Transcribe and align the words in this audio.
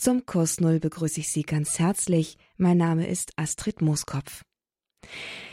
Zum 0.00 0.24
Kurs 0.24 0.60
Null 0.60 0.80
begrüße 0.80 1.20
ich 1.20 1.28
Sie 1.28 1.42
ganz 1.42 1.78
herzlich. 1.78 2.38
Mein 2.56 2.78
Name 2.78 3.06
ist 3.06 3.32
Astrid 3.36 3.82
Mooskopf. 3.82 4.46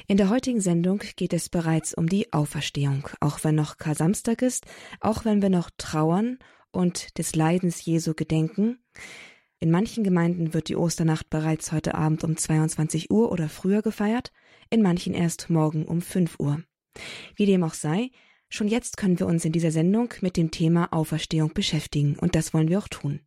In 0.08 0.16
der 0.16 0.30
heutigen 0.30 0.62
Sendung 0.62 1.04
geht 1.18 1.34
es 1.34 1.50
bereits 1.50 1.94
um 1.94 2.08
die 2.08 2.32
Auferstehung, 2.32 3.10
auch 3.20 3.44
wenn 3.44 3.56
noch 3.56 3.76
Kar-Samstag 3.76 4.42
ist, 4.42 4.66
auch 5.02 5.26
wenn 5.26 5.42
wir 5.42 5.50
noch 5.50 5.70
trauern 5.78 6.40
und 6.72 7.18
des 7.18 7.36
Leidens 7.36 7.84
Jesu 7.84 8.14
gedenken. 8.14 8.80
In 9.60 9.70
manchen 9.70 10.06
Gemeinden 10.06 10.54
wird 10.54 10.70
die 10.70 10.78
Osternacht 10.78 11.30
bereits 11.30 11.74
heute 11.74 11.96
Abend 11.96 12.24
um 12.24 12.38
22 12.38 13.12
Uhr 13.12 13.34
oder 13.34 13.50
früher 13.50 13.82
gefeiert, 13.82 14.32
in 14.70 14.82
manchen 14.82 15.14
erst 15.14 15.50
morgen 15.50 15.84
um 15.84 16.00
5 16.00 16.40
Uhr. 16.40 16.64
Wie 17.36 17.48
dem 17.48 17.66
auch 17.66 17.74
sei, 17.74 18.12
schon 18.48 18.70
jetzt 18.70 18.96
können 18.96 19.20
wir 19.20 19.28
uns 19.28 19.44
in 19.44 19.52
dieser 19.52 19.72
Sendung 19.72 20.14
mit 20.22 20.38
dem 20.38 20.52
Thema 20.52 20.94
Auferstehung 20.94 21.54
beschäftigen 21.54 22.18
und 22.18 22.34
das 22.34 22.54
wollen 22.54 22.70
wir 22.70 22.80
auch 22.80 22.88
tun. 22.88 23.20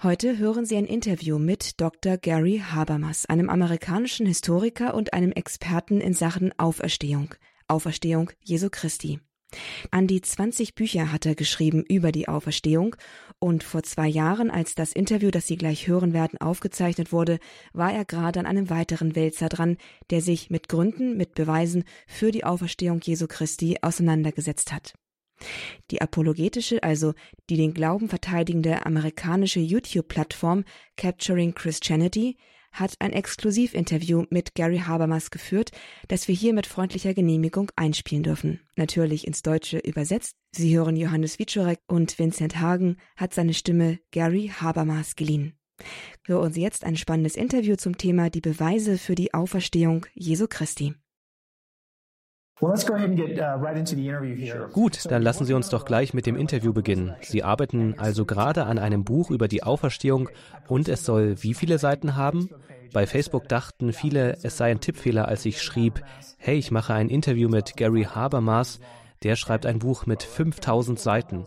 Heute 0.00 0.38
hören 0.38 0.64
Sie 0.64 0.76
ein 0.76 0.86
Interview 0.86 1.40
mit 1.40 1.80
Dr. 1.80 2.18
Gary 2.18 2.62
Habermas, 2.64 3.26
einem 3.26 3.50
amerikanischen 3.50 4.26
Historiker 4.26 4.94
und 4.94 5.12
einem 5.12 5.32
Experten 5.32 6.00
in 6.00 6.14
Sachen 6.14 6.56
Auferstehung, 6.56 7.34
Auferstehung 7.66 8.30
Jesu 8.40 8.68
Christi. 8.70 9.18
An 9.90 10.06
die 10.06 10.20
20 10.20 10.76
Bücher 10.76 11.10
hat 11.10 11.26
er 11.26 11.34
geschrieben 11.34 11.82
über 11.82 12.12
die 12.12 12.28
Auferstehung 12.28 12.94
und 13.40 13.64
vor 13.64 13.82
zwei 13.82 14.06
Jahren, 14.06 14.52
als 14.52 14.76
das 14.76 14.92
Interview, 14.92 15.32
das 15.32 15.48
Sie 15.48 15.56
gleich 15.56 15.88
hören 15.88 16.12
werden, 16.12 16.40
aufgezeichnet 16.40 17.10
wurde, 17.10 17.40
war 17.72 17.92
er 17.92 18.04
gerade 18.04 18.38
an 18.38 18.46
einem 18.46 18.70
weiteren 18.70 19.16
Wälzer 19.16 19.48
dran, 19.48 19.78
der 20.10 20.20
sich 20.20 20.48
mit 20.48 20.68
Gründen, 20.68 21.16
mit 21.16 21.34
Beweisen 21.34 21.82
für 22.06 22.30
die 22.30 22.44
Auferstehung 22.44 23.00
Jesu 23.02 23.26
Christi 23.26 23.78
auseinandergesetzt 23.82 24.72
hat. 24.72 24.94
Die 25.90 26.00
apologetische, 26.00 26.82
also 26.82 27.14
die 27.48 27.56
den 27.56 27.74
Glauben 27.74 28.08
verteidigende 28.08 28.84
amerikanische 28.84 29.60
YouTube-Plattform 29.60 30.64
Capturing 30.96 31.54
Christianity 31.54 32.36
hat 32.72 32.94
ein 32.98 33.12
Exklusivinterview 33.12 34.24
mit 34.30 34.54
Gary 34.54 34.78
Habermas 34.78 35.30
geführt, 35.30 35.70
das 36.08 36.28
wir 36.28 36.34
hier 36.34 36.52
mit 36.52 36.66
freundlicher 36.66 37.14
Genehmigung 37.14 37.70
einspielen 37.76 38.22
dürfen. 38.22 38.60
Natürlich 38.76 39.26
ins 39.26 39.42
Deutsche 39.42 39.78
übersetzt. 39.78 40.36
Sie 40.52 40.76
hören 40.76 40.96
Johannes 40.96 41.38
Wiczorek 41.38 41.80
und 41.86 42.18
Vincent 42.18 42.60
Hagen 42.60 42.96
hat 43.16 43.34
seine 43.34 43.54
Stimme 43.54 43.98
Gary 44.10 44.52
Habermas 44.60 45.16
geliehen. 45.16 45.54
Hören 46.26 46.52
Sie 46.52 46.62
jetzt 46.62 46.84
ein 46.84 46.96
spannendes 46.96 47.36
Interview 47.36 47.76
zum 47.76 47.96
Thema 47.96 48.30
die 48.30 48.40
Beweise 48.40 48.98
für 48.98 49.14
die 49.14 49.32
Auferstehung 49.32 50.06
Jesu 50.14 50.46
Christi. 50.48 50.94
Uh, 52.60 52.74
Gut, 54.72 55.10
dann 55.10 55.22
lassen 55.22 55.44
Sie 55.44 55.54
uns 55.54 55.68
doch 55.68 55.84
gleich 55.84 56.12
mit 56.12 56.26
dem 56.26 56.36
Interview 56.36 56.72
beginnen. 56.72 57.14
Sie 57.20 57.44
arbeiten 57.44 57.94
also 57.98 58.24
gerade 58.24 58.64
an 58.64 58.78
einem 58.78 59.04
Buch 59.04 59.30
über 59.30 59.46
die 59.46 59.62
Auferstehung 59.62 60.28
und 60.66 60.88
es 60.88 61.04
soll 61.04 61.42
wie 61.42 61.54
viele 61.54 61.78
Seiten 61.78 62.16
haben? 62.16 62.50
Bei 62.92 63.06
Facebook 63.06 63.48
dachten 63.48 63.92
viele, 63.92 64.38
es 64.42 64.56
sei 64.56 64.70
ein 64.70 64.80
Tippfehler, 64.80 65.28
als 65.28 65.44
ich 65.44 65.62
schrieb, 65.62 66.02
hey, 66.38 66.56
ich 66.56 66.70
mache 66.70 66.94
ein 66.94 67.10
Interview 67.10 67.48
mit 67.48 67.76
Gary 67.76 68.04
Habermas, 68.04 68.80
der 69.22 69.36
schreibt 69.36 69.66
ein 69.66 69.78
Buch 69.78 70.06
mit 70.06 70.22
5000 70.22 70.98
Seiten. 70.98 71.44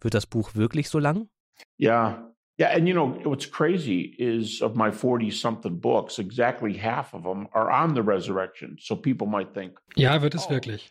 Wird 0.00 0.14
das 0.14 0.26
Buch 0.26 0.54
wirklich 0.54 0.88
so 0.88 0.98
lang? 0.98 1.28
Ja, 1.76 2.29
Yeah, 2.60 2.76
and 2.76 2.86
you 2.86 2.92
know 2.92 3.16
what's 3.24 3.46
crazy 3.46 4.14
is 4.18 4.60
of 4.60 4.76
my 4.76 4.90
40 4.92 5.30
something 5.30 5.80
books, 5.80 6.18
exactly 6.18 6.76
half 6.76 7.14
of 7.14 7.22
them 7.22 7.48
are 7.54 7.70
on 7.70 7.94
the 7.94 8.02
resurrection. 8.02 8.76
So 8.78 8.96
people 8.96 9.26
might 9.26 9.54
think. 9.54 9.80
Ja, 9.96 10.20
wird 10.20 10.34
es 10.34 10.46
oh, 10.48 10.50
wirklich. 10.50 10.90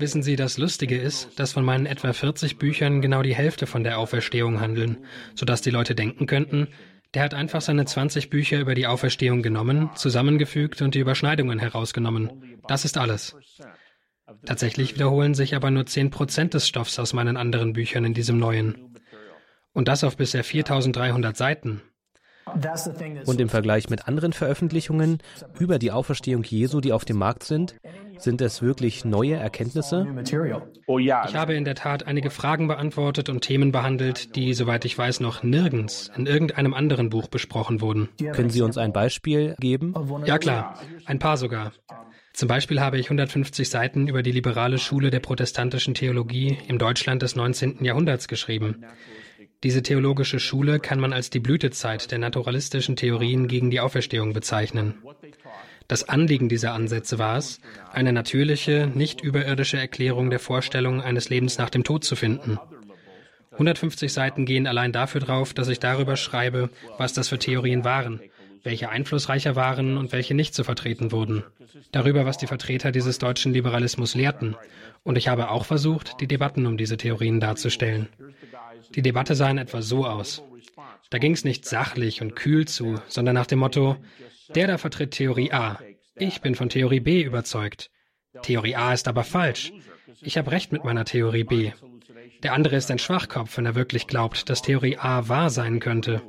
Wissen 0.00 0.24
Sie, 0.24 0.34
das 0.34 0.58
Lustige 0.58 0.98
ist, 0.98 1.38
dass 1.38 1.52
von 1.52 1.64
meinen 1.64 1.86
etwa 1.86 2.12
40 2.12 2.58
Büchern 2.58 3.00
genau 3.00 3.22
die 3.22 3.34
Hälfte 3.34 3.68
von 3.68 3.84
der 3.84 4.00
Auferstehung 4.00 4.60
handeln, 4.60 5.04
sodass 5.36 5.62
die 5.62 5.70
Leute 5.70 5.94
denken 5.94 6.26
könnten, 6.26 6.66
der 7.14 7.22
hat 7.22 7.34
einfach 7.34 7.60
seine 7.60 7.84
20 7.84 8.28
Bücher 8.28 8.58
über 8.58 8.74
die 8.74 8.88
Auferstehung 8.88 9.42
genommen, 9.42 9.90
zusammengefügt 9.94 10.82
und 10.82 10.96
die 10.96 10.98
Überschneidungen 10.98 11.60
herausgenommen. 11.60 12.58
Das 12.66 12.84
ist 12.84 12.98
alles. 12.98 13.36
Tatsächlich 14.44 14.94
wiederholen 14.94 15.34
sich 15.34 15.54
aber 15.54 15.70
nur 15.70 15.86
10 15.86 16.10
Prozent 16.10 16.54
des 16.54 16.66
Stoffs 16.68 16.98
aus 16.98 17.12
meinen 17.12 17.36
anderen 17.36 17.72
Büchern 17.72 18.04
in 18.04 18.14
diesem 18.14 18.38
neuen. 18.38 18.87
Und 19.78 19.86
das 19.86 20.02
auf 20.02 20.16
bisher 20.16 20.42
4300 20.42 21.36
Seiten. 21.36 21.82
Und 23.26 23.40
im 23.40 23.48
Vergleich 23.48 23.88
mit 23.88 24.08
anderen 24.08 24.32
Veröffentlichungen 24.32 25.18
über 25.60 25.78
die 25.78 25.92
Auferstehung 25.92 26.42
Jesu, 26.42 26.80
die 26.80 26.92
auf 26.92 27.04
dem 27.04 27.16
Markt 27.16 27.44
sind, 27.44 27.76
sind 28.16 28.40
es 28.40 28.60
wirklich 28.60 29.04
neue 29.04 29.36
Erkenntnisse? 29.36 30.04
Oh 30.88 30.98
ich 30.98 31.12
habe 31.12 31.54
in 31.54 31.64
der 31.64 31.76
Tat 31.76 32.08
einige 32.08 32.30
Fragen 32.30 32.66
beantwortet 32.66 33.28
und 33.28 33.42
Themen 33.42 33.70
behandelt, 33.70 34.34
die, 34.34 34.52
soweit 34.52 34.84
ich 34.84 34.98
weiß, 34.98 35.20
noch 35.20 35.44
nirgends 35.44 36.10
in 36.16 36.26
irgendeinem 36.26 36.74
anderen 36.74 37.08
Buch 37.08 37.28
besprochen 37.28 37.80
wurden. 37.80 38.08
Können 38.32 38.50
Sie 38.50 38.62
uns 38.62 38.78
ein 38.78 38.92
Beispiel 38.92 39.54
geben? 39.60 39.94
Ja 40.24 40.38
klar, 40.38 40.74
ein 41.04 41.20
paar 41.20 41.36
sogar. 41.36 41.70
Zum 42.32 42.48
Beispiel 42.48 42.80
habe 42.80 42.98
ich 42.98 43.06
150 43.06 43.70
Seiten 43.70 44.08
über 44.08 44.24
die 44.24 44.32
liberale 44.32 44.78
Schule 44.78 45.10
der 45.10 45.20
protestantischen 45.20 45.94
Theologie 45.94 46.58
im 46.66 46.78
Deutschland 46.78 47.22
des 47.22 47.36
19. 47.36 47.84
Jahrhunderts 47.84 48.26
geschrieben. 48.26 48.84
Diese 49.64 49.82
theologische 49.82 50.38
Schule 50.38 50.78
kann 50.78 51.00
man 51.00 51.12
als 51.12 51.30
die 51.30 51.40
Blütezeit 51.40 52.12
der 52.12 52.18
naturalistischen 52.18 52.94
Theorien 52.94 53.48
gegen 53.48 53.70
die 53.70 53.80
Auferstehung 53.80 54.32
bezeichnen. 54.32 54.94
Das 55.88 56.08
Anliegen 56.08 56.48
dieser 56.48 56.74
Ansätze 56.74 57.18
war 57.18 57.38
es, 57.38 57.60
eine 57.92 58.12
natürliche, 58.12 58.88
nicht 58.94 59.20
überirdische 59.20 59.78
Erklärung 59.78 60.30
der 60.30 60.38
Vorstellung 60.38 61.00
eines 61.00 61.28
Lebens 61.28 61.58
nach 61.58 61.70
dem 61.70 61.82
Tod 61.82 62.04
zu 62.04 62.14
finden. 62.14 62.58
150 63.52 64.12
Seiten 64.12 64.44
gehen 64.44 64.68
allein 64.68 64.92
dafür 64.92 65.20
drauf, 65.20 65.54
dass 65.54 65.66
ich 65.68 65.80
darüber 65.80 66.14
schreibe, 66.14 66.70
was 66.96 67.12
das 67.12 67.28
für 67.28 67.38
Theorien 67.40 67.82
waren, 67.84 68.20
welche 68.62 68.90
einflussreicher 68.90 69.56
waren 69.56 69.96
und 69.96 70.12
welche 70.12 70.34
nicht 70.34 70.54
zu 70.54 70.62
vertreten 70.62 71.10
wurden. 71.10 71.42
Darüber, 71.90 72.24
was 72.26 72.38
die 72.38 72.46
Vertreter 72.46 72.92
dieses 72.92 73.18
deutschen 73.18 73.52
Liberalismus 73.52 74.14
lehrten. 74.14 74.54
Und 75.02 75.18
ich 75.18 75.26
habe 75.26 75.50
auch 75.50 75.64
versucht, 75.64 76.20
die 76.20 76.28
Debatten 76.28 76.66
um 76.66 76.76
diese 76.76 76.96
Theorien 76.96 77.40
darzustellen. 77.40 78.08
Die 78.94 79.02
Debatte 79.02 79.34
sah 79.34 79.50
in 79.50 79.58
etwa 79.58 79.82
so 79.82 80.06
aus. 80.06 80.42
Da 81.10 81.18
ging 81.18 81.32
es 81.32 81.44
nicht 81.44 81.64
sachlich 81.64 82.20
und 82.20 82.36
kühl 82.36 82.66
zu, 82.66 83.00
sondern 83.08 83.34
nach 83.34 83.46
dem 83.46 83.60
Motto, 83.60 83.96
der 84.54 84.66
da 84.66 84.78
vertritt 84.78 85.12
Theorie 85.12 85.52
A. 85.52 85.78
Ich 86.16 86.40
bin 86.40 86.54
von 86.54 86.68
Theorie 86.68 87.00
B 87.00 87.22
überzeugt. 87.22 87.90
Theorie 88.42 88.76
A 88.76 88.92
ist 88.92 89.08
aber 89.08 89.24
falsch. 89.24 89.72
Ich 90.20 90.36
habe 90.36 90.50
recht 90.50 90.72
mit 90.72 90.84
meiner 90.84 91.04
Theorie 91.04 91.44
B. 91.44 91.72
Der 92.42 92.52
andere 92.52 92.76
ist 92.76 92.90
ein 92.90 92.98
Schwachkopf, 92.98 93.56
wenn 93.56 93.66
er 93.66 93.74
wirklich 93.74 94.06
glaubt, 94.06 94.48
dass 94.48 94.62
Theorie 94.62 94.96
A 94.96 95.28
wahr 95.28 95.50
sein 95.50 95.80
könnte. 95.80 96.22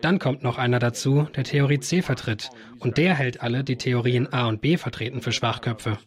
Dann 0.00 0.18
kommt 0.18 0.42
noch 0.42 0.58
einer 0.58 0.78
dazu, 0.78 1.26
der 1.34 1.44
Theorie 1.44 1.80
C 1.80 2.02
vertritt, 2.02 2.50
und 2.78 2.98
der 2.98 3.14
hält 3.14 3.40
alle, 3.42 3.64
die 3.64 3.76
Theorien 3.76 4.32
A 4.32 4.48
und 4.48 4.60
B 4.60 4.76
vertreten, 4.76 5.22
für 5.22 5.32
Schwachköpfe. 5.32 5.98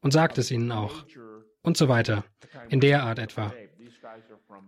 Und 0.00 0.12
sagt 0.12 0.38
es 0.38 0.50
ihnen 0.50 0.72
auch. 0.72 1.04
Und 1.62 1.76
so 1.76 1.88
weiter. 1.88 2.24
In 2.68 2.80
der 2.80 3.04
Art 3.04 3.18
etwa. 3.18 3.52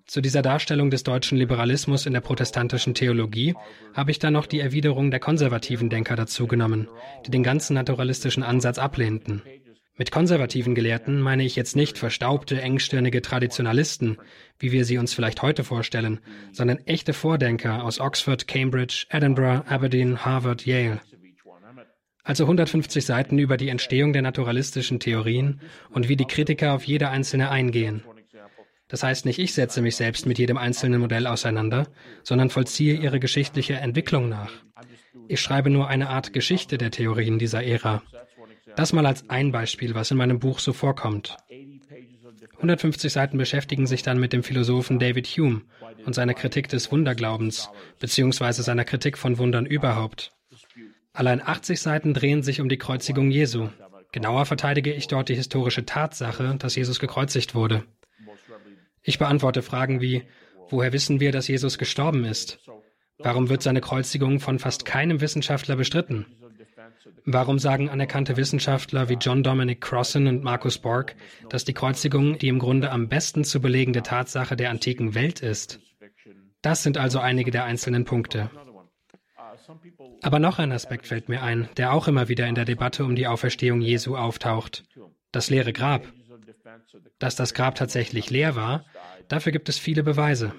Zu 0.06 0.20
dieser 0.20 0.42
Darstellung 0.42 0.90
des 0.90 1.02
deutschen 1.02 1.38
Liberalismus 1.38 2.04
in 2.04 2.12
der 2.12 2.20
protestantischen 2.20 2.94
Theologie 2.94 3.54
habe 3.94 4.10
ich 4.10 4.18
dann 4.18 4.34
noch 4.34 4.46
die 4.46 4.60
Erwiderung 4.60 5.10
der 5.10 5.18
konservativen 5.18 5.88
Denker 5.88 6.14
dazugenommen, 6.14 6.88
die 7.26 7.30
den 7.30 7.42
ganzen 7.42 7.74
naturalistischen 7.74 8.42
Ansatz 8.42 8.78
ablehnten. 8.78 9.42
Mit 9.96 10.10
konservativen 10.10 10.74
Gelehrten 10.74 11.20
meine 11.20 11.44
ich 11.44 11.56
jetzt 11.56 11.76
nicht 11.76 11.98
verstaubte, 11.98 12.60
engstirnige 12.60 13.22
Traditionalisten, 13.22 14.18
wie 14.58 14.72
wir 14.72 14.84
sie 14.84 14.98
uns 14.98 15.14
vielleicht 15.14 15.40
heute 15.40 15.64
vorstellen, 15.64 16.20
sondern 16.52 16.78
echte 16.78 17.12
Vordenker 17.12 17.84
aus 17.84 18.00
Oxford, 18.00 18.46
Cambridge, 18.46 19.06
Edinburgh, 19.08 19.64
Aberdeen, 19.68 20.24
Harvard, 20.24 20.66
Yale. 20.66 21.00
Also 22.24 22.44
150 22.44 23.04
Seiten 23.04 23.38
über 23.38 23.56
die 23.56 23.68
Entstehung 23.68 24.12
der 24.12 24.22
naturalistischen 24.22 24.98
Theorien 24.98 25.60
und 25.90 26.08
wie 26.08 26.16
die 26.16 26.24
Kritiker 26.24 26.72
auf 26.72 26.84
jede 26.84 27.08
einzelne 27.10 27.50
eingehen. 27.50 28.02
Das 28.88 29.02
heißt 29.02 29.24
nicht, 29.24 29.38
ich 29.38 29.54
setze 29.54 29.80
mich 29.80 29.96
selbst 29.96 30.26
mit 30.26 30.38
jedem 30.38 30.58
einzelnen 30.58 31.00
Modell 31.00 31.26
auseinander, 31.26 31.88
sondern 32.22 32.50
vollziehe 32.50 32.94
ihre 32.94 33.18
geschichtliche 33.18 33.74
Entwicklung 33.74 34.28
nach. 34.28 34.52
Ich 35.28 35.40
schreibe 35.40 35.70
nur 35.70 35.88
eine 35.88 36.10
Art 36.10 36.32
Geschichte 36.32 36.76
der 36.76 36.90
Theorien 36.90 37.38
dieser 37.38 37.64
Ära. 37.64 38.02
Das 38.76 38.92
mal 38.92 39.06
als 39.06 39.30
ein 39.30 39.52
Beispiel, 39.52 39.94
was 39.94 40.10
in 40.10 40.16
meinem 40.16 40.38
Buch 40.38 40.58
so 40.58 40.72
vorkommt. 40.72 41.36
150 42.56 43.12
Seiten 43.12 43.38
beschäftigen 43.38 43.86
sich 43.86 44.02
dann 44.02 44.18
mit 44.18 44.32
dem 44.32 44.42
Philosophen 44.42 44.98
David 44.98 45.26
Hume 45.28 45.62
und 46.04 46.14
seiner 46.14 46.34
Kritik 46.34 46.68
des 46.68 46.90
Wunderglaubens, 46.92 47.70
beziehungsweise 48.00 48.62
seiner 48.62 48.84
Kritik 48.84 49.18
von 49.18 49.38
Wundern 49.38 49.66
überhaupt. 49.66 50.32
Allein 51.12 51.40
80 51.40 51.80
Seiten 51.80 52.14
drehen 52.14 52.42
sich 52.42 52.60
um 52.60 52.68
die 52.68 52.78
Kreuzigung 52.78 53.30
Jesu. 53.30 53.68
Genauer 54.12 54.46
verteidige 54.46 54.92
ich 54.92 55.08
dort 55.08 55.28
die 55.28 55.34
historische 55.34 55.86
Tatsache, 55.86 56.56
dass 56.58 56.76
Jesus 56.76 56.98
gekreuzigt 56.98 57.54
wurde. 57.54 57.84
Ich 59.04 59.18
beantworte 59.18 59.62
Fragen 59.62 60.00
wie, 60.00 60.24
woher 60.70 60.92
wissen 60.92 61.20
wir, 61.20 61.30
dass 61.30 61.46
Jesus 61.46 61.78
gestorben 61.78 62.24
ist? 62.24 62.58
Warum 63.18 63.48
wird 63.48 63.62
seine 63.62 63.80
Kreuzigung 63.80 64.40
von 64.40 64.58
fast 64.58 64.84
keinem 64.84 65.20
Wissenschaftler 65.20 65.76
bestritten? 65.76 66.26
Warum 67.26 67.58
sagen 67.58 67.88
anerkannte 67.88 68.36
Wissenschaftler 68.36 69.08
wie 69.08 69.14
John 69.20 69.42
Dominic 69.42 69.80
Crossan 69.80 70.26
und 70.26 70.42
Marcus 70.42 70.78
Borg, 70.78 71.14
dass 71.48 71.64
die 71.64 71.72
Kreuzigung 71.72 72.38
die 72.38 72.48
im 72.48 72.58
Grunde 72.58 72.90
am 72.90 73.08
besten 73.08 73.44
zu 73.44 73.60
belegende 73.60 74.02
Tatsache 74.02 74.56
der 74.56 74.70
antiken 74.70 75.14
Welt 75.14 75.40
ist? 75.40 75.80
Das 76.62 76.82
sind 76.82 76.98
also 76.98 77.18
einige 77.20 77.50
der 77.50 77.64
einzelnen 77.64 78.04
Punkte. 78.04 78.50
Aber 80.22 80.38
noch 80.38 80.58
ein 80.58 80.72
Aspekt 80.72 81.06
fällt 81.06 81.28
mir 81.28 81.42
ein, 81.42 81.68
der 81.76 81.92
auch 81.92 82.08
immer 82.08 82.28
wieder 82.28 82.46
in 82.46 82.54
der 82.54 82.64
Debatte 82.64 83.04
um 83.04 83.14
die 83.14 83.26
Auferstehung 83.26 83.80
Jesu 83.80 84.16
auftaucht. 84.16 84.84
Das 85.32 85.50
leere 85.50 85.72
Grab. 85.72 86.06
Dass 87.18 87.36
das 87.36 87.54
Grab 87.54 87.74
tatsächlich 87.74 88.30
leer 88.30 88.56
war, 88.56 88.84
dafür 89.28 89.52
gibt 89.52 89.68
es 89.68 89.78
viele 89.78 90.02
Beweise. 90.02 90.52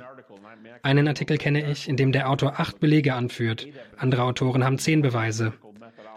Einen 0.83 1.07
Artikel 1.07 1.37
kenne 1.37 1.69
ich, 1.71 1.89
in 1.89 1.97
dem 1.97 2.11
der 2.11 2.29
Autor 2.29 2.59
acht 2.59 2.79
Belege 2.79 3.15
anführt. 3.15 3.67
Andere 3.97 4.23
Autoren 4.23 4.63
haben 4.63 4.77
zehn 4.77 5.01
Beweise. 5.01 5.53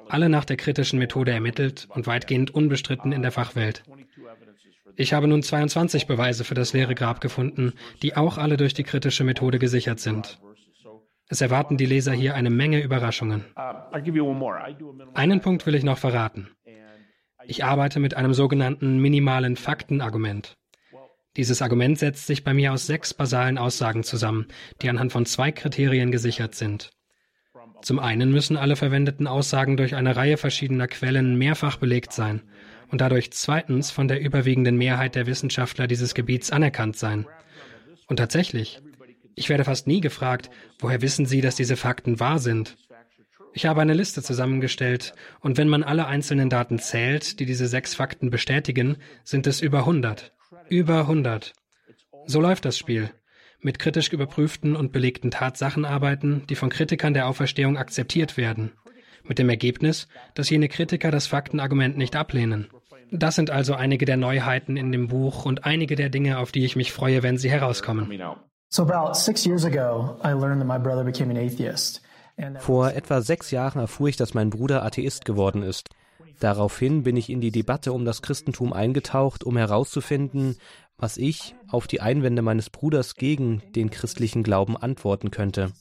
Alle 0.09 0.29
nach 0.29 0.45
der 0.45 0.57
kritischen 0.57 0.99
Methode 0.99 1.33
ermittelt 1.33 1.89
und 1.91 2.07
weitgehend 2.07 2.55
unbestritten 2.55 3.13
in 3.13 3.23
der 3.23 3.33
Fachwelt. 3.33 3.83
Ich 4.97 5.13
habe 5.13 5.29
nun 5.29 5.43
22 5.43 6.07
Beweise 6.07 6.45
für 6.45 6.55
das 6.55 6.73
leere 6.73 6.95
Grab 6.95 7.21
gefunden, 7.21 7.73
die 8.03 8.17
auch 8.17 8.37
alle 8.37 8.57
durch 8.57 8.75
die 8.75 8.83
kritische 8.83 9.25
Methode 9.25 9.59
gesichert 9.59 10.01
sind. 10.01 10.39
Es 11.29 11.41
erwarten 11.41 11.77
die 11.77 11.87
Leser 11.87 12.13
hier 12.13 12.35
eine 12.35 12.51
Menge 12.51 12.83
Überraschungen. 12.83 13.45
Einen 15.15 15.41
Punkt 15.41 15.67
will 15.67 15.77
ich 15.77 15.85
noch 15.85 15.99
verraten. 15.99 16.49
Ich 17.47 17.65
arbeite 17.65 18.01
mit 18.01 18.15
einem 18.15 18.35
sogenannten 18.35 18.99
minimalen 18.99 19.57
Faktenargument. 19.57 20.58
Dieses 21.37 21.63
Argument 21.63 21.99
setzt 21.99 22.27
sich 22.27 22.43
bei 22.43 22.55
mir 22.55 22.73
aus 22.73 22.87
sechs 22.87 23.15
basalen 23.15 23.59
Aussagen 23.59 24.03
zusammen, 24.03 24.47
die 24.83 24.89
anhand 24.89 25.13
von 25.13 25.27
zwei 25.27 25.53
Kriterien 25.53 26.11
gesichert 26.11 26.55
sind. 26.55 26.91
Zum 27.83 27.99
einen 27.99 28.33
müssen 28.33 28.57
alle 28.57 28.77
verwendeten 28.77 29.27
Aussagen 29.27 29.77
durch 29.77 29.95
eine 29.95 30.17
Reihe 30.17 30.37
verschiedener 30.37 30.89
Quellen 30.89 31.37
mehrfach 31.37 31.77
belegt 31.77 32.13
sein 32.13 32.43
und 32.91 33.01
dadurch 33.01 33.31
zweitens 33.33 33.91
von 33.91 34.09
der 34.09 34.21
überwiegenden 34.21 34.77
Mehrheit 34.77 35.15
der 35.15 35.27
Wissenschaftler 35.27 35.87
dieses 35.87 36.15
Gebiets 36.15 36.51
anerkannt 36.51 36.97
sein. 36.97 37.27
Und 38.07 38.17
tatsächlich, 38.17 38.81
ich 39.35 39.49
werde 39.49 39.65
fast 39.65 39.87
nie 39.87 40.01
gefragt, 40.01 40.51
woher 40.81 41.03
wissen 41.03 41.27
Sie, 41.27 41.41
dass 41.41 41.55
diese 41.55 41.77
Fakten 41.77 42.19
wahr 42.19 42.39
sind? 42.39 42.77
Ich 43.55 43.67
habe 43.67 43.81
eine 43.81 43.95
Liste 43.95 44.23
zusammengestellt 44.23 45.15
und 45.41 45.57
wenn 45.57 45.69
man 45.69 45.83
alle 45.83 46.07
einzelnen 46.07 46.51
Daten 46.51 46.79
zählt, 46.79 47.39
die 47.41 47.47
diese 47.47 47.67
sechs 47.67 47.95
Fakten 47.95 48.31
bestätigen, 48.31 48.97
sind 49.25 49.47
es 49.47 49.61
über 49.61 49.81
100. 49.81 50.33
Über 50.69 51.01
100. 51.01 51.55
So 52.27 52.41
läuft 52.41 52.65
das 52.65 52.77
Spiel. 52.77 53.11
Mit 53.61 53.79
kritisch 53.79 54.13
überprüften 54.13 54.77
und 54.77 54.93
belegten 54.93 55.31
Tatsachen 55.31 55.85
arbeiten, 55.85 56.45
die 56.49 56.55
von 56.55 56.69
Kritikern 56.69 57.15
der 57.15 57.27
Auferstehung 57.27 57.77
akzeptiert 57.77 58.37
werden. 58.37 58.73
Mit 59.25 59.39
dem 59.39 59.49
Ergebnis, 59.49 60.09
dass 60.35 60.51
jene 60.51 60.69
Kritiker 60.69 61.11
das 61.11 61.27
Faktenargument 61.27 61.97
nicht 61.97 62.17
ablehnen. 62.17 62.69
Das 63.11 63.35
sind 63.35 63.51
also 63.51 63.75
einige 63.75 64.05
der 64.05 64.19
Neuheiten 64.19 64.77
in 64.77 64.93
dem 64.93 65.09
Buch 65.09 65.47
und 65.47 65.65
einige 65.65 65.97
der 65.97 66.11
Dinge, 66.11 66.39
auf 66.39 66.53
die 66.53 66.65
ich 66.65 66.77
mich 66.77 66.93
freue, 66.93 67.23
wenn 67.23 67.39
sie 67.39 67.51
herauskommen. 67.51 68.11
Vor 72.59 72.93
etwa 72.93 73.21
sechs 73.23 73.51
Jahren 73.51 73.81
erfuhr 73.81 74.09
ich, 74.09 74.17
dass 74.17 74.35
mein 74.35 74.51
Bruder 74.51 74.85
Atheist 74.85 75.25
geworden 75.25 75.63
ist. 75.63 75.89
Daraufhin 76.41 77.03
bin 77.03 77.17
ich 77.17 77.31
in 77.31 77.41
die 77.41 77.51
Debatte 77.51 77.93
um 77.93 78.05
das 78.05 78.23
Christentum 78.23 78.73
eingetaucht, 78.73 79.45
um 79.45 79.57
herauszufinden, 79.57 80.57
was 80.97 81.17
ich 81.17 81.55
auf 81.69 81.87
die 81.87 82.01
Einwände 82.01 82.43
meines 82.43 82.71
Bruders 82.71 83.15
gegen 83.15 83.63
den 83.75 83.91
christlichen 83.91 84.43
Glauben 84.43 84.77
antworten 84.77 85.31
könnte. 85.31 85.73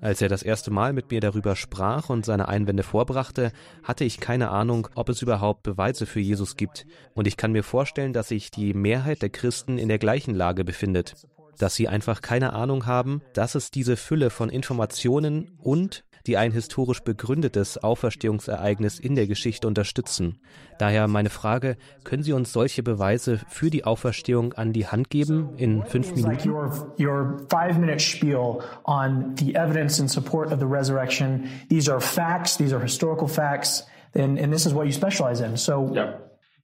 Als 0.00 0.20
er 0.20 0.28
das 0.28 0.42
erste 0.42 0.72
Mal 0.72 0.92
mit 0.92 1.12
mir 1.12 1.20
darüber 1.20 1.54
sprach 1.54 2.10
und 2.10 2.24
seine 2.24 2.48
Einwände 2.48 2.82
vorbrachte, 2.82 3.52
hatte 3.84 4.02
ich 4.04 4.18
keine 4.18 4.50
Ahnung, 4.50 4.88
ob 4.96 5.08
es 5.08 5.22
überhaupt 5.22 5.62
Beweise 5.62 6.06
für 6.06 6.18
Jesus 6.18 6.56
gibt, 6.56 6.86
und 7.14 7.28
ich 7.28 7.36
kann 7.36 7.52
mir 7.52 7.62
vorstellen, 7.62 8.12
dass 8.12 8.28
sich 8.28 8.50
die 8.50 8.74
Mehrheit 8.74 9.22
der 9.22 9.30
Christen 9.30 9.78
in 9.78 9.88
der 9.88 9.98
gleichen 9.98 10.34
Lage 10.34 10.64
befindet 10.64 11.14
dass 11.58 11.74
sie 11.74 11.88
einfach 11.88 12.22
keine 12.22 12.52
Ahnung 12.52 12.86
haben, 12.86 13.22
dass 13.34 13.54
es 13.54 13.70
diese 13.70 13.96
Fülle 13.96 14.30
von 14.30 14.48
Informationen 14.48 15.52
und 15.62 16.04
die 16.26 16.36
ein 16.36 16.52
historisch 16.52 17.00
begründetes 17.00 17.82
Auferstehungsereignis 17.82 18.98
in 18.98 19.14
der 19.14 19.26
Geschichte 19.26 19.66
unterstützen. 19.66 20.40
Daher 20.78 21.08
meine 21.08 21.30
Frage, 21.30 21.76
können 22.04 22.22
Sie 22.22 22.32
uns 22.32 22.52
solche 22.52 22.82
Beweise 22.82 23.40
für 23.48 23.70
die 23.70 23.84
Auferstehung 23.84 24.52
an 24.52 24.72
die 24.72 24.86
Hand 24.86 25.10
geben 25.10 25.56
in 25.56 25.84
fünf 25.84 26.14
Minuten? 26.14 26.48
Your, 26.48 26.94
your 26.98 27.46
five 27.50 27.78
minute 27.78 28.00
spiel 28.00 28.60
on 28.84 29.34
the 29.38 29.54
evidence 29.54 30.00
in 30.00 30.08
support 30.08 30.52
of 30.52 30.58
the 30.58 30.66
resurrection. 30.66 31.48
These 31.68 31.90
are 31.90 32.00
facts, 32.00 32.56
these 32.56 32.74
are 32.74 32.82
historical 32.82 33.28
facts, 33.28 33.86
and, 34.14 34.38
and 34.38 34.52
this 34.52 34.66
is 34.66 34.74
what 34.74 34.86
you 34.86 34.92
specialize 34.92 35.40
in. 35.40 35.56
So, 35.56 35.90
yeah. 35.94 36.18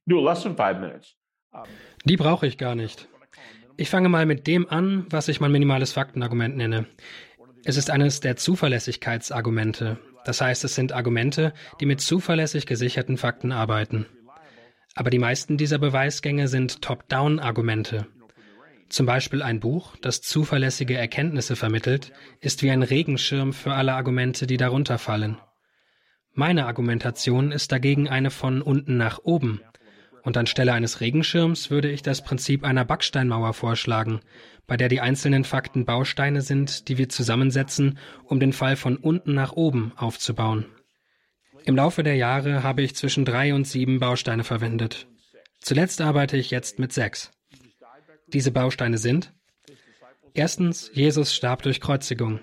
Do 0.07 0.19
less 0.19 0.43
than 0.43 0.55
five 0.55 0.79
minutes. 0.79 1.15
Die 2.05 2.17
brauche 2.17 2.47
ich 2.47 2.57
gar 2.57 2.75
nicht. 2.75 3.07
Ich 3.77 3.89
fange 3.89 4.09
mal 4.09 4.25
mit 4.25 4.45
dem 4.45 4.67
an, 4.69 5.05
was 5.09 5.29
ich 5.29 5.39
mein 5.39 5.51
minimales 5.51 5.93
Faktenargument 5.93 6.57
nenne. 6.57 6.85
Es 7.65 7.77
ist 7.77 7.89
eines 7.89 8.19
der 8.19 8.35
Zuverlässigkeitsargumente. 8.37 9.97
Das 10.25 10.41
heißt, 10.41 10.63
es 10.63 10.75
sind 10.75 10.93
Argumente, 10.93 11.53
die 11.79 11.85
mit 11.85 12.01
zuverlässig 12.01 12.65
gesicherten 12.65 13.17
Fakten 13.17 13.51
arbeiten. 13.51 14.05
Aber 14.95 15.09
die 15.09 15.19
meisten 15.19 15.57
dieser 15.57 15.77
Beweisgänge 15.77 16.47
sind 16.47 16.81
Top-Down-Argumente. 16.81 18.07
Zum 18.89 19.05
Beispiel 19.05 19.43
ein 19.43 19.59
Buch, 19.59 19.95
das 20.01 20.21
zuverlässige 20.21 20.97
Erkenntnisse 20.97 21.55
vermittelt, 21.55 22.11
ist 22.41 22.63
wie 22.63 22.71
ein 22.71 22.81
Regenschirm 22.81 23.53
für 23.53 23.73
alle 23.73 23.93
Argumente, 23.93 24.47
die 24.47 24.57
darunter 24.57 24.97
fallen. 24.97 25.37
Meine 26.33 26.65
Argumentation 26.65 27.51
ist 27.51 27.71
dagegen 27.71 28.09
eine 28.09 28.31
von 28.31 28.61
unten 28.61 28.97
nach 28.97 29.19
oben. 29.23 29.61
Und 30.23 30.37
anstelle 30.37 30.73
eines 30.73 31.01
Regenschirms 31.01 31.69
würde 31.69 31.89
ich 31.89 32.01
das 32.01 32.23
Prinzip 32.23 32.63
einer 32.63 32.83
Backsteinmauer 32.83 33.53
vorschlagen, 33.53 34.21
bei 34.69 34.77
der 34.77 34.87
die 34.87 35.01
einzelnen 35.01 35.43
Fakten 35.43 35.83
Bausteine 35.83 36.41
sind, 36.41 36.87
die 36.87 36.97
wir 36.97 37.09
zusammensetzen, 37.09 37.97
um 38.23 38.39
den 38.39 38.53
Fall 38.53 38.75
von 38.75 38.95
unten 38.95 39.33
nach 39.33 39.53
oben 39.53 39.91
aufzubauen. 39.97 40.65
Im 41.65 41.75
Laufe 41.75 42.03
der 42.03 42.15
Jahre 42.15 42.63
habe 42.63 42.83
ich 42.83 42.95
zwischen 42.95 43.25
drei 43.25 43.53
und 43.53 43.65
sieben 43.65 43.99
Bausteine 43.99 44.43
verwendet. 44.43 45.07
Zuletzt 45.59 45.99
arbeite 45.99 46.37
ich 46.37 46.51
jetzt 46.51 46.79
mit 46.79 46.93
sechs. 46.93 47.31
Diese 48.27 48.51
Bausteine 48.51 48.99
sind 48.99 49.33
Erstens, 50.35 50.91
Jesus 50.93 51.33
starb 51.33 51.63
durch 51.63 51.81
Kreuzigung. 51.81 52.39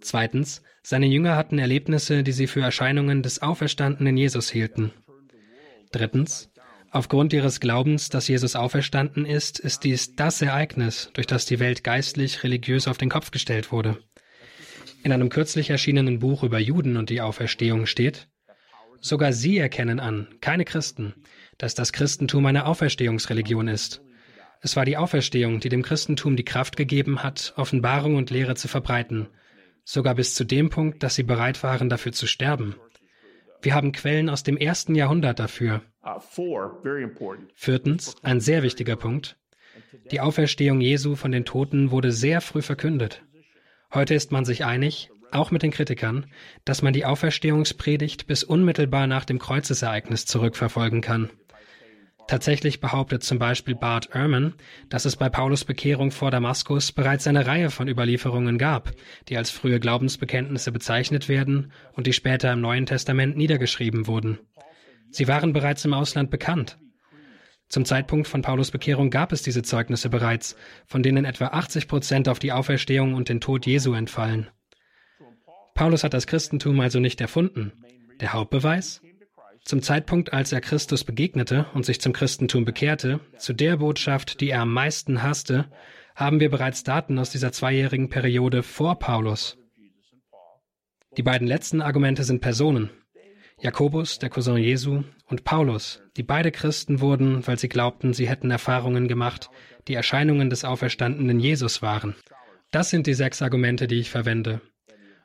Zweitens, 0.00 0.62
seine 0.82 1.06
Jünger 1.06 1.36
hatten 1.36 1.58
Erlebnisse, 1.58 2.22
die 2.22 2.32
sie 2.32 2.46
für 2.46 2.62
Erscheinungen 2.62 3.22
des 3.22 3.42
auferstandenen 3.42 4.16
Jesus 4.16 4.50
hielten. 4.50 4.92
Drittens, 5.92 6.50
Aufgrund 6.94 7.32
ihres 7.32 7.58
Glaubens, 7.58 8.08
dass 8.08 8.28
Jesus 8.28 8.54
auferstanden 8.54 9.26
ist, 9.26 9.58
ist 9.58 9.82
dies 9.82 10.14
das 10.14 10.40
Ereignis, 10.40 11.10
durch 11.14 11.26
das 11.26 11.44
die 11.44 11.58
Welt 11.58 11.82
geistlich, 11.82 12.44
religiös 12.44 12.86
auf 12.86 12.98
den 12.98 13.10
Kopf 13.10 13.32
gestellt 13.32 13.72
wurde. 13.72 13.98
In 15.02 15.10
einem 15.10 15.28
kürzlich 15.28 15.70
erschienenen 15.70 16.20
Buch 16.20 16.44
über 16.44 16.60
Juden 16.60 16.96
und 16.96 17.10
die 17.10 17.20
Auferstehung 17.20 17.86
steht, 17.86 18.28
sogar 19.00 19.32
sie 19.32 19.58
erkennen 19.58 19.98
an, 19.98 20.28
keine 20.40 20.64
Christen, 20.64 21.14
dass 21.58 21.74
das 21.74 21.92
Christentum 21.92 22.46
eine 22.46 22.64
Auferstehungsreligion 22.64 23.66
ist. 23.66 24.00
Es 24.60 24.76
war 24.76 24.84
die 24.84 24.96
Auferstehung, 24.96 25.58
die 25.58 25.70
dem 25.70 25.82
Christentum 25.82 26.36
die 26.36 26.44
Kraft 26.44 26.76
gegeben 26.76 27.24
hat, 27.24 27.54
Offenbarung 27.56 28.14
und 28.14 28.30
Lehre 28.30 28.54
zu 28.54 28.68
verbreiten, 28.68 29.26
sogar 29.82 30.14
bis 30.14 30.36
zu 30.36 30.44
dem 30.44 30.70
Punkt, 30.70 31.02
dass 31.02 31.16
sie 31.16 31.24
bereit 31.24 31.64
waren, 31.64 31.88
dafür 31.88 32.12
zu 32.12 32.28
sterben. 32.28 32.76
Wir 33.64 33.74
haben 33.74 33.92
Quellen 33.92 34.28
aus 34.28 34.42
dem 34.42 34.58
ersten 34.58 34.94
Jahrhundert 34.94 35.38
dafür. 35.38 35.80
Uh, 36.04 36.20
Viertens, 37.54 38.14
ein 38.22 38.40
sehr 38.40 38.62
wichtiger 38.62 38.96
Punkt. 38.96 39.38
Die 40.10 40.20
Auferstehung 40.20 40.82
Jesu 40.82 41.14
von 41.14 41.32
den 41.32 41.46
Toten 41.46 41.90
wurde 41.90 42.12
sehr 42.12 42.42
früh 42.42 42.60
verkündet. 42.60 43.22
Heute 43.92 44.12
ist 44.14 44.32
man 44.32 44.44
sich 44.44 44.66
einig, 44.66 45.10
auch 45.30 45.50
mit 45.50 45.62
den 45.62 45.70
Kritikern, 45.70 46.26
dass 46.66 46.82
man 46.82 46.92
die 46.92 47.06
Auferstehungspredigt 47.06 48.26
bis 48.26 48.44
unmittelbar 48.44 49.06
nach 49.06 49.24
dem 49.24 49.38
Kreuzesereignis 49.38 50.26
zurückverfolgen 50.26 51.00
kann. 51.00 51.30
Tatsächlich 52.26 52.80
behauptet 52.80 53.22
zum 53.22 53.38
Beispiel 53.38 53.74
Bart 53.74 54.10
Ehrman, 54.14 54.54
dass 54.88 55.04
es 55.04 55.16
bei 55.16 55.28
Paulus 55.28 55.64
Bekehrung 55.64 56.10
vor 56.10 56.30
Damaskus 56.30 56.90
bereits 56.90 57.26
eine 57.26 57.46
Reihe 57.46 57.70
von 57.70 57.86
Überlieferungen 57.86 58.56
gab, 58.56 58.92
die 59.28 59.36
als 59.36 59.50
frühe 59.50 59.78
Glaubensbekenntnisse 59.78 60.72
bezeichnet 60.72 61.28
werden 61.28 61.70
und 61.92 62.06
die 62.06 62.14
später 62.14 62.52
im 62.52 62.62
Neuen 62.62 62.86
Testament 62.86 63.36
niedergeschrieben 63.36 64.06
wurden. 64.06 64.38
Sie 65.10 65.28
waren 65.28 65.52
bereits 65.52 65.84
im 65.84 65.92
Ausland 65.92 66.30
bekannt. 66.30 66.78
Zum 67.68 67.84
Zeitpunkt 67.84 68.26
von 68.26 68.42
Paulus 68.42 68.70
Bekehrung 68.70 69.10
gab 69.10 69.32
es 69.32 69.42
diese 69.42 69.62
Zeugnisse 69.62 70.08
bereits, 70.08 70.56
von 70.86 71.02
denen 71.02 71.24
etwa 71.24 71.48
80 71.48 71.88
Prozent 71.88 72.28
auf 72.28 72.38
die 72.38 72.52
Auferstehung 72.52 73.14
und 73.14 73.28
den 73.28 73.40
Tod 73.40 73.66
Jesu 73.66 73.92
entfallen. 73.94 74.48
Paulus 75.74 76.04
hat 76.04 76.14
das 76.14 76.26
Christentum 76.26 76.80
also 76.80 77.00
nicht 77.00 77.20
erfunden. 77.20 77.72
Der 78.20 78.32
Hauptbeweis? 78.32 79.02
Zum 79.64 79.80
Zeitpunkt, 79.80 80.32
als 80.32 80.52
er 80.52 80.60
Christus 80.60 81.04
begegnete 81.04 81.66
und 81.72 81.86
sich 81.86 82.00
zum 82.00 82.12
Christentum 82.12 82.64
bekehrte, 82.66 83.20
zu 83.38 83.54
der 83.54 83.78
Botschaft, 83.78 84.40
die 84.40 84.50
er 84.50 84.60
am 84.60 84.72
meisten 84.72 85.22
hasste, 85.22 85.70
haben 86.14 86.38
wir 86.38 86.50
bereits 86.50 86.84
Daten 86.84 87.18
aus 87.18 87.30
dieser 87.30 87.50
zweijährigen 87.50 88.10
Periode 88.10 88.62
vor 88.62 88.98
Paulus. 88.98 89.56
Die 91.16 91.22
beiden 91.22 91.48
letzten 91.48 91.80
Argumente 91.80 92.24
sind 92.24 92.40
Personen, 92.40 92.90
Jakobus, 93.58 94.18
der 94.18 94.30
Cousin 94.30 94.56
Jesu, 94.56 95.04
und 95.26 95.44
Paulus, 95.44 96.02
die 96.16 96.22
beide 96.22 96.50
Christen 96.50 97.00
wurden, 97.00 97.46
weil 97.46 97.58
sie 97.58 97.68
glaubten, 97.68 98.12
sie 98.12 98.28
hätten 98.28 98.50
Erfahrungen 98.50 99.08
gemacht, 99.08 99.48
die 99.88 99.94
Erscheinungen 99.94 100.50
des 100.50 100.64
auferstandenen 100.64 101.40
Jesus 101.40 101.80
waren. 101.80 102.14
Das 102.70 102.90
sind 102.90 103.06
die 103.06 103.14
sechs 103.14 103.40
Argumente, 103.40 103.86
die 103.86 104.00
ich 104.00 104.10
verwende. 104.10 104.60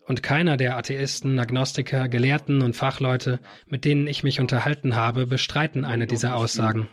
Und 0.09 0.23
keiner 0.23 0.57
der 0.57 0.75
Atheisten, 0.75 1.37
Agnostiker, 1.37 2.09
Gelehrten 2.09 2.63
und 2.63 2.75
Fachleute, 2.75 3.39
mit 3.67 3.85
denen 3.85 4.07
ich 4.07 4.23
mich 4.23 4.39
unterhalten 4.39 4.95
habe, 4.95 5.27
bestreiten 5.27 5.85
eine 5.85 6.07
dieser 6.07 6.35
Aussagen. 6.35 6.87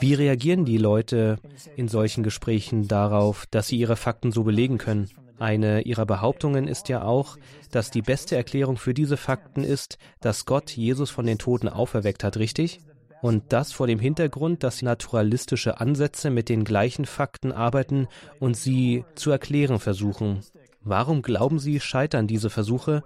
Wie 0.00 0.14
reagieren 0.14 0.64
die 0.66 0.76
Leute 0.76 1.38
in 1.76 1.88
solchen 1.88 2.24
Gesprächen 2.24 2.88
darauf, 2.88 3.46
dass 3.50 3.68
sie 3.68 3.78
ihre 3.78 3.96
Fakten 3.96 4.32
so 4.32 4.44
belegen 4.44 4.76
können? 4.76 5.08
Eine 5.38 5.80
ihrer 5.80 6.04
Behauptungen 6.04 6.68
ist 6.68 6.90
ja 6.90 7.02
auch, 7.02 7.38
dass 7.72 7.90
die 7.90 8.02
beste 8.02 8.36
Erklärung 8.36 8.76
für 8.76 8.92
diese 8.92 9.16
Fakten 9.16 9.64
ist, 9.64 9.96
dass 10.20 10.44
Gott 10.44 10.70
Jesus 10.72 11.08
von 11.08 11.24
den 11.24 11.38
Toten 11.38 11.70
auferweckt 11.70 12.22
hat, 12.22 12.36
richtig? 12.36 12.80
Und 13.26 13.52
das 13.52 13.72
vor 13.72 13.88
dem 13.88 13.98
Hintergrund, 13.98 14.62
dass 14.62 14.82
naturalistische 14.82 15.80
Ansätze 15.80 16.30
mit 16.30 16.48
den 16.48 16.62
gleichen 16.62 17.06
Fakten 17.06 17.50
arbeiten 17.50 18.06
und 18.38 18.56
sie 18.56 19.04
zu 19.16 19.32
erklären 19.32 19.80
versuchen. 19.80 20.42
Warum 20.82 21.22
glauben 21.22 21.58
Sie, 21.58 21.80
scheitern 21.80 22.28
diese 22.28 22.50
Versuche? 22.50 23.02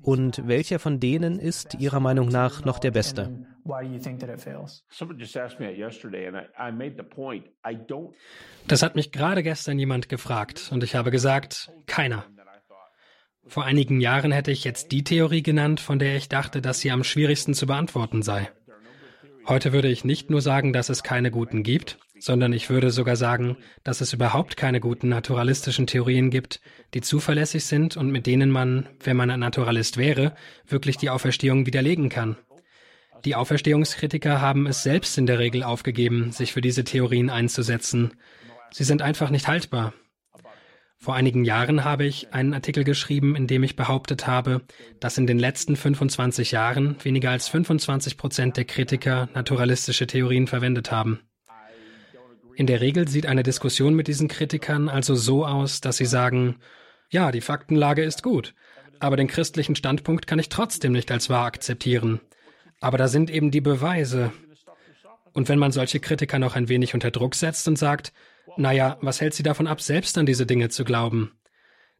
Und 0.00 0.48
welcher 0.48 0.78
von 0.78 1.00
denen 1.00 1.38
ist 1.38 1.74
Ihrer 1.74 2.00
Meinung 2.00 2.28
nach 2.28 2.64
noch 2.64 2.78
der 2.78 2.92
beste? 2.92 3.44
Das 8.68 8.82
hat 8.82 8.96
mich 8.96 9.12
gerade 9.12 9.42
gestern 9.42 9.78
jemand 9.78 10.08
gefragt 10.08 10.70
und 10.72 10.82
ich 10.82 10.94
habe 10.94 11.10
gesagt, 11.10 11.70
keiner. 11.84 12.24
Vor 13.46 13.66
einigen 13.66 14.00
Jahren 14.00 14.32
hätte 14.32 14.50
ich 14.50 14.64
jetzt 14.64 14.92
die 14.92 15.04
Theorie 15.04 15.42
genannt, 15.42 15.80
von 15.80 15.98
der 15.98 16.16
ich 16.16 16.30
dachte, 16.30 16.62
dass 16.62 16.80
sie 16.80 16.90
am 16.90 17.04
schwierigsten 17.04 17.52
zu 17.52 17.66
beantworten 17.66 18.22
sei. 18.22 18.50
Heute 19.48 19.72
würde 19.72 19.88
ich 19.88 20.04
nicht 20.04 20.28
nur 20.28 20.42
sagen, 20.42 20.74
dass 20.74 20.90
es 20.90 21.02
keine 21.02 21.30
guten 21.30 21.62
gibt, 21.62 21.98
sondern 22.18 22.52
ich 22.52 22.68
würde 22.68 22.90
sogar 22.90 23.16
sagen, 23.16 23.56
dass 23.82 24.02
es 24.02 24.12
überhaupt 24.12 24.58
keine 24.58 24.78
guten 24.78 25.08
naturalistischen 25.08 25.86
Theorien 25.86 26.28
gibt, 26.28 26.60
die 26.92 27.00
zuverlässig 27.00 27.64
sind 27.64 27.96
und 27.96 28.10
mit 28.10 28.26
denen 28.26 28.50
man, 28.50 28.90
wenn 29.02 29.16
man 29.16 29.30
ein 29.30 29.40
Naturalist 29.40 29.96
wäre, 29.96 30.34
wirklich 30.66 30.98
die 30.98 31.08
Auferstehung 31.08 31.64
widerlegen 31.64 32.10
kann. 32.10 32.36
Die 33.24 33.36
Auferstehungskritiker 33.36 34.42
haben 34.42 34.66
es 34.66 34.82
selbst 34.82 35.16
in 35.16 35.24
der 35.24 35.38
Regel 35.38 35.62
aufgegeben, 35.62 36.30
sich 36.30 36.52
für 36.52 36.60
diese 36.60 36.84
Theorien 36.84 37.30
einzusetzen. 37.30 38.12
Sie 38.70 38.84
sind 38.84 39.00
einfach 39.00 39.30
nicht 39.30 39.48
haltbar. 39.48 39.94
Vor 41.00 41.14
einigen 41.14 41.44
Jahren 41.44 41.84
habe 41.84 42.04
ich 42.04 42.34
einen 42.34 42.54
Artikel 42.54 42.82
geschrieben, 42.82 43.36
in 43.36 43.46
dem 43.46 43.62
ich 43.62 43.76
behauptet 43.76 44.26
habe, 44.26 44.62
dass 44.98 45.16
in 45.16 45.28
den 45.28 45.38
letzten 45.38 45.76
25 45.76 46.50
Jahren 46.50 46.96
weniger 47.04 47.30
als 47.30 47.46
25 47.48 48.16
Prozent 48.16 48.56
der 48.56 48.64
Kritiker 48.64 49.28
naturalistische 49.32 50.08
Theorien 50.08 50.48
verwendet 50.48 50.90
haben. 50.90 51.20
In 52.56 52.66
der 52.66 52.80
Regel 52.80 53.06
sieht 53.06 53.26
eine 53.26 53.44
Diskussion 53.44 53.94
mit 53.94 54.08
diesen 54.08 54.26
Kritikern 54.26 54.88
also 54.88 55.14
so 55.14 55.46
aus, 55.46 55.80
dass 55.80 55.98
sie 55.98 56.06
sagen, 56.06 56.56
ja, 57.10 57.30
die 57.30 57.40
Faktenlage 57.40 58.02
ist 58.02 58.24
gut, 58.24 58.54
aber 58.98 59.16
den 59.16 59.28
christlichen 59.28 59.76
Standpunkt 59.76 60.26
kann 60.26 60.40
ich 60.40 60.48
trotzdem 60.48 60.90
nicht 60.90 61.12
als 61.12 61.30
wahr 61.30 61.46
akzeptieren. 61.46 62.20
Aber 62.80 62.98
da 62.98 63.06
sind 63.06 63.30
eben 63.30 63.52
die 63.52 63.60
Beweise. 63.60 64.32
Und 65.32 65.48
wenn 65.48 65.60
man 65.60 65.70
solche 65.70 66.00
Kritiker 66.00 66.40
noch 66.40 66.56
ein 66.56 66.68
wenig 66.68 66.94
unter 66.94 67.12
Druck 67.12 67.36
setzt 67.36 67.68
und 67.68 67.78
sagt, 67.78 68.12
naja, 68.56 68.98
was 69.00 69.20
hält 69.20 69.34
sie 69.34 69.42
davon 69.42 69.66
ab, 69.66 69.80
selbst 69.80 70.16
an 70.18 70.26
diese 70.26 70.46
Dinge 70.46 70.68
zu 70.68 70.84
glauben? 70.84 71.32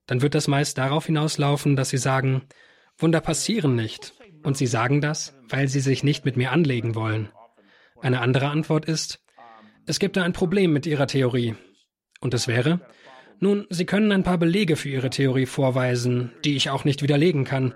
Dann 0.07 0.23
wird 0.23 0.35
das 0.35 0.49
meist 0.49 0.79
darauf 0.79 1.07
hinauslaufen, 1.07 1.77
dass 1.77 1.91
sie 1.91 1.99
sagen, 1.99 2.43
Wunder 2.97 3.21
passieren 3.21 3.77
nicht. 3.77 4.15
Und 4.43 4.57
sie 4.57 4.67
sagen 4.67 5.01
das, 5.01 5.37
weil 5.49 5.69
sie 5.69 5.81
sich 5.81 6.03
nicht 6.03 6.25
mit 6.25 6.37
mir 6.37 6.53
anlegen 6.53 6.95
wollen. 6.95 7.29
Eine 8.01 8.21
andere 8.21 8.49
Antwort 8.49 8.85
ist, 8.85 9.21
es 9.87 9.99
gibt 9.99 10.17
da 10.17 10.23
ein 10.23 10.33
Problem 10.33 10.73
mit 10.73 10.87
Ihrer 10.87 11.07
Theorie. 11.07 11.55
Und 12.21 12.35
es 12.35 12.47
wäre? 12.47 12.81
Nun, 13.41 13.67
Sie 13.71 13.87
können 13.87 14.13
ein 14.13 14.23
paar 14.23 14.39
Belege 14.39 14.77
für 14.77 14.89
Ihre 14.89 15.11
Theorie 15.11 15.47
vorweisen, 15.47 16.33
die 16.45 16.57
ich 16.57 16.71
auch 16.71 16.85
nicht 16.85 17.03
widerlegen 17.03 17.45
kann. 17.45 17.75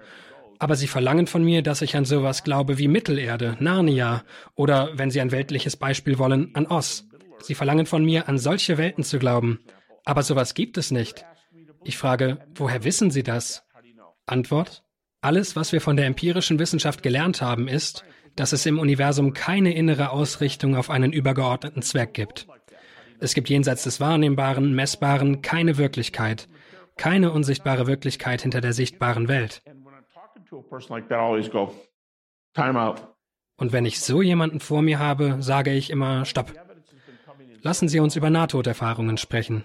Aber 0.59 0.77
Sie 0.77 0.89
verlangen 0.89 1.27
von 1.27 1.43
mir, 1.43 1.63
dass 1.63 1.83
ich 1.83 1.97
an 1.97 2.05
sowas 2.05 2.45
glaube 2.45 2.79
wie 2.79 2.89
Mittelerde, 2.89 3.57
Narnia 3.61 4.25
oder, 4.55 4.91
wenn 4.95 5.11
Sie 5.11 5.21
ein 5.21 5.33
weltliches 5.33 5.77
Beispiel 5.77 6.19
wollen, 6.19 6.55
an 6.55 6.67
Oz. 6.67 7.09
Sie 7.43 7.55
verlangen 7.55 7.87
von 7.87 8.05
mir, 8.05 8.29
an 8.29 8.39
solche 8.39 8.79
Welten 8.79 9.05
zu 9.05 9.19
glauben. 9.19 9.61
Aber 10.05 10.23
sowas 10.23 10.55
gibt 10.55 10.79
es 10.79 10.91
nicht. 10.91 11.25
Ich 11.85 11.99
frage, 11.99 12.39
woher 12.55 12.85
wissen 12.85 13.11
Sie 13.11 13.23
das? 13.23 13.65
Antwort? 14.27 14.85
Alles, 15.21 15.57
was 15.57 15.73
wir 15.73 15.81
von 15.81 15.97
der 15.97 16.07
empirischen 16.07 16.59
Wissenschaft 16.59 17.03
gelernt 17.03 17.43
haben, 17.43 17.69
ist, 17.69 18.05
dass 18.37 18.53
es 18.53 18.67
im 18.67 18.79
Universum 18.79 19.35
keine 19.35 19.75
innere 19.75 20.11
Ausrichtung 20.11 20.77
auf 20.77 20.91
einen 20.91 21.13
übergeordneten 21.13 21.83
Zweck 21.83 22.15
gibt. 22.15 22.47
Es 23.21 23.35
gibt 23.35 23.49
jenseits 23.49 23.85
des 23.85 24.01
Wahrnehmbaren, 24.01 24.75
Messbaren 24.75 25.43
keine 25.43 25.77
Wirklichkeit, 25.79 26.49
keine 26.97 27.31
unsichtbare 27.31 27.87
Wirklichkeit 27.87 28.43
hinter 28.43 28.61
der 28.61 28.73
sichtbaren 28.73 29.29
Welt. 29.29 29.63
Und 33.57 33.73
wenn 33.73 33.85
ich 33.85 34.01
so 34.01 34.23
jemanden 34.23 34.61
vor 34.61 34.83
mir 34.83 34.99
habe, 34.99 35.37
sage 35.41 35.73
ich 35.73 35.91
immer 35.91 36.25
Stopp. 36.25 36.53
Lassen 37.63 37.89
Sie 37.89 38.01
uns 38.01 38.17
über 38.17 38.29
Nahtoderfahrungen 38.29 39.17
sprechen. 39.17 39.65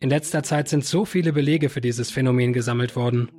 In 0.00 0.08
letzter 0.08 0.42
Zeit 0.42 0.68
sind 0.68 0.84
so 0.84 1.04
viele 1.04 1.32
Belege 1.32 1.68
für 1.68 1.80
dieses 1.80 2.10
Phänomen 2.10 2.52
gesammelt 2.52 2.96
worden. 2.96 3.30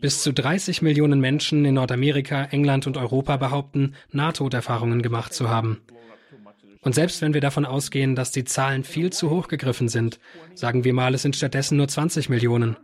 Bis 0.00 0.22
zu 0.22 0.32
30 0.32 0.82
Millionen 0.82 1.20
Menschen 1.20 1.64
in 1.64 1.74
Nordamerika, 1.74 2.44
England 2.44 2.86
und 2.86 2.96
Europa 2.96 3.38
behaupten, 3.38 3.94
Nahtoderfahrungen 4.12 5.00
gemacht 5.02 5.32
zu 5.32 5.48
haben. 5.48 5.80
Und 6.82 6.94
selbst 6.94 7.22
wenn 7.22 7.34
wir 7.34 7.40
davon 7.40 7.64
ausgehen, 7.64 8.14
dass 8.14 8.30
die 8.30 8.44
Zahlen 8.44 8.84
viel 8.84 9.10
zu 9.10 9.30
hoch 9.30 9.48
gegriffen 9.48 9.88
sind, 9.88 10.20
sagen 10.54 10.84
wir 10.84 10.92
mal, 10.92 11.14
es 11.14 11.22
sind 11.22 11.34
stattdessen 11.34 11.78
nur 11.78 11.88
20 11.88 12.28
Millionen. 12.28 12.76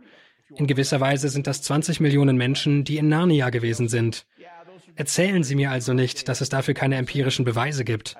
In 0.55 0.67
gewisser 0.67 0.99
Weise 0.99 1.29
sind 1.29 1.47
das 1.47 1.61
20 1.61 1.99
Millionen 1.99 2.35
Menschen, 2.35 2.83
die 2.83 2.97
in 2.97 3.07
Narnia 3.07 3.49
gewesen 3.51 3.87
sind. 3.87 4.25
Erzählen 4.95 5.43
Sie 5.43 5.55
mir 5.55 5.71
also 5.71 5.93
nicht, 5.93 6.27
dass 6.27 6.41
es 6.41 6.49
dafür 6.49 6.73
keine 6.73 6.97
empirischen 6.97 7.45
Beweise 7.45 7.85
gibt. 7.85 8.15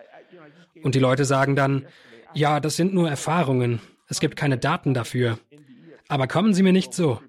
Und 0.84 0.96
die 0.96 1.00
Leute 1.00 1.26
sagen 1.26 1.56
dann, 1.56 1.86
ja, 2.34 2.60
das 2.60 2.76
sind 2.76 2.94
nur 2.94 3.10
Erfahrungen, 3.10 3.80
es 4.08 4.20
gibt 4.20 4.36
keine 4.36 4.58
Daten 4.58 4.94
dafür. 4.94 5.40
Aber 6.08 6.28
kommen 6.28 6.54
Sie 6.54 6.64
mir 6.64 6.74
nicht 6.74 6.94
so. 6.94 7.22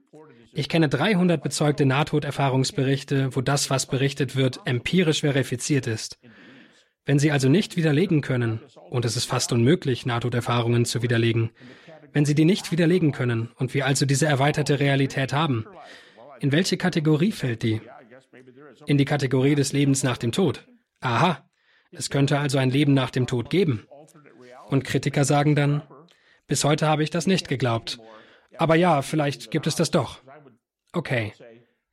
Ich 0.53 0.69
kenne 0.69 0.89
300 0.89 1.43
bezeugte 1.43 1.87
Nahtoderfahrungsberichte, 1.87 3.35
wo 3.35 3.41
das, 3.41 3.71
was 3.71 3.87
berichtet 3.87 4.37
wird, 4.37 4.61
empirisch 4.67 5.21
verifiziert 5.21 5.87
ist. 5.87 6.19
Wenn 7.07 7.19
Sie 7.19 7.33
also 7.33 7.49
nicht 7.49 7.77
widerlegen 7.77 8.21
können, 8.21 8.61
und 8.91 9.05
es 9.05 9.17
ist 9.17 9.25
fast 9.25 9.53
unmöglich, 9.53 10.07
Nahtoderfahrungen 10.07 10.85
zu 10.85 11.03
widerlegen, 11.03 11.51
wenn 12.13 12.25
Sie 12.25 12.35
die 12.35 12.45
nicht 12.45 12.71
widerlegen 12.71 13.13
können 13.13 13.51
und 13.57 13.75
wir 13.75 13.87
also 13.87 14.07
diese 14.07 14.27
erweiterte 14.27 14.79
Realität 14.79 15.33
haben, 15.33 15.67
in 16.41 16.53
welche 16.53 16.77
Kategorie 16.77 17.33
fällt 17.33 17.63
die? 17.63 17.81
In 18.87 18.99
die 18.99 19.05
Kategorie 19.05 19.55
des 19.55 19.73
Lebens 19.73 20.03
nach 20.03 20.19
dem 20.19 20.33
Tod. 20.33 20.67
Aha, 21.01 21.45
es 21.97 22.11
könnte 22.11 22.39
also 22.39 22.59
ein 22.59 22.71
Leben 22.71 22.95
nach 22.95 23.11
dem 23.11 23.27
Tod 23.27 23.51
geben. 23.51 23.87
Und 24.69 24.85
Kritiker 24.85 25.25
sagen 25.25 25.55
dann, 25.55 25.83
bis 26.47 26.65
heute 26.65 26.87
habe 26.87 27.03
ich 27.03 27.11
das 27.11 27.27
nicht 27.27 27.49
geglaubt. 27.49 27.99
Aber 28.57 28.75
ja, 28.75 29.03
vielleicht 29.03 29.51
gibt 29.51 29.67
es 29.67 29.77
das 29.77 29.91
doch. 29.91 30.21
Okay, 30.93 31.33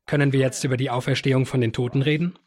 können 0.05 0.33
wir 0.33 0.39
jetzt 0.39 0.63
über 0.63 0.77
die 0.77 0.89
Auferstehung 0.89 1.45
von 1.45 1.61
den 1.61 1.73
Toten 1.73 2.01
reden? 2.01 2.37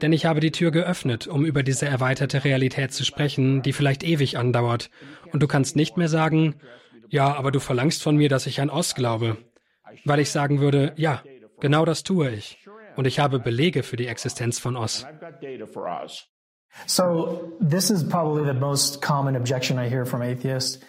Denn 0.00 0.12
ich 0.12 0.26
habe 0.26 0.40
die 0.40 0.50
Tür 0.50 0.70
geöffnet, 0.70 1.26
um 1.26 1.44
über 1.44 1.62
diese 1.62 1.86
erweiterte 1.86 2.44
Realität 2.44 2.92
zu 2.92 3.04
sprechen, 3.04 3.62
die 3.62 3.72
vielleicht 3.72 4.02
ewig 4.02 4.36
andauert. 4.38 4.90
Und 5.32 5.42
du 5.42 5.46
kannst 5.46 5.76
nicht 5.76 5.96
mehr 5.96 6.08
sagen, 6.08 6.56
ja, 7.08 7.34
aber 7.34 7.52
du 7.52 7.60
verlangst 7.60 8.02
von 8.02 8.16
mir, 8.16 8.28
dass 8.28 8.46
ich 8.46 8.60
an 8.60 8.70
Oz 8.70 8.94
glaube. 8.94 9.36
Weil 10.04 10.20
ich 10.20 10.30
sagen 10.30 10.60
würde, 10.60 10.92
ja, 10.96 11.22
genau 11.60 11.84
das 11.84 12.02
tue 12.02 12.30
ich. 12.30 12.58
Und 12.96 13.06
ich 13.06 13.20
habe 13.20 13.38
Belege 13.38 13.82
für 13.82 13.96
die 13.96 14.08
Existenz 14.08 14.58
von 14.58 14.76
Oz. 14.76 15.06
So, 16.86 17.56
this 17.60 17.90
is 17.90 18.08
probably 18.08 18.44
the 18.44 18.58
most 18.58 19.02
common 19.02 19.36
objection 19.36 19.78
I 19.78 19.88
hear 19.88 20.06
from 20.06 20.22
atheists. 20.22 20.80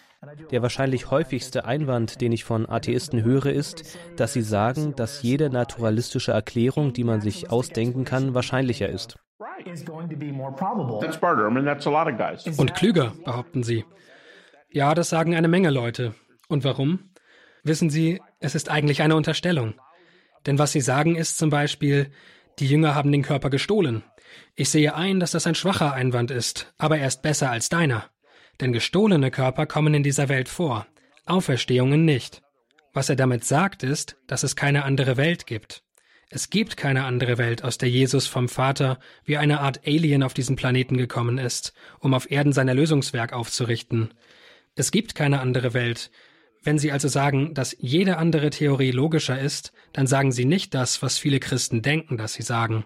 Der 0.52 0.62
wahrscheinlich 0.62 1.12
häufigste 1.12 1.64
Einwand, 1.64 2.20
den 2.20 2.34
ich 2.34 2.44
von 2.44 2.68
Atheisten 2.68 3.24
höre, 3.24 3.48
ist, 3.48 3.98
dass 4.18 4.34
sie 4.34 4.42
sagen, 4.42 4.94
dass 4.96 5.22
jede 5.22 5.50
naturalistische 5.50 6.34
Erklärung, 6.34 6.92
die 6.92 7.06
man 7.06 7.22
sich 7.22 7.50
ausdenken 7.50 8.04
kann, 8.04 8.34
wahrscheinlicher 8.34 8.90
ist. 8.90 9.18
Und 12.58 12.76
klüger, 12.76 13.14
behaupten 13.24 13.64
sie. 13.64 13.86
Ja, 14.72 14.94
das 14.94 15.10
sagen 15.10 15.36
eine 15.36 15.48
Menge 15.48 15.70
Leute. 15.70 16.14
Und 16.50 16.66
warum? 16.66 17.12
Wissen 17.64 17.90
Sie, 17.90 18.22
es 18.40 18.56
ist 18.56 18.70
eigentlich 18.70 19.02
eine 19.02 19.16
Unterstellung. 19.16 19.74
Denn 20.46 20.60
was 20.60 20.72
sie 20.72 20.82
sagen 20.82 21.16
ist 21.16 21.38
zum 21.38 21.50
Beispiel, 21.50 22.12
die 22.60 22.68
Jünger 22.68 22.96
haben 22.96 23.12
den 23.12 23.24
Körper 23.24 23.50
gestohlen. 23.50 24.04
Ich 24.55 24.69
sehe 24.69 24.96
ein, 24.96 25.19
dass 25.19 25.31
das 25.31 25.48
ein 25.48 25.55
schwacher 25.55 25.93
Einwand 25.93 26.31
ist, 26.31 26.74
aber 26.77 26.98
er 26.98 27.08
ist 27.08 27.22
besser 27.22 27.51
als 27.51 27.69
deiner. 27.69 28.10
Denn 28.60 28.74
gestohlene 28.74 29.31
Körper 29.31 29.65
kommen 29.65 29.93
in 29.93 30.03
dieser 30.03 30.29
Welt 30.29 30.50
vor, 30.50 30.86
Auferstehungen 31.25 32.05
nicht. 32.05 32.41
Was 32.93 33.10
er 33.10 33.15
damit 33.15 33.46
sagt, 33.46 33.84
ist, 33.84 34.17
dass 34.27 34.43
es 34.43 34.55
keine 34.55 34.84
andere 34.84 35.15
Welt 35.15 35.46
gibt. 35.46 35.84
Es 36.31 36.50
gibt 36.50 36.77
keine 36.77 37.05
andere 37.05 37.38
Welt, 37.38 37.63
aus 37.63 37.77
der 37.77 37.89
Jesus 37.89 38.27
vom 38.27 38.50
Vater 38.50 39.00
wie 39.25 39.38
eine 39.38 39.62
Art 39.62 39.81
Alien 39.88 40.22
auf 40.22 40.34
diesen 40.34 40.55
Planeten 40.55 40.98
gekommen 40.98 41.38
ist, 41.39 41.74
um 42.00 42.13
auf 42.13 42.29
Erden 42.29 42.53
sein 42.53 42.67
Erlösungswerk 42.67 43.34
aufzurichten. 43.34 44.13
Es 44.75 44.91
gibt 44.91 45.15
keine 45.15 45.39
andere 45.39 45.74
Welt. 45.74 46.12
Wenn 46.62 46.77
Sie 46.77 46.91
also 46.91 47.08
sagen, 47.08 47.53
dass 47.53 47.75
jede 47.79 48.17
andere 48.17 48.50
Theorie 48.50 48.91
logischer 48.91 49.39
ist, 49.39 49.72
dann 49.93 50.08
sagen 50.08 50.31
Sie 50.31 50.46
nicht 50.46 50.74
das, 50.74 51.01
was 51.01 51.17
viele 51.17 51.39
Christen 51.39 51.81
denken, 51.81 52.17
dass 52.17 52.34
Sie 52.34 52.43
sagen. 52.43 52.86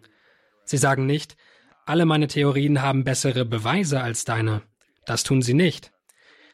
Sie 0.65 0.77
sagen 0.77 1.05
nicht, 1.05 1.35
alle 1.85 2.05
meine 2.05 2.27
Theorien 2.27 2.81
haben 2.81 3.03
bessere 3.03 3.45
Beweise 3.45 4.01
als 4.01 4.25
deine. 4.25 4.61
Das 5.05 5.23
tun 5.23 5.41
Sie 5.41 5.53
nicht. 5.53 5.91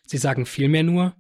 Sie 0.05 0.17
sagen 0.17 0.45
vielmehr 0.45 0.83
nur, 0.83 1.15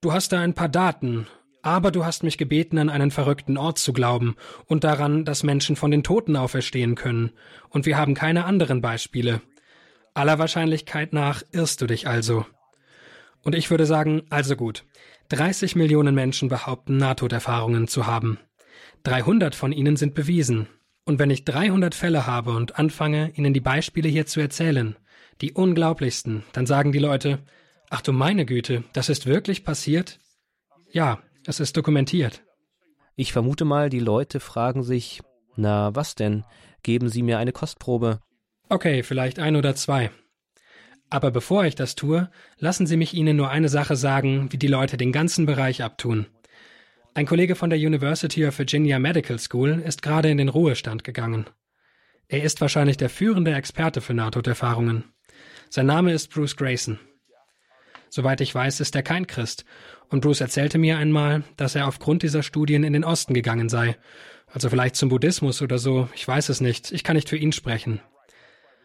du 0.00 0.12
hast 0.12 0.32
da 0.32 0.40
ein 0.40 0.54
paar 0.54 0.68
Daten, 0.68 1.26
aber 1.62 1.90
du 1.90 2.04
hast 2.04 2.22
mich 2.22 2.38
gebeten, 2.38 2.78
an 2.78 2.88
einen 2.88 3.10
verrückten 3.10 3.56
Ort 3.56 3.78
zu 3.78 3.92
glauben 3.92 4.36
und 4.66 4.84
daran, 4.84 5.24
dass 5.24 5.42
Menschen 5.42 5.74
von 5.74 5.90
den 5.90 6.04
Toten 6.04 6.36
auferstehen 6.36 6.94
können, 6.94 7.32
und 7.68 7.84
wir 7.84 7.96
haben 7.96 8.14
keine 8.14 8.44
anderen 8.44 8.80
Beispiele. 8.80 9.42
Aller 10.14 10.38
Wahrscheinlichkeit 10.38 11.12
nach 11.12 11.42
irrst 11.52 11.80
du 11.80 11.86
dich 11.86 12.06
also. 12.06 12.46
Und 13.42 13.54
ich 13.54 13.70
würde 13.70 13.86
sagen, 13.86 14.22
also 14.30 14.56
gut. 14.56 14.84
30 15.30 15.76
Millionen 15.76 16.14
Menschen 16.14 16.48
behaupten, 16.48 16.96
Nahtoderfahrungen 16.96 17.88
zu 17.88 18.06
haben. 18.06 18.38
300 19.02 19.54
von 19.54 19.72
ihnen 19.72 19.96
sind 19.96 20.14
bewiesen. 20.14 20.68
Und 21.08 21.18
wenn 21.18 21.30
ich 21.30 21.46
300 21.46 21.94
Fälle 21.94 22.26
habe 22.26 22.50
und 22.50 22.78
anfange, 22.78 23.32
ihnen 23.34 23.54
die 23.54 23.60
Beispiele 23.62 24.10
hier 24.10 24.26
zu 24.26 24.40
erzählen, 24.40 24.94
die 25.40 25.52
unglaublichsten, 25.52 26.44
dann 26.52 26.66
sagen 26.66 26.92
die 26.92 26.98
Leute, 26.98 27.38
ach 27.88 28.02
du 28.02 28.12
meine 28.12 28.44
Güte, 28.44 28.84
das 28.92 29.08
ist 29.08 29.24
wirklich 29.24 29.64
passiert? 29.64 30.18
Ja, 30.92 31.22
es 31.46 31.60
ist 31.60 31.78
dokumentiert. 31.78 32.42
Ich 33.16 33.32
vermute 33.32 33.64
mal, 33.64 33.88
die 33.88 34.00
Leute 34.00 34.38
fragen 34.38 34.82
sich, 34.82 35.22
na 35.56 35.94
was 35.94 36.14
denn? 36.14 36.44
Geben 36.82 37.08
Sie 37.08 37.22
mir 37.22 37.38
eine 37.38 37.52
Kostprobe. 37.52 38.20
Okay, 38.68 39.02
vielleicht 39.02 39.38
ein 39.38 39.56
oder 39.56 39.74
zwei. 39.74 40.10
Aber 41.08 41.30
bevor 41.30 41.64
ich 41.64 41.74
das 41.74 41.94
tue, 41.94 42.28
lassen 42.58 42.86
Sie 42.86 42.98
mich 42.98 43.14
Ihnen 43.14 43.38
nur 43.38 43.48
eine 43.48 43.70
Sache 43.70 43.96
sagen, 43.96 44.52
wie 44.52 44.58
die 44.58 44.66
Leute 44.66 44.98
den 44.98 45.12
ganzen 45.12 45.46
Bereich 45.46 45.82
abtun. 45.82 46.26
Ein 47.18 47.26
Kollege 47.26 47.56
von 47.56 47.68
der 47.68 47.80
University 47.80 48.46
of 48.46 48.56
Virginia 48.60 49.00
Medical 49.00 49.40
School 49.40 49.82
ist 49.84 50.02
gerade 50.02 50.30
in 50.30 50.38
den 50.38 50.48
Ruhestand 50.48 51.02
gegangen. 51.02 51.46
Er 52.28 52.44
ist 52.44 52.60
wahrscheinlich 52.60 52.96
der 52.96 53.10
führende 53.10 53.52
Experte 53.54 54.00
für 54.00 54.14
Nahtoderfahrungen. 54.14 55.02
Sein 55.68 55.86
Name 55.86 56.12
ist 56.12 56.32
Bruce 56.32 56.54
Grayson. 56.54 57.00
Soweit 58.08 58.40
ich 58.40 58.54
weiß, 58.54 58.78
ist 58.78 58.94
er 58.94 59.02
kein 59.02 59.26
Christ, 59.26 59.64
und 60.10 60.20
Bruce 60.20 60.42
erzählte 60.42 60.78
mir 60.78 60.96
einmal, 60.98 61.42
dass 61.56 61.74
er 61.74 61.88
aufgrund 61.88 62.22
dieser 62.22 62.44
Studien 62.44 62.84
in 62.84 62.92
den 62.92 63.02
Osten 63.02 63.34
gegangen 63.34 63.68
sei. 63.68 63.96
Also 64.46 64.70
vielleicht 64.70 64.94
zum 64.94 65.08
Buddhismus 65.08 65.60
oder 65.60 65.78
so, 65.78 66.08
ich 66.14 66.28
weiß 66.28 66.50
es 66.50 66.60
nicht, 66.60 66.92
ich 66.92 67.02
kann 67.02 67.16
nicht 67.16 67.28
für 67.28 67.36
ihn 67.36 67.50
sprechen. 67.50 68.00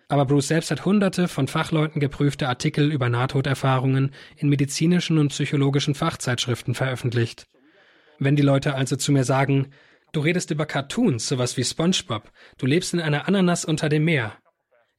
Aber 0.07 0.25
Bruce 0.25 0.47
selbst 0.47 0.71
hat 0.71 0.85
hunderte 0.85 1.27
von 1.27 1.47
Fachleuten 1.47 1.99
geprüfte 1.99 2.47
Artikel 2.47 2.91
über 2.91 3.09
Nahtoderfahrungen 3.09 4.09
in 4.37 4.49
medizinischen 4.49 5.19
und 5.19 5.27
psychologischen 5.27 5.93
Fachzeitschriften 5.93 6.73
veröffentlicht. 6.73 7.45
Wenn 8.19 8.35
die 8.35 8.41
Leute 8.41 8.75
also 8.75 8.95
zu 8.95 9.11
mir 9.11 9.23
sagen, 9.23 9.71
du 10.11 10.21
redest 10.21 10.51
über 10.51 10.65
Cartoons, 10.65 11.27
sowas 11.27 11.57
wie 11.57 11.63
SpongeBob, 11.63 12.31
du 12.57 12.65
lebst 12.65 12.93
in 12.93 13.01
einer 13.01 13.27
Ananas 13.27 13.65
unter 13.65 13.89
dem 13.89 14.05
Meer. 14.05 14.33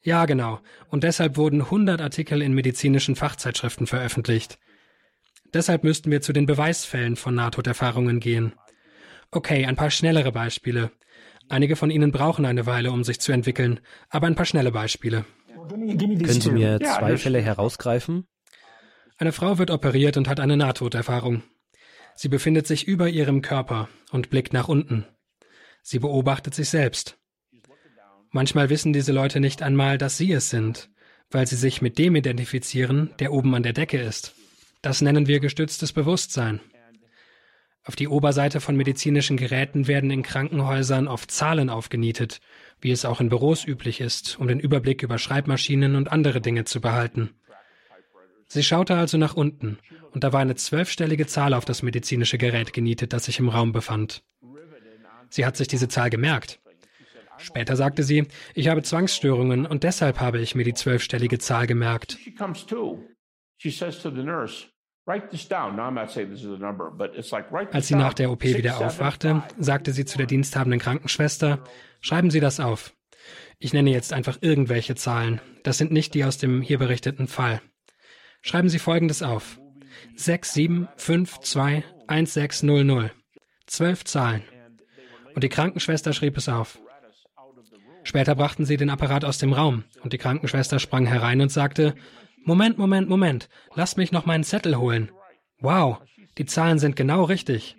Ja, 0.03 0.27
genau. 0.27 0.61
Und 0.89 1.03
deshalb 1.03 1.37
wurden 1.37 1.71
hundert 1.71 2.03
Artikel 2.03 2.43
in 2.43 2.53
medizinischen 2.53 3.17
Fachzeitschriften 3.17 3.87
veröffentlicht. 3.87 4.59
Deshalb 5.55 5.85
müssten 5.85 6.11
wir 6.11 6.21
zu 6.21 6.33
den 6.33 6.47
Beweisfällen 6.47 7.17
von 7.17 7.35
Nahtoderfahrungen 7.35 8.21
gehen. 8.21 8.55
Okay, 9.31 9.65
ein 9.65 9.77
paar 9.77 9.91
schnellere 9.91 10.33
Beispiele. 10.33 10.91
Einige 11.49 11.77
von 11.77 11.91
Ihnen 11.91 12.13
brauchen 12.13 12.45
eine 12.45 12.67
Weile, 12.67 12.91
um 12.91 13.05
sich 13.05 13.21
zu 13.21 13.33
entwickeln, 13.33 13.81
aber 14.11 14.27
ein 14.27 14.35
paar 14.35 14.47
schnelle 14.47 14.73
Beispiele. 14.73 15.25
Können 15.69 16.41
Sie 16.41 16.51
mir 16.51 16.79
zwei 16.81 17.17
Fälle 17.17 17.41
herausgreifen? 17.41 18.27
Eine 19.17 19.33
Frau 19.33 19.59
wird 19.59 19.71
operiert 19.71 20.17
und 20.17 20.29
hat 20.29 20.41
eine 20.41 20.57
Nahtoderfahrung. 20.57 21.43
Sie 22.17 22.29
befindet 22.29 22.67
sich 22.67 22.87
über 22.87 23.09
ihrem 23.09 23.43
Körper 23.43 23.89
und 24.13 24.31
blickt 24.31 24.53
nach 24.53 24.69
unten. 24.69 25.07
Sie 25.83 25.99
beobachtet 25.99 26.55
sich 26.55 26.69
selbst. 26.69 27.19
Manchmal 28.31 28.71
wissen 28.71 28.93
diese 28.93 29.13
Leute 29.13 29.41
nicht 29.41 29.63
einmal, 29.63 29.99
dass 29.99 30.17
sie 30.17 30.33
es 30.33 30.51
sind, 30.51 30.91
weil 31.31 31.47
sie 31.47 31.57
sich 31.57 31.83
mit 31.83 31.99
dem 31.99 32.17
identifizieren, 32.17 33.11
der 33.19 33.33
oben 33.33 33.55
an 33.55 33.63
der 33.63 33.73
Decke 33.73 34.01
ist. 34.01 34.35
Das 34.83 35.01
nennen 35.01 35.27
wir 35.27 35.41
gestütztes 35.41 35.93
Bewusstsein. 35.93 36.61
Auf 37.87 37.97
die 37.97 38.09
Oberseite 38.09 38.61
von 38.61 38.77
medizinischen 38.77 39.37
Geräten 39.37 39.87
werden 39.87 40.11
in 40.11 40.23
Krankenhäusern 40.23 41.07
oft 41.07 41.31
Zahlen 41.31 41.69
aufgenietet, 41.69 42.41
wie 42.81 42.91
es 42.91 43.05
auch 43.05 43.21
in 43.21 43.29
Büros 43.29 43.67
üblich 43.67 44.01
ist, 44.01 44.39
um 44.39 44.49
den 44.49 44.59
Überblick 44.59 45.03
über 45.03 45.19
Schreibmaschinen 45.19 45.95
und 45.95 46.11
andere 46.11 46.41
Dinge 46.41 46.65
zu 46.65 46.81
behalten. 46.81 47.35
Sie 48.49 48.63
schaute 48.63 48.95
also 48.97 49.19
nach 49.19 49.35
unten, 49.35 49.79
und 50.13 50.25
da 50.25 50.33
war 50.33 50.41
eine 50.41 50.55
zwölfstellige 50.55 51.27
Zahl 51.27 51.55
auf 51.55 51.65
das 51.65 51.83
medizinische 51.83 52.39
Gerät 52.39 52.73
genietet, 52.73 53.13
das 53.13 53.25
sich 53.25 53.39
im 53.39 53.49
Raum 53.49 53.73
befand. 53.73 54.23
Sie 55.31 55.45
hat 55.45 55.57
sich 55.57 55.69
diese 55.69 55.89
Zahl 55.89 56.11
gemerkt. 56.11 56.61
Später 57.39 57.77
sagte 57.77 58.03
sie, 58.03 58.29
ich 58.55 58.69
habe 58.69 58.83
Zwangsstörungen 58.83 59.67
und 59.67 59.83
deshalb 59.83 60.21
habe 60.21 60.41
ich 60.41 60.55
mir 60.55 60.65
die 60.65 60.75
zwölfstellige 60.75 61.39
Zahl 61.39 61.67
gemerkt. 61.67 62.19
Als 67.73 67.89
sie 67.89 67.95
nach 67.95 68.15
der 68.15 68.31
OP 68.31 68.45
wieder 68.45 68.79
aufwachte, 68.79 69.43
sagte 69.59 69.93
sie 69.93 70.05
zu 70.05 70.19
der 70.19 70.27
diensthabenden 70.27 70.81
Krankenschwester, 70.81 71.63
schreiben 72.01 72.31
Sie 72.31 72.41
das 72.41 72.61
auf. 72.61 72.95
Ich 73.59 73.73
nenne 73.73 73.91
jetzt 73.91 74.13
einfach 74.13 74.39
irgendwelche 74.41 74.95
Zahlen. 74.95 75.41
Das 75.63 75.79
sind 75.79 75.93
nicht 75.93 76.15
die 76.15 76.25
aus 76.25 76.39
dem 76.39 76.63
hier 76.63 76.79
berichteten 76.79 77.29
Fall. 77.29 77.61
Schreiben 78.47 78.69
Sie 78.69 78.79
Folgendes 78.79 79.23
auf. 79.23 79.59
67521600. 80.19 83.09
Zwölf 83.67 84.05
Zahlen. 84.05 84.43
Und 85.35 85.43
die 85.43 85.49
Krankenschwester 85.49 86.13
schrieb 86.13 86.37
es 86.37 86.51
auf. 86.51 86.79
Später 88.03 88.35
brachten 88.35 88.67
sie 88.67 88.77
den 88.77 88.91
Apparat 88.91 89.25
aus 89.25 89.39
dem 89.39 89.55
Raum, 89.55 89.85
und 90.03 90.13
die 90.13 90.19
Krankenschwester 90.19 90.79
sprang 90.79 91.07
herein 91.07 91.41
und 91.41 91.49
sagte, 91.49 91.95
Moment, 92.45 92.77
Moment, 92.77 93.09
Moment, 93.09 93.49
lass 93.75 93.97
mich 93.97 94.13
noch 94.13 94.27
meinen 94.27 94.45
Zettel 94.45 94.77
holen. 94.77 95.11
Wow, 95.61 96.03
die 96.37 96.45
Zahlen 96.45 96.79
sind 96.79 96.97
genau 96.97 97.25
richtig. 97.25 97.79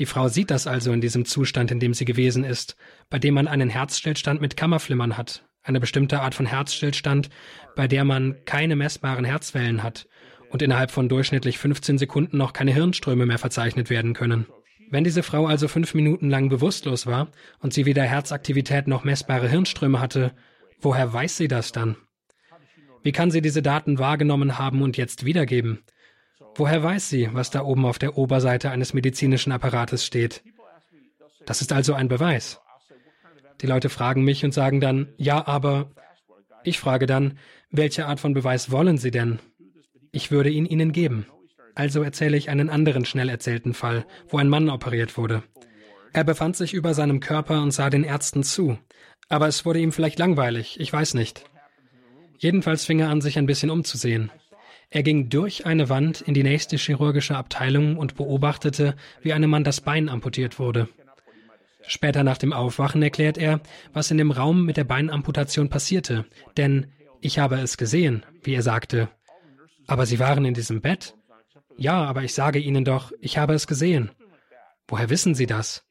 Die 0.00 0.06
Frau 0.06 0.26
sieht 0.26 0.50
das 0.50 0.66
also 0.66 0.92
in 0.92 1.00
diesem 1.00 1.26
Zustand, 1.26 1.70
in 1.70 1.78
dem 1.78 1.94
sie 1.94 2.06
gewesen 2.06 2.42
ist, 2.42 2.74
bei 3.08 3.20
dem 3.20 3.34
man 3.34 3.46
einen 3.46 3.70
Herzstillstand 3.70 4.40
mit 4.40 4.56
Kammerflimmern 4.56 5.16
hat, 5.16 5.44
eine 5.66 5.80
bestimmte 5.80 6.20
Art 6.20 6.34
von 6.34 6.46
Herzstillstand, 6.46 7.28
bei 7.74 7.88
der 7.88 8.04
man 8.04 8.36
keine 8.44 8.76
messbaren 8.76 9.24
Herzwellen 9.24 9.82
hat 9.82 10.06
und 10.50 10.62
innerhalb 10.62 10.90
von 10.90 11.08
durchschnittlich 11.08 11.58
15 11.58 11.98
Sekunden 11.98 12.38
noch 12.38 12.52
keine 12.52 12.72
Hirnströme 12.72 13.26
mehr 13.26 13.38
verzeichnet 13.38 13.90
werden 13.90 14.14
können. 14.14 14.46
Wenn 14.90 15.04
diese 15.04 15.24
Frau 15.24 15.46
also 15.46 15.66
fünf 15.66 15.94
Minuten 15.94 16.30
lang 16.30 16.48
bewusstlos 16.48 17.06
war 17.06 17.28
und 17.58 17.74
sie 17.74 17.86
weder 17.86 18.04
Herzaktivität 18.04 18.86
noch 18.86 19.02
messbare 19.02 19.48
Hirnströme 19.48 20.00
hatte, 20.00 20.32
woher 20.80 21.12
weiß 21.12 21.36
sie 21.36 21.48
das 21.48 21.72
dann? 21.72 21.96
Wie 23.02 23.12
kann 23.12 23.30
sie 23.30 23.42
diese 23.42 23.62
Daten 23.62 23.98
wahrgenommen 23.98 24.58
haben 24.58 24.82
und 24.82 24.96
jetzt 24.96 25.24
wiedergeben? 25.24 25.82
Woher 26.54 26.82
weiß 26.82 27.08
sie, 27.10 27.28
was 27.32 27.50
da 27.50 27.62
oben 27.62 27.84
auf 27.84 27.98
der 27.98 28.16
Oberseite 28.16 28.70
eines 28.70 28.94
medizinischen 28.94 29.52
Apparates 29.52 30.06
steht? 30.06 30.42
Das 31.44 31.60
ist 31.60 31.72
also 31.72 31.94
ein 31.94 32.08
Beweis. 32.08 32.60
Die 33.60 33.66
Leute 33.66 33.88
fragen 33.88 34.22
mich 34.22 34.44
und 34.44 34.52
sagen 34.52 34.80
dann, 34.80 35.08
ja, 35.16 35.46
aber 35.46 35.90
ich 36.64 36.78
frage 36.78 37.06
dann, 37.06 37.38
welche 37.70 38.06
Art 38.06 38.20
von 38.20 38.34
Beweis 38.34 38.70
wollen 38.70 38.98
Sie 38.98 39.10
denn? 39.10 39.38
Ich 40.12 40.30
würde 40.30 40.50
ihn 40.50 40.66
Ihnen 40.66 40.92
geben. 40.92 41.26
Also 41.74 42.02
erzähle 42.02 42.36
ich 42.36 42.48
einen 42.48 42.70
anderen 42.70 43.04
schnell 43.04 43.28
erzählten 43.28 43.74
Fall, 43.74 44.06
wo 44.28 44.38
ein 44.38 44.48
Mann 44.48 44.70
operiert 44.70 45.16
wurde. 45.18 45.42
Er 46.12 46.24
befand 46.24 46.56
sich 46.56 46.72
über 46.72 46.94
seinem 46.94 47.20
Körper 47.20 47.62
und 47.62 47.70
sah 47.70 47.90
den 47.90 48.04
Ärzten 48.04 48.42
zu. 48.42 48.78
Aber 49.28 49.48
es 49.48 49.64
wurde 49.66 49.80
ihm 49.80 49.92
vielleicht 49.92 50.18
langweilig, 50.18 50.80
ich 50.80 50.92
weiß 50.92 51.14
nicht. 51.14 51.44
Jedenfalls 52.38 52.84
fing 52.84 53.00
er 53.00 53.10
an, 53.10 53.20
sich 53.20 53.38
ein 53.38 53.46
bisschen 53.46 53.70
umzusehen. 53.70 54.30
Er 54.88 55.02
ging 55.02 55.28
durch 55.28 55.66
eine 55.66 55.88
Wand 55.88 56.20
in 56.20 56.32
die 56.32 56.44
nächste 56.44 56.76
chirurgische 56.76 57.36
Abteilung 57.36 57.96
und 57.96 58.14
beobachtete, 58.14 58.94
wie 59.20 59.32
einem 59.32 59.50
Mann 59.50 59.64
das 59.64 59.80
Bein 59.80 60.08
amputiert 60.08 60.58
wurde. 60.58 60.88
Später 61.88 62.24
nach 62.24 62.38
dem 62.38 62.52
Aufwachen 62.52 63.02
erklärt 63.02 63.38
er, 63.38 63.60
was 63.92 64.10
in 64.10 64.18
dem 64.18 64.30
Raum 64.30 64.64
mit 64.64 64.76
der 64.76 64.84
Beinamputation 64.84 65.68
passierte, 65.68 66.24
denn 66.56 66.92
ich 67.20 67.38
habe 67.38 67.56
es 67.56 67.76
gesehen, 67.76 68.24
wie 68.42 68.54
er 68.54 68.62
sagte. 68.62 69.08
Aber 69.86 70.06
Sie 70.06 70.18
waren 70.18 70.44
in 70.44 70.54
diesem 70.54 70.80
Bett? 70.80 71.14
Ja, 71.76 72.04
aber 72.04 72.22
ich 72.22 72.34
sage 72.34 72.58
Ihnen 72.58 72.84
doch, 72.84 73.12
ich 73.20 73.38
habe 73.38 73.54
es 73.54 73.66
gesehen. 73.66 74.10
Woher 74.88 75.10
wissen 75.10 75.34
Sie 75.34 75.46
das? 75.46 75.84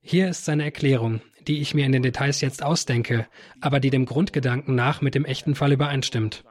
Hier 0.00 0.28
ist 0.28 0.44
seine 0.44 0.64
Erklärung, 0.64 1.20
die 1.46 1.60
ich 1.60 1.74
mir 1.74 1.86
in 1.86 1.92
den 1.92 2.02
Details 2.02 2.40
jetzt 2.40 2.62
ausdenke, 2.62 3.26
aber 3.60 3.80
die 3.80 3.90
dem 3.90 4.06
Grundgedanken 4.06 4.74
nach 4.74 5.00
mit 5.00 5.14
dem 5.14 5.24
echten 5.24 5.54
Fall 5.54 5.72
übereinstimmt. 5.72 6.44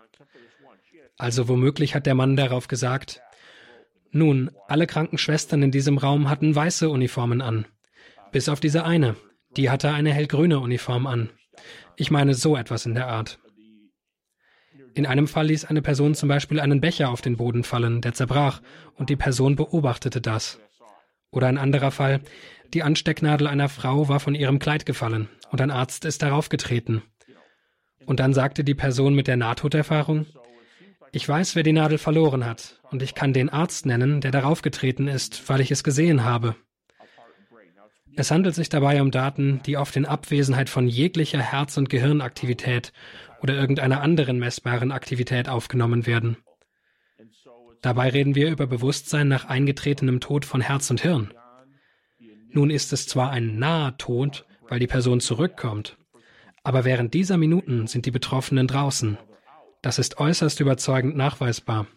Also 1.17 1.47
womöglich 1.47 1.95
hat 1.95 2.05
der 2.05 2.15
Mann 2.15 2.35
darauf 2.35 2.67
gesagt, 2.67 3.21
nun, 4.11 4.51
alle 4.67 4.87
Krankenschwestern 4.87 5.63
in 5.63 5.71
diesem 5.71 5.97
Raum 5.97 6.29
hatten 6.29 6.55
weiße 6.55 6.89
Uniformen 6.89 7.41
an, 7.41 7.65
bis 8.33 8.49
auf 8.49 8.59
diese 8.59 8.83
eine, 8.83 9.15
Die 9.55 9.69
hatte 9.69 9.91
eine 9.91 10.11
hellgrüne 10.11 10.59
Uniform 10.59 11.05
an. 11.05 11.29
Ich 11.95 12.09
meine 12.09 12.33
so 12.33 12.57
etwas 12.57 12.87
in 12.87 12.95
der 12.95 13.07
Art. 13.07 13.39
In 14.95 15.05
einem 15.05 15.27
Fall 15.27 15.47
ließ 15.47 15.65
eine 15.65 15.83
Person 15.83 16.15
zum 16.15 16.27
Beispiel 16.27 16.59
einen 16.59 16.81
Becher 16.81 17.09
auf 17.09 17.21
den 17.21 17.37
Boden 17.37 17.63
fallen, 17.63 18.01
der 18.01 18.13
zerbrach, 18.13 18.61
und 18.95 19.09
die 19.09 19.15
Person 19.15 19.55
beobachtete 19.55 20.21
das. 20.21 20.59
Oder 21.31 21.47
ein 21.47 21.59
anderer 21.59 21.91
Fall, 21.91 22.21
die 22.73 22.81
Anstecknadel 22.81 23.47
einer 23.47 23.69
Frau 23.69 24.09
war 24.09 24.19
von 24.19 24.33
ihrem 24.33 24.57
Kleid 24.57 24.87
gefallen 24.87 25.29
und 25.51 25.61
ein 25.61 25.71
Arzt 25.71 26.05
ist 26.05 26.23
darauf 26.23 26.49
getreten. 26.49 27.03
Und 28.05 28.19
dann 28.19 28.33
sagte 28.33 28.63
die 28.63 28.75
Person 28.75 29.13
mit 29.13 29.27
der 29.27 29.37
Nahtoderfahrung, 29.37 30.25
ich 31.11 31.29
weiß, 31.29 31.55
wer 31.55 31.61
die 31.61 31.73
Nadel 31.73 31.99
verloren 31.99 32.43
hat, 32.43 32.81
und 32.89 33.03
ich 33.03 33.13
kann 33.13 33.33
den 33.33 33.49
Arzt 33.49 33.85
nennen, 33.85 34.19
der 34.19 34.31
darauf 34.31 34.63
getreten 34.63 35.07
ist, 35.07 35.47
weil 35.47 35.61
ich 35.61 35.69
es 35.69 35.83
gesehen 35.83 36.23
habe. 36.23 36.55
Es 38.15 38.31
handelt 38.31 38.55
sich 38.55 38.69
dabei 38.69 39.01
um 39.01 39.11
Daten, 39.11 39.61
die 39.65 39.77
oft 39.77 39.95
in 39.95 40.05
Abwesenheit 40.05 40.69
von 40.69 40.87
jeglicher 40.87 41.41
Herz- 41.41 41.77
und 41.77 41.89
Gehirnaktivität 41.89 42.93
oder 43.41 43.55
irgendeiner 43.55 44.01
anderen 44.01 44.39
messbaren 44.39 44.91
Aktivität 44.91 45.49
aufgenommen 45.49 46.05
werden. 46.05 46.37
Dabei 47.81 48.09
reden 48.09 48.35
wir 48.35 48.49
über 48.49 48.67
Bewusstsein 48.67 49.27
nach 49.27 49.45
eingetretenem 49.45 50.19
Tod 50.21 50.45
von 50.45 50.61
Herz 50.61 50.89
und 50.89 51.01
Hirn. 51.01 51.33
Nun 52.49 52.69
ist 52.69 52.93
es 52.93 53.07
zwar 53.07 53.31
ein 53.31 53.57
naher 53.57 53.97
Tod, 53.97 54.45
weil 54.69 54.79
die 54.79 54.87
Person 54.87 55.19
zurückkommt, 55.19 55.97
aber 56.63 56.85
während 56.85 57.13
dieser 57.13 57.37
Minuten 57.37 57.87
sind 57.87 58.05
die 58.05 58.11
Betroffenen 58.11 58.67
draußen. 58.67 59.17
Das 59.81 59.99
ist 59.99 60.19
äußerst 60.19 60.61
überzeugend 60.61 61.17
nachweisbar. 61.17 61.87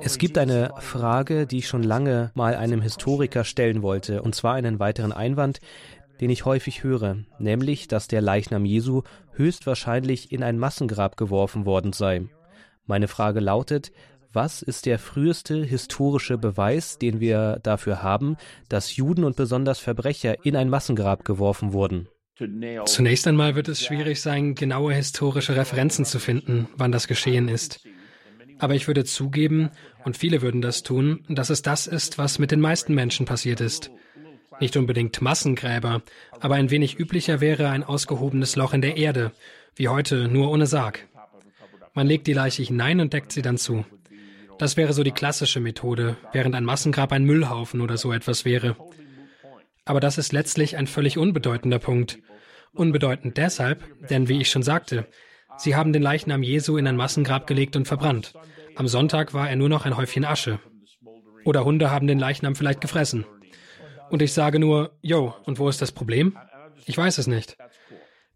Es 0.00 0.18
gibt 0.18 0.38
eine 0.38 0.70
Frage, 0.78 1.46
die 1.46 1.58
ich 1.58 1.68
schon 1.68 1.82
lange 1.82 2.30
mal 2.34 2.54
einem 2.54 2.80
Historiker 2.82 3.44
stellen 3.44 3.82
wollte, 3.82 4.22
und 4.22 4.34
zwar 4.34 4.54
einen 4.54 4.78
weiteren 4.78 5.12
Einwand, 5.12 5.60
den 6.20 6.30
ich 6.30 6.44
häufig 6.44 6.82
höre, 6.82 7.18
nämlich, 7.38 7.88
dass 7.88 8.08
der 8.08 8.20
Leichnam 8.20 8.64
Jesu 8.64 9.02
höchstwahrscheinlich 9.32 10.32
in 10.32 10.42
ein 10.42 10.58
Massengrab 10.58 11.16
geworfen 11.16 11.64
worden 11.64 11.92
sei. 11.92 12.26
Meine 12.86 13.08
Frage 13.08 13.40
lautet, 13.40 13.92
was 14.32 14.62
ist 14.62 14.86
der 14.86 14.98
früheste 14.98 15.64
historische 15.64 16.38
Beweis, 16.38 16.98
den 16.98 17.20
wir 17.20 17.60
dafür 17.62 18.02
haben, 18.02 18.36
dass 18.68 18.96
Juden 18.96 19.24
und 19.24 19.36
besonders 19.36 19.78
Verbrecher 19.78 20.44
in 20.44 20.56
ein 20.56 20.68
Massengrab 20.68 21.24
geworfen 21.24 21.72
wurden? 21.72 22.08
Zunächst 22.86 23.26
einmal 23.26 23.54
wird 23.56 23.68
es 23.68 23.84
schwierig 23.84 24.20
sein, 24.20 24.54
genaue 24.54 24.94
historische 24.94 25.56
Referenzen 25.56 26.04
zu 26.04 26.20
finden, 26.20 26.68
wann 26.76 26.92
das 26.92 27.08
geschehen 27.08 27.48
ist. 27.48 27.80
Aber 28.58 28.74
ich 28.74 28.86
würde 28.86 29.04
zugeben, 29.04 29.70
und 30.04 30.16
viele 30.16 30.42
würden 30.42 30.62
das 30.62 30.82
tun, 30.82 31.24
dass 31.28 31.50
es 31.50 31.62
das 31.62 31.86
ist, 31.86 32.18
was 32.18 32.38
mit 32.38 32.50
den 32.50 32.60
meisten 32.60 32.94
Menschen 32.94 33.26
passiert 33.26 33.60
ist. 33.60 33.90
Nicht 34.60 34.76
unbedingt 34.76 35.20
Massengräber, 35.20 36.02
aber 36.40 36.54
ein 36.54 36.70
wenig 36.70 36.98
üblicher 36.98 37.40
wäre 37.40 37.70
ein 37.70 37.84
ausgehobenes 37.84 38.56
Loch 38.56 38.72
in 38.72 38.82
der 38.82 38.96
Erde, 38.96 39.32
wie 39.76 39.88
heute, 39.88 40.28
nur 40.28 40.50
ohne 40.50 40.66
Sarg. 40.66 41.06
Man 41.94 42.06
legt 42.06 42.26
die 42.26 42.32
Leiche 42.32 42.62
hinein 42.62 43.00
und 43.00 43.12
deckt 43.12 43.32
sie 43.32 43.42
dann 43.42 43.58
zu. 43.58 43.84
Das 44.58 44.76
wäre 44.76 44.92
so 44.92 45.04
die 45.04 45.12
klassische 45.12 45.60
Methode, 45.60 46.16
während 46.32 46.54
ein 46.56 46.64
Massengrab 46.64 47.12
ein 47.12 47.24
Müllhaufen 47.24 47.80
oder 47.80 47.96
so 47.96 48.12
etwas 48.12 48.44
wäre. 48.44 48.76
Aber 49.88 50.00
das 50.00 50.18
ist 50.18 50.34
letztlich 50.34 50.76
ein 50.76 50.86
völlig 50.86 51.16
unbedeutender 51.16 51.78
Punkt. 51.78 52.18
Unbedeutend 52.74 53.38
deshalb, 53.38 53.82
denn 54.08 54.28
wie 54.28 54.38
ich 54.38 54.50
schon 54.50 54.62
sagte, 54.62 55.06
sie 55.56 55.76
haben 55.76 55.94
den 55.94 56.02
Leichnam 56.02 56.42
Jesu 56.42 56.76
in 56.76 56.86
ein 56.86 56.94
Massengrab 56.94 57.46
gelegt 57.46 57.74
und 57.74 57.88
verbrannt. 57.88 58.34
Am 58.76 58.86
Sonntag 58.86 59.32
war 59.32 59.48
er 59.48 59.56
nur 59.56 59.70
noch 59.70 59.86
ein 59.86 59.96
Häufchen 59.96 60.26
Asche. 60.26 60.60
Oder 61.46 61.64
Hunde 61.64 61.90
haben 61.90 62.06
den 62.06 62.18
Leichnam 62.18 62.54
vielleicht 62.54 62.82
gefressen. 62.82 63.24
Und 64.10 64.20
ich 64.20 64.34
sage 64.34 64.58
nur, 64.58 64.92
jo, 65.00 65.34
und 65.44 65.58
wo 65.58 65.70
ist 65.70 65.80
das 65.80 65.92
Problem? 65.92 66.36
Ich 66.84 66.98
weiß 66.98 67.16
es 67.16 67.26
nicht. 67.26 67.56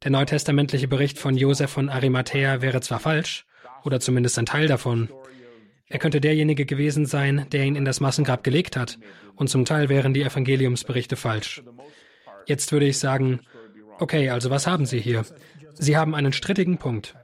Der 0.04 0.10
neutestamentliche 0.10 0.88
Bericht 0.88 1.18
von 1.18 1.36
Josef 1.36 1.70
von 1.70 1.90
Arimathea 1.90 2.62
wäre 2.62 2.80
zwar 2.80 2.98
falsch, 2.98 3.44
oder 3.84 4.00
zumindest 4.00 4.38
ein 4.38 4.46
Teil 4.46 4.68
davon, 4.68 5.10
er 5.92 5.98
könnte 5.98 6.22
derjenige 6.22 6.64
gewesen 6.64 7.04
sein, 7.04 7.44
der 7.52 7.64
ihn 7.64 7.76
in 7.76 7.84
das 7.84 8.00
Massengrab 8.00 8.42
gelegt 8.42 8.78
hat, 8.78 8.98
und 9.36 9.48
zum 9.48 9.66
Teil 9.66 9.90
wären 9.90 10.14
die 10.14 10.22
Evangeliumsberichte 10.22 11.16
falsch. 11.16 11.62
Jetzt 12.46 12.72
würde 12.72 12.86
ich 12.86 12.98
sagen, 12.98 13.40
okay, 13.98 14.30
also 14.30 14.48
was 14.48 14.66
haben 14.66 14.86
Sie 14.86 14.98
hier? 14.98 15.26
Sie 15.74 15.94
haben 15.98 16.14
einen 16.14 16.32
strittigen 16.32 16.78
Punkt. 16.78 17.14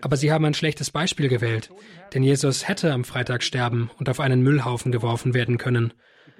Aber 0.00 0.16
Sie 0.16 0.30
haben 0.30 0.44
ein 0.44 0.54
schlechtes 0.54 0.92
Beispiel 0.92 1.28
gewählt, 1.28 1.70
denn 2.12 2.22
Jesus 2.22 2.68
hätte 2.68 2.92
am 2.92 3.02
Freitag 3.02 3.42
sterben 3.42 3.90
und 3.98 4.08
auf 4.08 4.20
einen 4.20 4.42
Müllhaufen 4.42 4.92
geworfen 4.92 5.34
werden 5.34 5.58
können. 5.58 5.92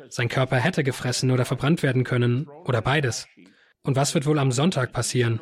Sein 0.09 0.29
Körper 0.29 0.59
hätte 0.59 0.85
gefressen 0.85 1.33
oder 1.33 1.45
verbrannt 1.45 1.83
werden 1.83 2.05
können, 2.05 2.47
oder 2.67 2.83
beides. 2.83 3.27
Und 3.83 3.97
was 3.97 4.15
wird 4.15 4.27
wohl 4.27 4.39
am 4.39 4.53
Sonntag 4.53 4.93
passieren? 4.93 5.41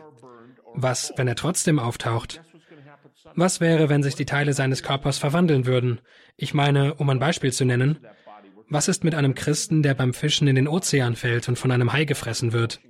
Was, 0.72 1.12
wenn 1.16 1.28
er 1.28 1.36
trotzdem 1.36 1.78
auftaucht? 1.78 2.40
Was 3.34 3.60
wäre, 3.60 3.88
wenn 3.88 4.02
sich 4.02 4.14
die 4.14 4.26
Teile 4.26 4.52
seines 4.52 4.82
Körpers 4.82 5.18
verwandeln 5.18 5.66
würden? 5.66 6.00
Ich 6.36 6.54
meine, 6.54 6.94
um 6.94 7.08
ein 7.10 7.18
Beispiel 7.18 7.52
zu 7.52 7.64
nennen, 7.64 7.98
was 8.68 8.88
ist 8.88 9.04
mit 9.04 9.14
einem 9.14 9.34
Christen, 9.34 9.82
der 9.82 9.94
beim 9.94 10.14
Fischen 10.14 10.48
in 10.48 10.56
den 10.56 10.68
Ozean 10.68 11.16
fällt 11.16 11.48
und 11.48 11.58
von 11.58 11.70
einem 11.70 11.92
Hai 11.92 12.04
gefressen 12.04 12.52
wird? 12.52 12.80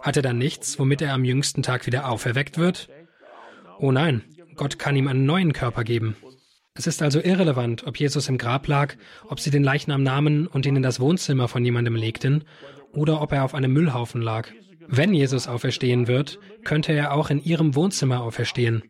Hat 0.00 0.16
er 0.16 0.22
dann 0.22 0.38
nichts, 0.38 0.78
womit 0.78 1.02
er 1.02 1.12
am 1.12 1.24
jüngsten 1.24 1.62
Tag 1.62 1.86
wieder 1.86 2.08
auferweckt 2.08 2.58
wird? 2.58 2.88
Oh 3.78 3.92
nein, 3.92 4.22
Gott 4.54 4.78
kann 4.78 4.96
ihm 4.96 5.08
einen 5.08 5.26
neuen 5.26 5.52
Körper 5.52 5.84
geben. 5.84 6.16
Es 6.74 6.86
ist 6.86 7.02
also 7.02 7.20
irrelevant, 7.20 7.86
ob 7.86 7.98
Jesus 7.98 8.28
im 8.28 8.38
Grab 8.38 8.66
lag, 8.66 8.94
ob 9.28 9.40
sie 9.40 9.50
den 9.50 9.64
Leichnam 9.64 10.02
nahmen 10.02 10.46
und 10.46 10.66
ihn 10.66 10.76
in 10.76 10.82
das 10.82 11.00
Wohnzimmer 11.00 11.48
von 11.48 11.64
jemandem 11.64 11.96
legten, 11.96 12.44
oder 12.92 13.20
ob 13.22 13.32
er 13.32 13.44
auf 13.44 13.54
einem 13.54 13.72
Müllhaufen 13.72 14.20
lag. 14.20 14.48
Wenn 14.86 15.14
Jesus 15.14 15.48
auferstehen 15.48 16.06
wird, 16.06 16.38
könnte 16.64 16.92
er 16.92 17.12
auch 17.12 17.30
in 17.30 17.42
ihrem 17.42 17.74
Wohnzimmer 17.74 18.20
auferstehen. 18.22 18.82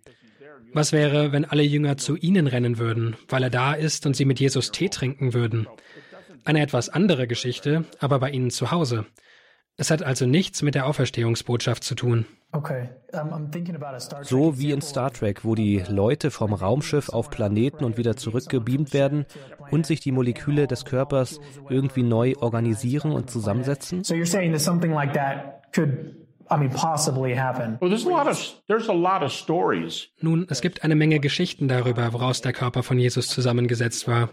Was 0.72 0.92
wäre, 0.92 1.32
wenn 1.32 1.44
alle 1.44 1.62
Jünger 1.62 1.96
zu 1.96 2.16
ihnen 2.16 2.46
rennen 2.46 2.78
würden, 2.78 3.16
weil 3.28 3.42
er 3.42 3.50
da 3.50 3.72
ist 3.72 4.06
und 4.06 4.16
sie 4.16 4.24
mit 4.24 4.40
Jesus 4.40 4.70
Tee 4.72 4.88
trinken 4.88 5.32
würden? 5.34 5.66
Eine 6.44 6.60
etwas 6.60 6.88
andere 6.88 7.26
Geschichte, 7.26 7.84
aber 7.98 8.18
bei 8.18 8.30
ihnen 8.30 8.50
zu 8.50 8.70
Hause. 8.70 9.06
Es 9.78 9.90
hat 9.90 10.02
also 10.02 10.26
nichts 10.26 10.62
mit 10.62 10.74
der 10.74 10.86
Auferstehungsbotschaft 10.86 11.84
zu 11.84 11.94
tun. 11.94 12.24
So 14.22 14.58
wie 14.58 14.70
in 14.70 14.80
Star 14.80 15.12
Trek, 15.12 15.44
wo 15.44 15.54
die 15.54 15.82
Leute 15.88 16.30
vom 16.30 16.54
Raumschiff 16.54 17.10
auf 17.10 17.28
Planeten 17.28 17.84
und 17.84 17.98
wieder 17.98 18.16
zurückgebeamt 18.16 18.94
werden 18.94 19.26
und 19.70 19.84
sich 19.86 20.00
die 20.00 20.12
Moleküle 20.12 20.66
des 20.66 20.84
Körpers 20.86 21.40
irgendwie 21.68 22.04
neu 22.04 22.34
organisieren 22.40 23.12
und 23.12 23.30
zusammensetzen? 23.30 24.04
So 24.04 24.14
you're 24.14 24.24
saying 24.24 24.52
that 24.52 24.62
something 24.62 24.92
like 24.92 25.12
that 25.12 25.62
could 25.74 26.25
nun, 30.20 30.46
es 30.48 30.60
gibt 30.60 30.84
eine 30.84 30.94
Menge 30.94 31.20
Geschichten 31.20 31.68
darüber, 31.68 32.12
woraus 32.12 32.40
der 32.40 32.52
Körper 32.52 32.82
von 32.82 32.98
Jesus 32.98 33.28
zusammengesetzt 33.28 34.06
war. 34.08 34.30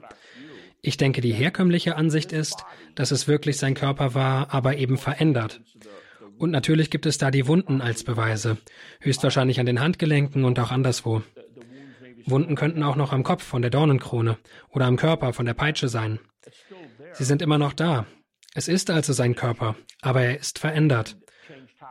Ich 0.82 0.97
denke, 0.97 1.21
die 1.21 1.32
herkömmliche 1.32 1.95
Ansicht 1.95 2.34
ist, 2.34 2.65
dass 2.95 3.12
es 3.12 3.28
wirklich 3.28 3.58
sein 3.58 3.73
Körper 3.73 4.13
war, 4.13 4.54
aber 4.54 4.78
eben 4.78 4.97
verändert. 4.97 5.62
Und 6.38 6.52
natürlich 6.52 6.89
gibt 6.89 7.06
es 7.06 7.17
da 7.17 7.32
die 7.32 7.47
Wunden 7.47 7.82
als 7.82 8.04
Beweise, 8.04 8.58
höchstwahrscheinlich 8.99 9.60
an 9.60 9.65
den 9.65 9.80
Handgelenken 9.80 10.43
und 10.43 10.60
auch 10.60 10.71
anderswo. 10.71 11.21
Wunden 12.26 12.56
könnten 12.56 12.84
auch 12.84 12.95
noch 12.95 13.13
am 13.13 13.23
Kopf 13.23 13.43
von 13.43 13.62
der 13.62 13.71
Dornenkrone 13.71 14.38
oder 14.69 14.86
am 14.86 14.97
Körper 14.97 15.34
von 15.34 15.45
der 15.45 15.54
Peitsche 15.54 15.88
sein. 15.88 16.19
Sie 17.13 17.23
sind 17.23 17.41
immer 17.41 17.58
noch 17.58 17.73
da. 17.73 18.06
Es 18.54 18.67
ist 18.67 18.89
also 18.89 19.13
sein 19.13 19.36
Körper, 19.36 19.76
aber 20.02 20.21
er 20.21 20.39
ist 20.39 20.60
verändert. 20.60 21.17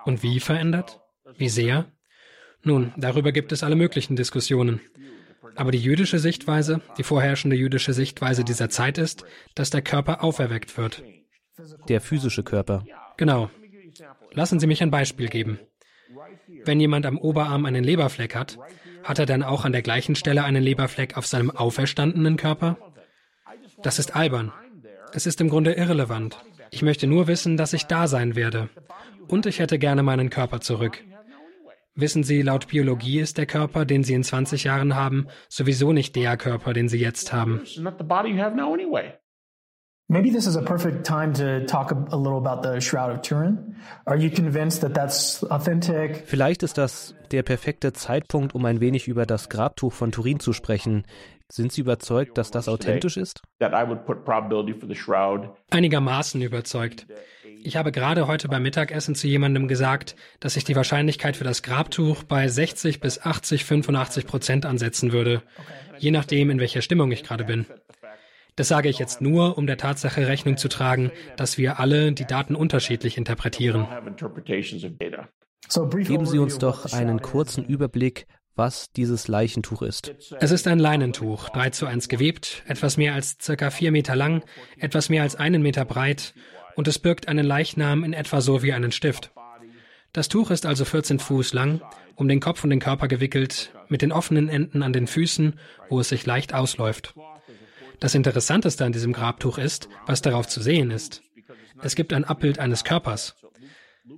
Und 0.05 0.23
wie 0.23 0.41
verändert? 0.41 1.01
Wie 1.37 1.49
sehr? 1.49 1.87
Nun, 2.63 2.93
darüber 2.97 3.33
gibt 3.33 3.53
es 3.53 3.63
alle 3.63 3.77
möglichen 3.77 4.17
Diskussionen. 4.17 4.81
Aber 5.57 5.71
die 5.71 5.79
jüdische 5.79 6.19
Sichtweise, 6.19 6.81
die 6.97 7.03
vorherrschende 7.03 7.57
jüdische 7.57 7.93
Sichtweise 7.93 8.45
dieser 8.45 8.71
Zeit 8.71 8.99
ist, 8.99 9.25
dass 9.55 9.71
der 9.71 9.83
Körper 9.83 10.23
auferweckt 10.23 10.77
wird. 10.79 11.03
Der 11.89 12.01
physische 12.01 12.43
Körper. 12.43 12.85
Genau. 13.17 13.51
Lassen 14.33 14.61
Sie 14.61 14.67
mich 14.67 14.83
ein 14.83 14.91
Beispiel 14.91 15.29
geben. 15.29 15.59
Wenn 16.65 16.81
jemand 16.81 17.07
am 17.07 17.19
Oberarm 17.19 17.67
einen 17.67 17.85
Leberfleck 17.85 18.35
hat, 18.35 18.59
hat 19.03 19.19
er 19.19 19.27
dann 19.27 19.43
auch 19.43 19.65
an 19.65 19.73
der 19.73 19.83
gleichen 19.83 20.15
Stelle 20.15 20.45
einen 20.45 20.63
Leberfleck 20.63 21.17
auf 21.17 21.27
seinem 21.27 21.51
auferstandenen 21.51 22.37
Körper? 22.37 22.79
Das 23.83 23.99
ist 23.99 24.15
albern. 24.15 24.53
Es 25.13 25.27
ist 25.27 25.41
im 25.41 25.49
Grunde 25.49 25.73
irrelevant. 25.73 26.39
Ich 26.71 26.83
möchte 26.83 27.07
nur 27.07 27.27
wissen, 27.27 27.57
dass 27.57 27.73
ich 27.73 27.85
da 27.85 28.07
sein 28.07 28.35
werde. 28.37 28.71
Und 29.29 29.47
ich 29.47 29.59
hätte 29.59 29.79
gerne 29.79 30.03
meinen 30.03 30.31
Körper 30.31 30.61
zurück. 30.61 31.03
Wissen 31.95 32.25
Sie, 32.25 32.41
laut 32.41 32.69
Biologie 32.69 33.21
ist 33.21 33.37
der 33.37 33.47
Körper, 33.47 33.85
den 33.85 34.03
Sie 34.03 34.15
in 34.15 34.25
20 34.25 34.65
Jahren 34.65 34.95
haben, 34.95 35.27
sowieso 35.49 35.93
nicht 35.93 36.17
der 36.17 36.37
Körper, 36.39 36.73
den 36.73 36.89
Sie 36.89 36.99
jetzt 36.99 37.33
haben. 37.33 37.63
Maybe 40.09 40.31
this 40.31 40.47
is 40.47 40.57
a 40.57 40.63
perfect 40.63 41.07
time 41.07 41.33
to 41.33 41.65
talk 41.65 41.91
a 41.91 42.17
little 42.17 42.37
about 42.37 42.63
the 42.63 42.83
Shroud 42.83 43.11
of 43.11 43.23
Turin. 43.23 43.77
Are 44.05 44.17
you 44.17 44.31
convinced 44.31 44.83
that 44.83 44.93
that's 44.95 45.43
authentic? 45.45 46.25
Vielleicht 46.27 46.63
ist 46.63 46.77
das 46.77 47.15
der 47.31 47.43
perfekte 47.43 47.95
Zeitpunkt, 47.95 48.55
um 48.55 48.67
ein 48.67 48.81
wenig 48.81 49.09
über 49.09 49.25
das 49.25 49.49
Grabtuch 49.49 49.95
von 49.95 50.13
Turin 50.13 50.39
zu 50.39 50.53
sprechen. 50.53 51.05
Sind 51.55 51.71
Sie 51.71 51.83
überzeugt, 51.83 52.39
dass 52.39 52.51
das 52.51 52.67
authentisch 52.67 53.19
ist? 53.19 53.43
Einigermaßen 55.69 56.41
überzeugt. 56.41 57.07
Ich 57.63 57.77
habe 57.77 57.93
gerade 57.93 58.27
heute 58.27 58.49
beim 58.49 58.63
Mittagessen 58.63 59.15
zu 59.15 59.27
jemandem 59.27 59.69
gesagt, 59.69 60.17
dass 60.41 60.57
ich 60.57 60.65
die 60.65 60.77
Wahrscheinlichkeit 60.77 61.37
für 61.37 61.45
das 61.45 61.63
Grabtuch 61.63 62.23
bei 62.23 62.49
60 62.49 63.01
bis 63.01 63.21
80, 63.21 63.67
85 63.67 64.27
Prozent 64.27 64.65
ansetzen 64.65 65.13
würde, 65.13 65.43
je 65.99 66.11
nachdem, 66.11 66.49
in 66.49 66.59
welcher 66.59 66.81
Stimmung 66.81 67.13
ich 67.13 67.23
gerade 67.23 67.45
bin. 67.45 67.67
Das 68.57 68.69
sage 68.69 68.89
ich 68.89 68.99
jetzt 68.99 69.21
nur, 69.21 69.59
um 69.59 69.67
der 69.67 69.77
Tatsache 69.77 70.27
Rechnung 70.29 70.57
zu 70.57 70.69
tragen, 70.69 71.13
dass 71.37 71.59
wir 71.59 71.79
alle 71.79 72.13
die 72.13 72.25
Daten 72.25 72.55
unterschiedlich 72.55 73.19
interpretieren. 73.19 73.87
Geben 76.01 76.27
Sie 76.27 76.39
uns 76.39 76.57
doch 76.57 76.91
einen 76.95 77.21
kurzen 77.21 77.67
Überblick, 77.67 78.27
was 78.55 78.93
dieses 78.93 79.29
Leichentuch 79.29 79.83
ist. 79.83 80.15
Es 80.41 80.51
ist 80.51 80.67
ein 80.67 80.79
Leinentuch, 80.79 81.49
3 81.51 81.71
zu 81.71 81.87
1 81.87 82.09
gewebt, 82.09 82.63
etwas 82.67 82.97
mehr 82.97 83.15
als 83.15 83.37
circa 83.41 83.71
4 83.71 83.93
Meter 83.93 84.17
lang, 84.17 84.45
etwas 84.79 85.09
mehr 85.09 85.23
als 85.23 85.37
einen 85.37 85.63
Meter 85.63 85.85
breit 85.85 86.35
und 86.77 86.89
es 86.89 86.99
birgt 86.99 87.29
einen 87.29 87.47
Leichnam 87.47 88.05
in 88.05 88.13
etwa 88.13 88.41
so 88.41 88.63
wie 88.63 88.73
einen 88.73 88.93
Stift. 88.93 89.33
Das 90.13 90.29
Tuch 90.29 90.51
ist 90.51 90.67
also 90.67 90.85
14 90.85 91.19
Fuß 91.19 91.55
lang, 91.55 91.81
um 92.17 92.29
den 92.29 92.41
Kopf 92.41 92.63
und 92.65 92.71
den 92.71 92.81
Körper 92.81 93.09
gewickelt, 93.09 93.73
mit 93.89 94.03
den 94.03 94.13
offenen 94.13 94.49
Enden 94.49 94.83
an 94.83 94.93
den 94.93 95.07
Füßen, 95.07 95.59
wo 95.89 96.01
es 96.01 96.11
sich 96.11 96.27
leicht 96.27 96.53
ausläuft. 96.53 97.15
Das 98.01 98.15
Interessanteste 98.15 98.85
an 98.85 98.93
diesem 98.93 99.13
Grabtuch 99.13 99.59
ist, 99.59 99.89
was 100.07 100.23
darauf 100.23 100.47
zu 100.49 100.61
sehen 100.61 100.91
ist. 100.91 101.23
Es 101.81 101.95
gibt 101.95 102.13
ein 102.13 102.25
Abbild 102.25 102.59
eines 102.59 102.85
Körpers. 102.85 103.37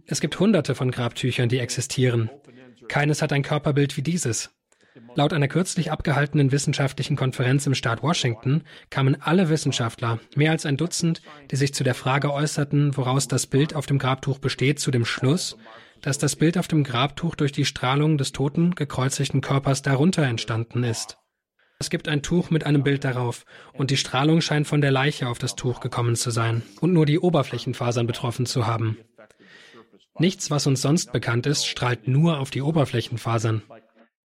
Es 0.06 0.20
gibt 0.20 0.40
hunderte 0.40 0.74
von 0.74 0.90
Grabtüchern, 0.90 1.48
die 1.48 1.58
existieren. 1.58 2.30
Keines 2.88 3.22
hat 3.22 3.32
ein 3.32 3.42
Körperbild 3.42 3.96
wie 3.96 4.02
dieses. 4.02 4.50
Laut 5.16 5.32
einer 5.32 5.48
kürzlich 5.48 5.90
abgehaltenen 5.90 6.52
wissenschaftlichen 6.52 7.16
Konferenz 7.16 7.66
im 7.66 7.74
Staat 7.74 8.02
Washington 8.02 8.62
kamen 8.90 9.20
alle 9.20 9.48
Wissenschaftler, 9.48 10.20
mehr 10.36 10.52
als 10.52 10.66
ein 10.66 10.76
Dutzend, 10.76 11.20
die 11.50 11.56
sich 11.56 11.74
zu 11.74 11.82
der 11.82 11.94
Frage 11.94 12.32
äußerten, 12.32 12.96
woraus 12.96 13.26
das 13.26 13.46
Bild 13.46 13.74
auf 13.74 13.86
dem 13.86 13.98
Grabtuch 13.98 14.38
besteht, 14.38 14.78
zu 14.78 14.90
dem 14.90 15.04
Schluss, 15.04 15.56
dass 16.00 16.18
das 16.18 16.36
Bild 16.36 16.58
auf 16.58 16.68
dem 16.68 16.84
Grabtuch 16.84 17.34
durch 17.34 17.50
die 17.50 17.64
Strahlung 17.64 18.18
des 18.18 18.32
toten, 18.32 18.74
gekreuzigten 18.74 19.40
Körpers 19.40 19.82
darunter 19.82 20.22
entstanden 20.22 20.84
ist. 20.84 21.18
Es 21.80 21.90
gibt 21.90 22.08
ein 22.08 22.22
Tuch 22.22 22.50
mit 22.50 22.64
einem 22.64 22.84
Bild 22.84 23.04
darauf, 23.04 23.44
und 23.72 23.90
die 23.90 23.96
Strahlung 23.96 24.40
scheint 24.40 24.68
von 24.68 24.80
der 24.80 24.92
Leiche 24.92 25.28
auf 25.28 25.38
das 25.38 25.56
Tuch 25.56 25.80
gekommen 25.80 26.14
zu 26.14 26.30
sein 26.30 26.62
und 26.80 26.92
nur 26.92 27.04
die 27.04 27.18
Oberflächenfasern 27.18 28.06
betroffen 28.06 28.46
zu 28.46 28.66
haben. 28.66 28.98
Nichts, 30.18 30.50
was 30.50 30.66
uns 30.66 30.80
sonst 30.80 31.12
bekannt 31.12 31.46
ist, 31.46 31.66
strahlt 31.66 32.06
nur 32.06 32.38
auf 32.38 32.50
die 32.50 32.62
Oberflächenfasern. 32.62 33.62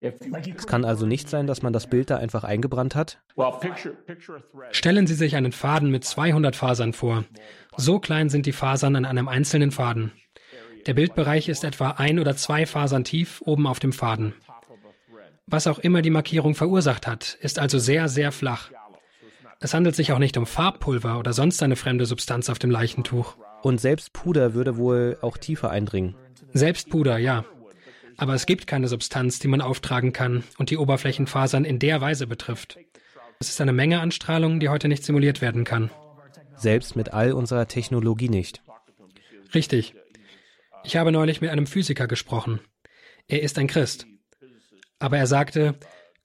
Es 0.01 0.67
kann 0.67 0.85
also 0.85 1.07
nicht 1.07 1.29
sein, 1.29 1.47
dass 1.47 1.63
man 1.63 1.73
das 1.73 1.89
Bild 1.89 2.11
da 2.11 2.19
einfach 2.19 2.45
eingebrannt 2.45 2.95
hat? 2.95 3.21
Stellen 4.71 5.07
Sie 5.07 5.15
sich 5.15 5.35
einen 5.35 5.53
Faden 5.53 5.91
mit 5.91 6.05
200 6.05 6.55
Fasern 6.55 6.93
vor. 6.93 7.25
So 7.77 7.99
klein 7.99 8.29
sind 8.29 8.47
die 8.47 8.53
Fasern 8.53 8.95
an 8.97 9.05
einem 9.05 9.29
einzelnen 9.29 9.73
Faden. 9.73 10.13
Der 10.87 10.95
Bildbereich 10.95 11.49
ist 11.49 11.65
etwa 11.65 11.91
ein 11.93 12.19
oder 12.19 12.37
zwei 12.37 12.65
Fasern 12.65 13.05
tief 13.05 13.43
oben 13.45 13.67
auf 13.67 13.81
dem 13.81 13.93
Faden. 13.93 14.35
Was 15.47 15.67
auch 15.67 15.79
immer 15.79 16.03
die 16.03 16.11
Markierung 16.11 16.55
verursacht 16.55 17.07
hat, 17.07 17.37
ist 17.41 17.59
also 17.59 17.79
sehr, 17.79 18.09
sehr 18.09 18.33
flach. 18.33 18.71
Es 19.61 19.75
handelt 19.75 19.97
sich 19.97 20.13
auch 20.13 20.19
nicht 20.19 20.37
um 20.37 20.47
Farbpulver 20.47 21.19
oder 21.19 21.33
sonst 21.33 21.63
eine 21.63 21.75
fremde 21.75 22.07
Substanz 22.07 22.49
auf 22.51 22.61
dem 22.61 22.71
Leichentuch. 22.71 23.37
Und 23.69 23.83
selbst 23.83 24.15
Puder 24.15 24.55
würde 24.55 24.79
wohl 24.79 25.19
auch 25.21 25.37
tiefer 25.37 25.71
eindringen. 25.71 26.15
Selbst 26.55 26.89
Puder, 26.89 27.19
ja. 27.19 27.45
Aber 28.17 28.33
es 28.33 28.47
gibt 28.47 28.67
keine 28.67 28.89
Substanz, 28.89 29.41
die 29.41 29.49
man 29.49 29.61
auftragen 29.61 30.15
kann 30.15 30.43
und 30.57 30.71
die 30.71 30.79
Oberflächenfasern 30.79 31.67
in 31.67 31.79
der 31.79 32.01
Weise 32.01 32.27
betrifft. 32.27 32.79
Es 33.41 33.51
ist 33.51 33.61
eine 33.61 33.75
Menge 33.75 34.01
an 34.01 34.11
Strahlung, 34.11 34.59
die 34.59 34.71
heute 34.71 34.89
nicht 34.89 35.05
simuliert 35.05 35.43
werden 35.43 35.65
kann. 35.65 35.91
Selbst 36.57 36.97
mit 36.97 37.13
all 37.13 37.35
unserer 37.35 37.69
Technologie 37.69 38.31
nicht. 38.31 38.63
Richtig. 39.55 39.95
Ich 40.83 40.97
habe 40.97 41.13
neulich 41.13 41.43
mit 41.43 41.51
einem 41.51 41.67
Physiker 41.67 42.07
gesprochen. 42.07 42.61
Er 43.27 43.43
ist 43.43 43.59
ein 43.59 43.67
Christ. 43.67 44.07
Aber 44.99 45.19
er 45.19 45.27
sagte, 45.27 45.75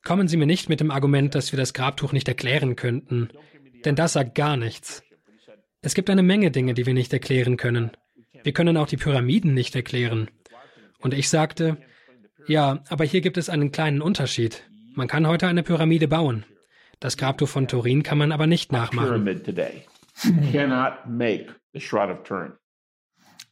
kommen 0.02 0.30
Sie 0.30 0.38
mir 0.38 0.48
nicht 0.48 0.70
mit 0.70 0.80
dem 0.80 0.92
Argument, 0.92 1.36
dass 1.36 1.52
wir 1.52 1.58
das 1.58 1.74
Grabtuch 1.74 2.14
nicht 2.14 2.30
erklären 2.30 2.78
könnten, 2.78 3.28
denn 3.84 3.98
das 3.98 4.14
sagt 4.14 4.34
gar 4.34 4.56
nichts. 4.56 5.04
Es 5.86 5.94
gibt 5.94 6.10
eine 6.10 6.24
Menge 6.24 6.50
Dinge, 6.50 6.74
die 6.74 6.86
wir 6.86 6.94
nicht 6.94 7.12
erklären 7.12 7.58
können. 7.58 7.92
Wir 8.42 8.54
können 8.54 8.78
auch 8.78 8.88
die 8.88 8.96
Pyramiden 8.96 9.54
nicht 9.54 9.76
erklären. 9.76 10.32
Und 11.02 11.14
ich 11.14 11.30
sagte, 11.30 11.78
ja, 12.48 12.80
aber 12.90 13.04
hier 13.04 13.20
gibt 13.20 13.38
es 13.38 13.50
einen 13.50 13.74
kleinen 13.74 14.02
Unterschied. 14.02 14.64
Man 14.96 15.10
kann 15.10 15.28
heute 15.28 15.48
eine 15.48 15.62
Pyramide 15.62 16.08
bauen. 16.08 16.46
Das 17.02 17.18
Grabtuch 17.18 17.50
von 17.50 17.68
Turin 17.68 18.02
kann 18.02 18.18
man 18.18 18.32
aber 18.32 18.48
nicht 18.48 18.72
nachmachen. 18.72 19.26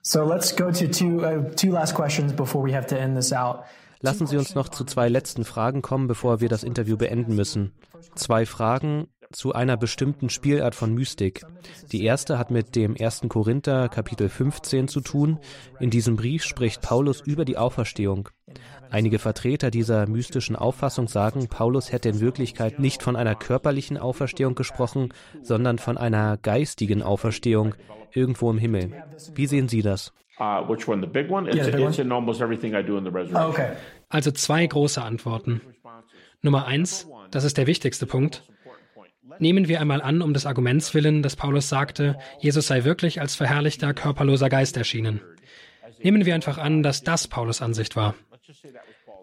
So 0.04 0.24
let's 0.24 0.56
go 0.56 0.72
to 0.72 0.88
two, 0.88 1.24
uh, 1.24 1.44
two 1.56 1.72
last 1.72 1.94
questions 1.94 2.34
before 2.34 2.66
we 2.66 2.74
have 2.74 2.88
to 2.88 2.96
end 2.96 3.16
this 3.16 3.34
out. 3.34 3.60
Lassen 4.00 4.26
Sie 4.26 4.38
uns 4.38 4.56
noch 4.56 4.70
zu 4.70 4.84
zwei 4.84 5.10
letzten 5.10 5.44
Fragen 5.46 5.82
kommen, 5.82 6.08
bevor 6.08 6.40
wir 6.40 6.50
das 6.50 6.64
Interview 6.64 6.98
beenden 6.98 7.36
müssen. 7.36 7.74
Zwei 8.16 8.48
Fragen 8.48 9.10
zu 9.32 9.54
einer 9.54 9.78
bestimmten 9.78 10.30
Spielart 10.30 10.76
von 10.76 10.94
Mystik. 10.94 11.44
Die 11.92 12.04
erste 12.04 12.38
hat 12.38 12.52
mit 12.52 12.76
dem 12.76 12.96
1. 13.00 13.24
Korinther 13.30 13.90
Kapitel 13.90 14.30
15 14.30 14.88
zu 14.88 15.02
tun. 15.02 15.40
In 15.80 15.90
diesem 15.90 16.16
Brief 16.16 16.44
spricht 16.44 16.82
Paulus 16.82 17.22
über 17.22 17.46
die 17.46 17.58
Auferstehung. 17.58 18.30
Einige 18.90 19.20
Vertreter 19.20 19.72
dieser 19.72 20.08
mystischen 20.08 20.56
Auffassung 20.56 21.08
sagen, 21.08 21.48
Paulus 21.48 21.92
hätte 21.92 22.10
in 22.10 22.20
Wirklichkeit 22.20 22.80
nicht 22.80 23.04
von 23.04 23.16
einer 23.16 23.36
körperlichen 23.36 23.98
Auferstehung 23.98 24.56
gesprochen, 24.56 25.14
sondern 25.42 25.78
von 25.78 25.98
einer 25.98 26.38
geistigen 26.38 27.02
Auferstehung 27.02 27.76
irgendwo 28.14 28.52
im 28.52 28.58
Himmel. 28.58 28.92
Wie 29.34 29.48
sehen 29.48 29.70
Sie 29.70 29.82
das? 29.82 30.12
Uh, 30.40 30.68
which 30.68 30.88
one? 30.88 31.02
The 31.02 31.08
big 31.08 31.30
one? 31.30 31.48
It's, 31.48 31.56
yeah, 31.56 31.66
big 31.66 31.76
it's 31.76 32.00
one? 32.00 32.08
in 32.08 32.12
almost 32.12 32.42
everything 32.42 32.74
I 32.74 32.82
do 32.82 32.98
in 32.98 33.04
the 33.04 33.12
resurrection. 33.12 33.38
Oh, 33.38 33.50
okay. 33.50 33.74
Also 34.10 34.32
zwei 34.32 34.66
große 34.66 35.02
Antworten. 35.02 35.62
Nummer 36.42 36.66
eins, 36.66 37.08
das 37.30 37.44
ist 37.44 37.58
der 37.58 37.68
wichtigste 37.68 38.08
Punkt. 38.08 38.44
Nehmen 39.42 39.68
wir 39.68 39.82
einmal 39.82 40.04
an, 40.04 40.22
um 40.22 40.36
des 40.36 40.46
Arguments 40.46 40.94
willen, 40.94 41.24
dass 41.24 41.36
Paulus 41.36 41.68
sagte, 41.68 42.16
Jesus 42.40 42.68
sei 42.68 42.84
wirklich 42.84 43.22
als 43.22 43.34
verherrlichter, 43.34 43.92
körperloser 43.96 44.50
Geist 44.50 44.78
erschienen. 44.78 45.20
Nehmen 46.04 46.26
wir 46.26 46.36
einfach 46.36 46.60
an, 46.60 46.84
dass 46.84 47.04
das 47.04 47.28
Paulus 47.28 47.60
Ansicht 47.64 47.96
war. 47.96 48.14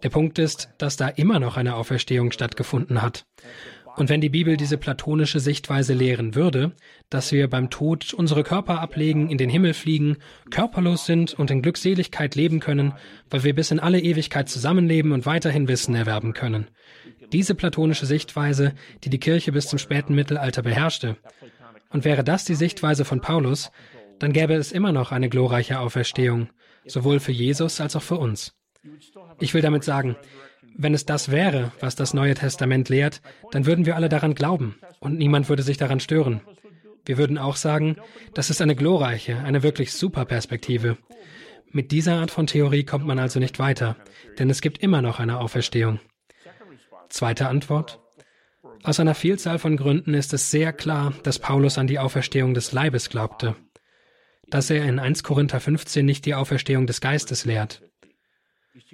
Der 0.02 0.08
Punkt 0.08 0.40
ist, 0.40 0.70
dass 0.78 0.96
da 0.96 1.06
immer 1.06 1.38
noch 1.38 1.56
eine 1.56 1.76
Auferstehung 1.76 2.32
stattgefunden 2.32 3.00
hat. 3.00 3.26
Und 3.94 4.08
wenn 4.08 4.20
die 4.20 4.28
Bibel 4.28 4.56
diese 4.56 4.76
platonische 4.76 5.38
Sichtweise 5.38 5.94
lehren 5.94 6.34
würde, 6.34 6.72
dass 7.10 7.30
wir 7.30 7.48
beim 7.48 7.70
Tod 7.70 8.12
unsere 8.12 8.42
Körper 8.42 8.80
ablegen, 8.80 9.30
in 9.30 9.38
den 9.38 9.50
Himmel 9.50 9.72
fliegen, 9.72 10.16
körperlos 10.50 11.06
sind 11.06 11.34
und 11.34 11.52
in 11.52 11.62
Glückseligkeit 11.62 12.34
leben 12.34 12.58
können, 12.58 12.92
weil 13.30 13.44
wir 13.44 13.54
bis 13.54 13.70
in 13.70 13.78
alle 13.78 14.00
Ewigkeit 14.00 14.48
zusammenleben 14.48 15.12
und 15.12 15.26
weiterhin 15.26 15.68
Wissen 15.68 15.94
erwerben 15.94 16.32
können. 16.32 16.68
Diese 17.32 17.54
platonische 17.54 18.06
Sichtweise, 18.06 18.74
die 19.04 19.10
die 19.10 19.20
Kirche 19.20 19.52
bis 19.52 19.66
zum 19.66 19.78
späten 19.78 20.14
Mittelalter 20.14 20.62
beherrschte. 20.62 21.16
Und 21.90 22.04
wäre 22.04 22.24
das 22.24 22.44
die 22.44 22.54
Sichtweise 22.54 23.04
von 23.04 23.20
Paulus, 23.20 23.70
dann 24.18 24.32
gäbe 24.32 24.54
es 24.54 24.72
immer 24.72 24.92
noch 24.92 25.12
eine 25.12 25.28
glorreiche 25.28 25.80
Auferstehung, 25.80 26.48
sowohl 26.86 27.20
für 27.20 27.32
Jesus 27.32 27.80
als 27.80 27.96
auch 27.96 28.02
für 28.02 28.16
uns. 28.16 28.54
Ich 29.40 29.54
will 29.54 29.62
damit 29.62 29.84
sagen, 29.84 30.16
wenn 30.76 30.94
es 30.94 31.04
das 31.04 31.30
wäre, 31.30 31.72
was 31.80 31.96
das 31.96 32.14
Neue 32.14 32.34
Testament 32.34 32.88
lehrt, 32.88 33.20
dann 33.50 33.66
würden 33.66 33.86
wir 33.86 33.96
alle 33.96 34.08
daran 34.08 34.34
glauben 34.34 34.76
und 35.00 35.18
niemand 35.18 35.48
würde 35.48 35.62
sich 35.62 35.76
daran 35.76 36.00
stören. 36.00 36.40
Wir 37.04 37.18
würden 37.18 37.38
auch 37.38 37.56
sagen, 37.56 37.96
das 38.34 38.50
ist 38.50 38.60
eine 38.60 38.76
glorreiche, 38.76 39.38
eine 39.38 39.62
wirklich 39.62 39.92
super 39.92 40.24
Perspektive. 40.24 40.98
Mit 41.70 41.90
dieser 41.90 42.16
Art 42.16 42.30
von 42.30 42.46
Theorie 42.46 42.84
kommt 42.84 43.06
man 43.06 43.18
also 43.18 43.40
nicht 43.40 43.58
weiter, 43.58 43.96
denn 44.38 44.50
es 44.50 44.60
gibt 44.60 44.82
immer 44.82 45.02
noch 45.02 45.18
eine 45.18 45.38
Auferstehung. 45.38 46.00
Zweite 47.08 47.48
Antwort. 47.48 48.00
Aus 48.82 49.00
einer 49.00 49.14
Vielzahl 49.14 49.58
von 49.58 49.76
Gründen 49.76 50.14
ist 50.14 50.32
es 50.32 50.50
sehr 50.50 50.72
klar, 50.72 51.12
dass 51.22 51.38
Paulus 51.38 51.78
an 51.78 51.86
die 51.86 51.98
Auferstehung 51.98 52.54
des 52.54 52.72
Leibes 52.72 53.10
glaubte. 53.10 53.56
Dass 54.48 54.70
er 54.70 54.84
in 54.84 54.98
1 54.98 55.22
Korinther 55.22 55.60
15 55.60 56.04
nicht 56.04 56.24
die 56.26 56.34
Auferstehung 56.34 56.86
des 56.86 57.00
Geistes 57.00 57.44
lehrt. 57.44 57.82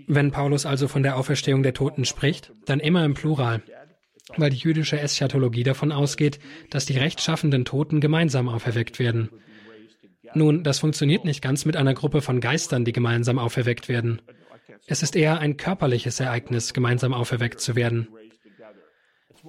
Wenn 0.06 0.30
Paulus 0.30 0.66
also 0.66 0.88
von 0.88 1.02
der 1.02 1.16
Auferstehung 1.16 1.62
der 1.62 1.74
Toten 1.74 2.04
spricht, 2.04 2.52
dann 2.64 2.80
immer 2.80 3.04
im 3.04 3.14
Plural, 3.14 3.62
weil 4.36 4.50
die 4.50 4.56
jüdische 4.56 4.98
Eschatologie 4.98 5.62
davon 5.62 5.92
ausgeht, 5.92 6.38
dass 6.70 6.86
die 6.86 6.98
rechtschaffenden 6.98 7.64
Toten 7.64 8.00
gemeinsam 8.00 8.48
auferweckt 8.48 8.98
werden. 8.98 9.30
Nun, 10.34 10.64
das 10.64 10.78
funktioniert 10.78 11.24
nicht 11.24 11.42
ganz 11.42 11.64
mit 11.64 11.76
einer 11.76 11.94
Gruppe 11.94 12.22
von 12.22 12.40
Geistern, 12.40 12.84
die 12.84 12.92
gemeinsam 12.92 13.38
auferweckt 13.38 13.88
werden. 13.88 14.20
Es 14.86 15.02
ist 15.02 15.16
eher 15.16 15.38
ein 15.38 15.56
körperliches 15.56 16.20
Ereignis, 16.20 16.74
gemeinsam 16.74 17.14
auferweckt 17.14 17.60
zu 17.60 17.74
werden. 17.74 18.08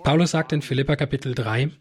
Paulus 0.04 0.32
sagt 0.32 0.54
in 0.54 0.62
Philippa 0.62 0.95
Kapitel 0.95 1.36
3, 1.36 1.71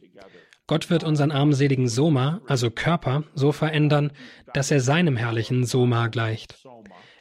Gott 0.67 0.89
wird 0.89 1.05
unseren 1.05 1.31
armseligen 1.31 1.89
Soma, 1.89 2.41
also 2.47 2.71
Körper, 2.71 3.25
so 3.35 3.53
verändern, 3.53 4.13
dass 4.55 4.71
er 4.71 4.81
seinem 4.81 5.17
herrlichen 5.17 5.65
Soma 5.65 6.09
gleicht. 6.09 6.57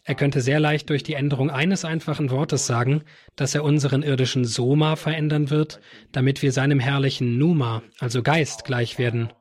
Er 0.06 0.16
könnte 0.16 0.42
sehr 0.42 0.60
leicht 0.60 0.90
durch 0.90 1.04
die 1.04 1.14
Änderung 1.14 1.50
eines 1.50 1.86
einfachen 1.86 2.30
Wortes 2.30 2.68
sagen, 2.68 3.04
dass 3.36 3.56
er 3.56 3.64
unseren 3.64 4.02
irdischen 4.02 4.44
Soma 4.46 4.96
verändern 4.96 5.50
wird, 5.50 5.82
damit 6.12 6.42
wir 6.42 6.52
seinem 6.52 6.80
herrlichen 6.80 7.38
Numa, 7.38 7.84
also 8.00 8.22
Geist, 8.22 8.66
gleich 8.66 8.98
werden. 8.98 9.32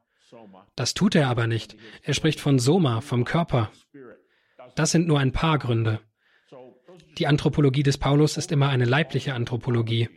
Das 0.76 0.94
tut 0.94 1.14
er 1.14 1.28
aber 1.28 1.46
nicht. 1.46 1.76
Er 2.02 2.14
spricht 2.14 2.40
von 2.40 2.58
Soma, 2.58 3.00
vom 3.00 3.24
Körper. 3.24 3.70
Das 4.74 4.90
sind 4.90 5.06
nur 5.06 5.18
ein 5.18 5.32
paar 5.32 5.58
Gründe. 5.58 6.00
Die 7.18 7.26
Anthropologie 7.26 7.82
des 7.82 7.98
Paulus 7.98 8.36
ist 8.36 8.52
immer 8.52 8.68
eine 8.68 8.84
leibliche 8.84 9.34
Anthropologie. 9.34 10.08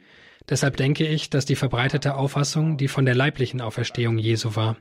Deshalb 0.50 0.78
denke 0.78 1.08
ich, 1.08 1.30
dass 1.30 1.46
die 1.46 1.56
verbreitete 1.56 2.16
Auffassung 2.16 2.78
die 2.78 2.88
von 2.88 3.06
der 3.06 3.16
leiblichen 3.16 3.62
Auferstehung 3.62 4.18
Jesu 4.18 4.56
war. 4.56 4.78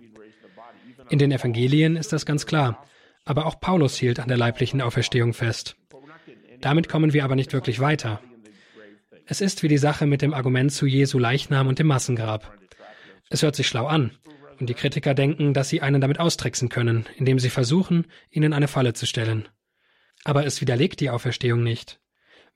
In 1.11 1.19
den 1.19 1.33
Evangelien 1.33 1.97
ist 1.97 2.13
das 2.13 2.27
ganz 2.27 2.47
klar, 2.47 2.85
aber 3.25 3.47
auch 3.47 3.61
Paulus 3.61 3.97
hielt 3.97 4.21
an 4.21 4.29
der 4.29 4.37
leiblichen 4.37 4.81
Auferstehung 4.81 5.33
fest. 5.33 5.77
Damit 6.61 6.89
kommen 6.89 7.13
wir 7.13 7.25
aber 7.25 7.37
nicht 7.37 7.53
wirklich 7.53 7.81
weiter. 7.81 8.21
Es 9.27 9.41
ist 9.41 9.63
wie 9.63 9.69
die 9.69 9.79
Sache 9.79 10.07
mit 10.07 10.23
dem 10.23 10.35
Argument 10.35 10.71
zu 10.71 10.87
Jesu 10.87 11.19
Leichnam 11.19 11.67
und 11.67 11.79
dem 11.79 11.87
Massengrab. 11.87 12.59
Es 13.31 13.43
hört 13.43 13.57
sich 13.57 13.67
schlau 13.67 13.87
an, 13.87 14.13
und 14.61 14.69
die 14.69 14.75
Kritiker 14.75 15.15
denken, 15.15 15.55
dass 15.55 15.69
sie 15.69 15.81
einen 15.81 16.01
damit 16.01 16.21
austricksen 16.21 16.69
können, 16.69 17.07
indem 17.17 17.39
sie 17.39 17.51
versuchen, 17.51 18.07
ihnen 18.31 18.53
eine 18.53 18.69
Falle 18.69 18.93
zu 18.93 19.07
stellen. 19.07 19.49
Aber 20.25 20.47
es 20.47 20.61
widerlegt 20.61 21.01
die 21.01 21.11
Auferstehung 21.11 21.63
nicht. 21.63 22.01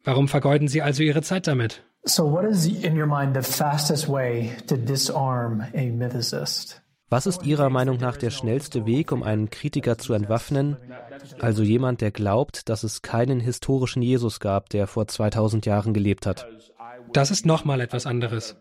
Warum 0.05 0.29
vergeuden 0.29 0.69
sie 0.69 0.83
also 0.83 1.03
ihre 1.03 1.23
Zeit 1.23 1.47
damit? 1.47 1.83
So 2.05 2.31
what 2.31 2.45
is 2.45 2.67
in 2.67 2.99
your 2.99 3.07
mind 3.07 3.37
the 3.37 3.43
fastest 3.43 4.09
way 4.09 4.53
to 4.67 4.77
disarm 4.77 5.61
a 5.75 5.83
mythicist? 5.83 6.83
Was 7.11 7.27
ist 7.27 7.47
Ihrer 7.47 7.71
Meinung 7.71 7.97
nach 7.97 8.19
der 8.19 8.29
schnellste 8.29 8.85
Weg, 8.85 9.13
um 9.13 9.23
einen 9.23 9.49
Kritiker 9.49 9.97
zu 9.97 10.13
entwaffnen, 10.13 10.77
also 11.41 11.63
jemand, 11.63 12.03
der 12.03 12.11
glaubt, 12.11 12.69
dass 12.69 12.83
es 12.83 13.01
keinen 13.01 13.41
historischen 13.41 14.03
Jesus 14.03 14.41
gab, 14.41 14.69
der 14.69 14.87
vor 14.87 15.09
2000 15.09 15.65
Jahren 15.65 15.95
gelebt 15.95 16.27
hat? 16.27 16.47
Das 17.15 17.31
ist 17.31 17.47
nochmal 17.47 17.81
etwas 17.81 18.05
anderes. 18.05 18.57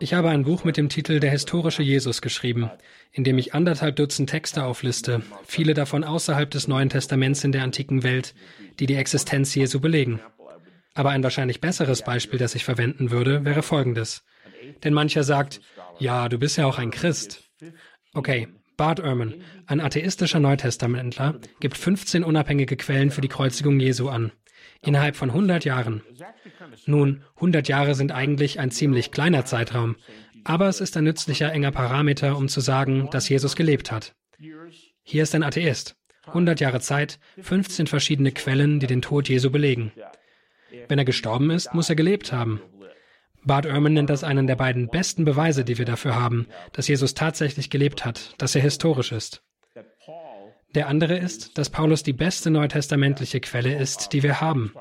Ich 0.00 0.14
habe 0.14 0.30
ein 0.30 0.42
Buch 0.42 0.64
mit 0.64 0.76
dem 0.76 0.88
Titel 0.88 1.20
Der 1.20 1.30
historische 1.30 1.84
Jesus 1.84 2.20
geschrieben, 2.22 2.70
in 3.12 3.22
dem 3.22 3.38
ich 3.38 3.54
anderthalb 3.54 3.94
Dutzend 3.94 4.28
Texte 4.30 4.64
aufliste, 4.64 5.22
viele 5.44 5.72
davon 5.72 6.02
außerhalb 6.02 6.50
des 6.50 6.66
Neuen 6.66 6.88
Testaments 6.88 7.44
in 7.44 7.52
der 7.52 7.62
antiken 7.62 8.02
Welt, 8.02 8.34
die 8.80 8.86
die 8.86 8.96
Existenz 8.96 9.54
Jesu 9.54 9.78
belegen. 9.78 10.20
Aber 10.96 11.10
ein 11.10 11.22
wahrscheinlich 11.22 11.60
besseres 11.60 12.02
Beispiel, 12.02 12.38
das 12.38 12.54
ich 12.54 12.64
verwenden 12.64 13.10
würde, 13.10 13.44
wäre 13.44 13.62
folgendes. 13.62 14.24
Denn 14.82 14.94
mancher 14.94 15.24
sagt, 15.24 15.60
ja, 15.98 16.28
du 16.28 16.38
bist 16.38 16.56
ja 16.56 16.66
auch 16.66 16.78
ein 16.78 16.90
Christ. 16.90 17.44
Okay, 18.14 18.48
Bart 18.78 18.98
Ehrman, 18.98 19.34
ein 19.66 19.80
atheistischer 19.80 20.40
Neutestamentler, 20.40 21.38
gibt 21.60 21.76
15 21.76 22.24
unabhängige 22.24 22.76
Quellen 22.76 23.10
für 23.10 23.20
die 23.20 23.28
Kreuzigung 23.28 23.78
Jesu 23.78 24.08
an. 24.08 24.32
Innerhalb 24.80 25.16
von 25.16 25.30
100 25.30 25.66
Jahren. 25.66 26.02
Nun, 26.86 27.22
100 27.36 27.68
Jahre 27.68 27.94
sind 27.94 28.12
eigentlich 28.12 28.58
ein 28.58 28.70
ziemlich 28.70 29.10
kleiner 29.10 29.44
Zeitraum, 29.44 29.96
aber 30.44 30.68
es 30.68 30.80
ist 30.80 30.96
ein 30.96 31.04
nützlicher 31.04 31.52
enger 31.52 31.72
Parameter, 31.72 32.38
um 32.38 32.48
zu 32.48 32.60
sagen, 32.60 33.08
dass 33.10 33.28
Jesus 33.28 33.54
gelebt 33.54 33.92
hat. 33.92 34.14
Hier 35.02 35.22
ist 35.22 35.34
ein 35.34 35.42
Atheist. 35.42 35.94
100 36.26 36.58
Jahre 36.60 36.80
Zeit, 36.80 37.18
15 37.40 37.86
verschiedene 37.86 38.32
Quellen, 38.32 38.80
die 38.80 38.86
den 38.86 39.02
Tod 39.02 39.28
Jesu 39.28 39.50
belegen. 39.50 39.92
Wenn 40.88 40.98
er 40.98 41.04
gestorben 41.04 41.50
ist, 41.50 41.72
muss 41.74 41.88
er 41.88 41.96
gelebt 41.96 42.32
haben. 42.32 42.60
Bart 43.44 43.64
Ehrman 43.64 43.92
nennt 43.92 44.10
das 44.10 44.24
einen 44.24 44.46
der 44.46 44.56
beiden 44.56 44.88
besten 44.88 45.24
Beweise, 45.24 45.64
die 45.64 45.78
wir 45.78 45.84
dafür 45.84 46.16
haben, 46.16 46.48
dass 46.72 46.88
Jesus 46.88 47.14
tatsächlich 47.14 47.70
gelebt 47.70 48.04
hat, 48.04 48.34
dass 48.38 48.54
er 48.56 48.62
historisch 48.62 49.12
ist. 49.12 49.42
Der 50.74 50.88
andere 50.88 51.16
ist, 51.16 51.56
dass 51.56 51.70
Paulus 51.70 52.02
die 52.02 52.12
beste 52.12 52.50
neutestamentliche 52.50 53.40
Quelle 53.40 53.78
ist, 53.78 54.12
die 54.12 54.22
wir 54.22 54.40
haben. 54.40 54.74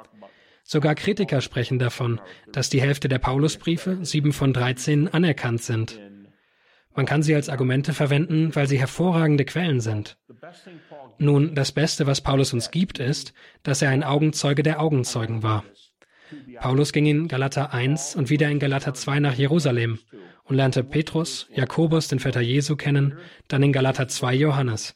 Sogar 0.63 0.95
Kritiker 0.95 1.41
sprechen 1.41 1.77
davon, 1.77 2.19
dass 2.51 2.69
die 2.69 2.81
Hälfte 2.81 3.07
der 3.07 3.19
Paulusbriefe, 3.19 3.99
sieben 4.01 4.33
von 4.33 4.51
13, 4.51 5.07
anerkannt 5.07 5.61
sind. 5.61 5.99
Man 6.95 7.05
kann 7.05 7.23
sie 7.23 7.35
als 7.35 7.49
Argumente 7.49 7.93
verwenden, 7.93 8.55
weil 8.55 8.67
sie 8.67 8.79
hervorragende 8.79 9.45
Quellen 9.45 9.81
sind. 9.81 10.17
Nun, 11.17 11.55
das 11.55 11.71
Beste, 11.71 12.07
was 12.07 12.21
Paulus 12.21 12.53
uns 12.53 12.71
gibt, 12.71 12.99
ist, 12.99 13.33
dass 13.63 13.81
er 13.81 13.89
ein 13.89 14.03
Augenzeuge 14.03 14.63
der 14.63 14.81
Augenzeugen 14.81 15.43
war. 15.43 15.63
Paulus 16.59 16.91
ging 16.91 17.05
in 17.05 17.27
Galater 17.27 17.73
1 17.73 18.15
und 18.15 18.29
wieder 18.29 18.49
in 18.49 18.59
Galater 18.59 18.93
2 18.93 19.19
nach 19.19 19.35
Jerusalem 19.35 19.99
und 20.43 20.55
lernte 20.55 20.83
Petrus, 20.83 21.47
Jakobus, 21.53 22.07
den 22.07 22.19
Vetter 22.19 22.41
Jesu 22.41 22.75
kennen, 22.75 23.17
dann 23.47 23.63
in 23.63 23.73
Galater 23.73 24.07
2 24.07 24.33
Johannes. 24.35 24.95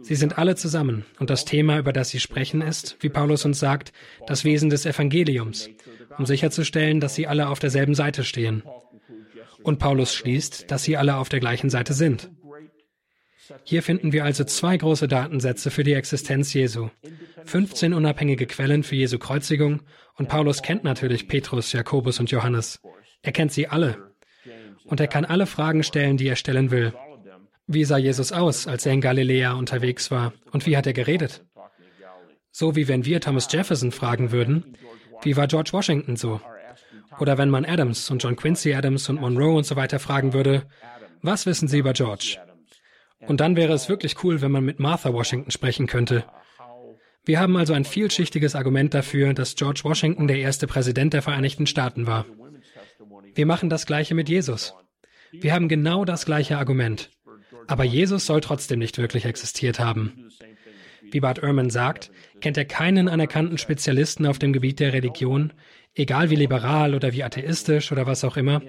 Sie 0.00 0.14
sind 0.14 0.38
alle 0.38 0.56
zusammen 0.56 1.04
und 1.18 1.30
das 1.30 1.44
Thema, 1.44 1.78
über 1.78 1.92
das 1.92 2.10
sie 2.10 2.20
sprechen, 2.20 2.60
ist, 2.60 2.96
wie 3.00 3.08
Paulus 3.08 3.44
uns 3.44 3.58
sagt, 3.58 3.92
das 4.26 4.44
Wesen 4.44 4.70
des 4.70 4.86
Evangeliums, 4.86 5.70
um 6.18 6.26
sicherzustellen, 6.26 7.00
dass 7.00 7.14
sie 7.14 7.26
alle 7.26 7.48
auf 7.48 7.58
derselben 7.58 7.94
Seite 7.94 8.24
stehen. 8.24 8.62
Und 9.64 9.78
Paulus 9.78 10.14
schließt, 10.14 10.70
dass 10.70 10.84
sie 10.84 10.96
alle 10.96 11.16
auf 11.16 11.28
der 11.28 11.40
gleichen 11.40 11.70
Seite 11.70 11.94
sind. 11.94 12.30
Hier 13.64 13.82
finden 13.82 14.12
wir 14.12 14.24
also 14.24 14.44
zwei 14.44 14.76
große 14.76 15.08
Datensätze 15.08 15.70
für 15.70 15.84
die 15.84 15.94
Existenz 15.94 16.52
Jesu. 16.52 16.90
15 17.44 17.92
unabhängige 17.92 18.46
Quellen 18.46 18.82
für 18.82 18.94
Jesu 18.94 19.18
Kreuzigung 19.18 19.80
und 20.16 20.28
Paulus 20.28 20.62
kennt 20.62 20.84
natürlich 20.84 21.28
Petrus, 21.28 21.72
Jakobus 21.72 22.20
und 22.20 22.30
Johannes. 22.30 22.80
Er 23.22 23.32
kennt 23.32 23.52
sie 23.52 23.66
alle. 23.66 24.12
Und 24.84 25.00
er 25.00 25.08
kann 25.08 25.24
alle 25.24 25.46
Fragen 25.46 25.82
stellen, 25.82 26.16
die 26.16 26.28
er 26.28 26.36
stellen 26.36 26.70
will. 26.70 26.92
Wie 27.66 27.84
sah 27.84 27.96
Jesus 27.96 28.32
aus, 28.32 28.66
als 28.66 28.84
er 28.84 28.92
in 28.92 29.00
Galiläa 29.00 29.54
unterwegs 29.54 30.10
war? 30.10 30.34
Und 30.52 30.66
wie 30.66 30.76
hat 30.76 30.86
er 30.86 30.92
geredet? 30.92 31.42
So 32.50 32.76
wie 32.76 32.86
wenn 32.86 33.06
wir 33.06 33.20
Thomas 33.20 33.50
Jefferson 33.50 33.92
fragen 33.92 34.30
würden, 34.30 34.76
wie 35.22 35.36
war 35.36 35.46
George 35.46 35.70
Washington 35.72 36.16
so? 36.16 36.40
Oder 37.20 37.38
wenn 37.38 37.50
man 37.50 37.64
Adams 37.64 38.10
und 38.10 38.22
John 38.22 38.36
Quincy 38.36 38.74
Adams 38.74 39.08
und 39.08 39.20
Monroe 39.20 39.56
und 39.56 39.64
so 39.64 39.76
weiter 39.76 39.98
fragen 39.98 40.32
würde, 40.32 40.66
was 41.22 41.46
wissen 41.46 41.68
Sie 41.68 41.78
über 41.78 41.92
George? 41.92 42.38
Und 43.20 43.40
dann 43.40 43.56
wäre 43.56 43.72
es 43.72 43.88
wirklich 43.88 44.22
cool, 44.22 44.40
wenn 44.40 44.50
man 44.52 44.64
mit 44.64 44.80
Martha 44.80 45.12
Washington 45.12 45.50
sprechen 45.50 45.86
könnte. 45.86 46.24
Wir 47.24 47.40
haben 47.40 47.56
also 47.56 47.72
ein 47.72 47.86
vielschichtiges 47.86 48.54
Argument 48.54 48.92
dafür, 48.92 49.32
dass 49.32 49.54
George 49.54 49.80
Washington 49.84 50.28
der 50.28 50.38
erste 50.38 50.66
Präsident 50.66 51.14
der 51.14 51.22
Vereinigten 51.22 51.66
Staaten 51.66 52.06
war. 52.06 52.26
Wir 53.34 53.46
machen 53.46 53.70
das 53.70 53.86
gleiche 53.86 54.14
mit 54.14 54.28
Jesus. 54.28 54.74
Wir 55.32 55.54
haben 55.54 55.68
genau 55.68 56.04
das 56.04 56.26
gleiche 56.26 56.58
Argument. 56.58 57.10
Aber 57.66 57.84
Jesus 57.84 58.26
soll 58.26 58.42
trotzdem 58.42 58.78
nicht 58.78 58.98
wirklich 58.98 59.24
existiert 59.24 59.78
haben. 59.80 60.28
Wie 61.10 61.20
Bart 61.20 61.42
Ehrman 61.42 61.70
sagt, 61.70 62.10
kennt 62.40 62.56
er 62.56 62.64
keinen 62.64 63.08
anerkannten 63.08 63.56
Spezialisten 63.56 64.26
auf 64.26 64.38
dem 64.38 64.52
Gebiet 64.52 64.80
der 64.80 64.92
Religion, 64.92 65.52
egal 65.94 66.30
wie 66.30 66.36
liberal 66.36 66.94
oder 66.94 67.12
wie 67.12 67.24
atheistisch 67.24 67.92
oder 67.92 68.06
was 68.06 68.24
auch 68.24 68.36
immer. 68.36 68.62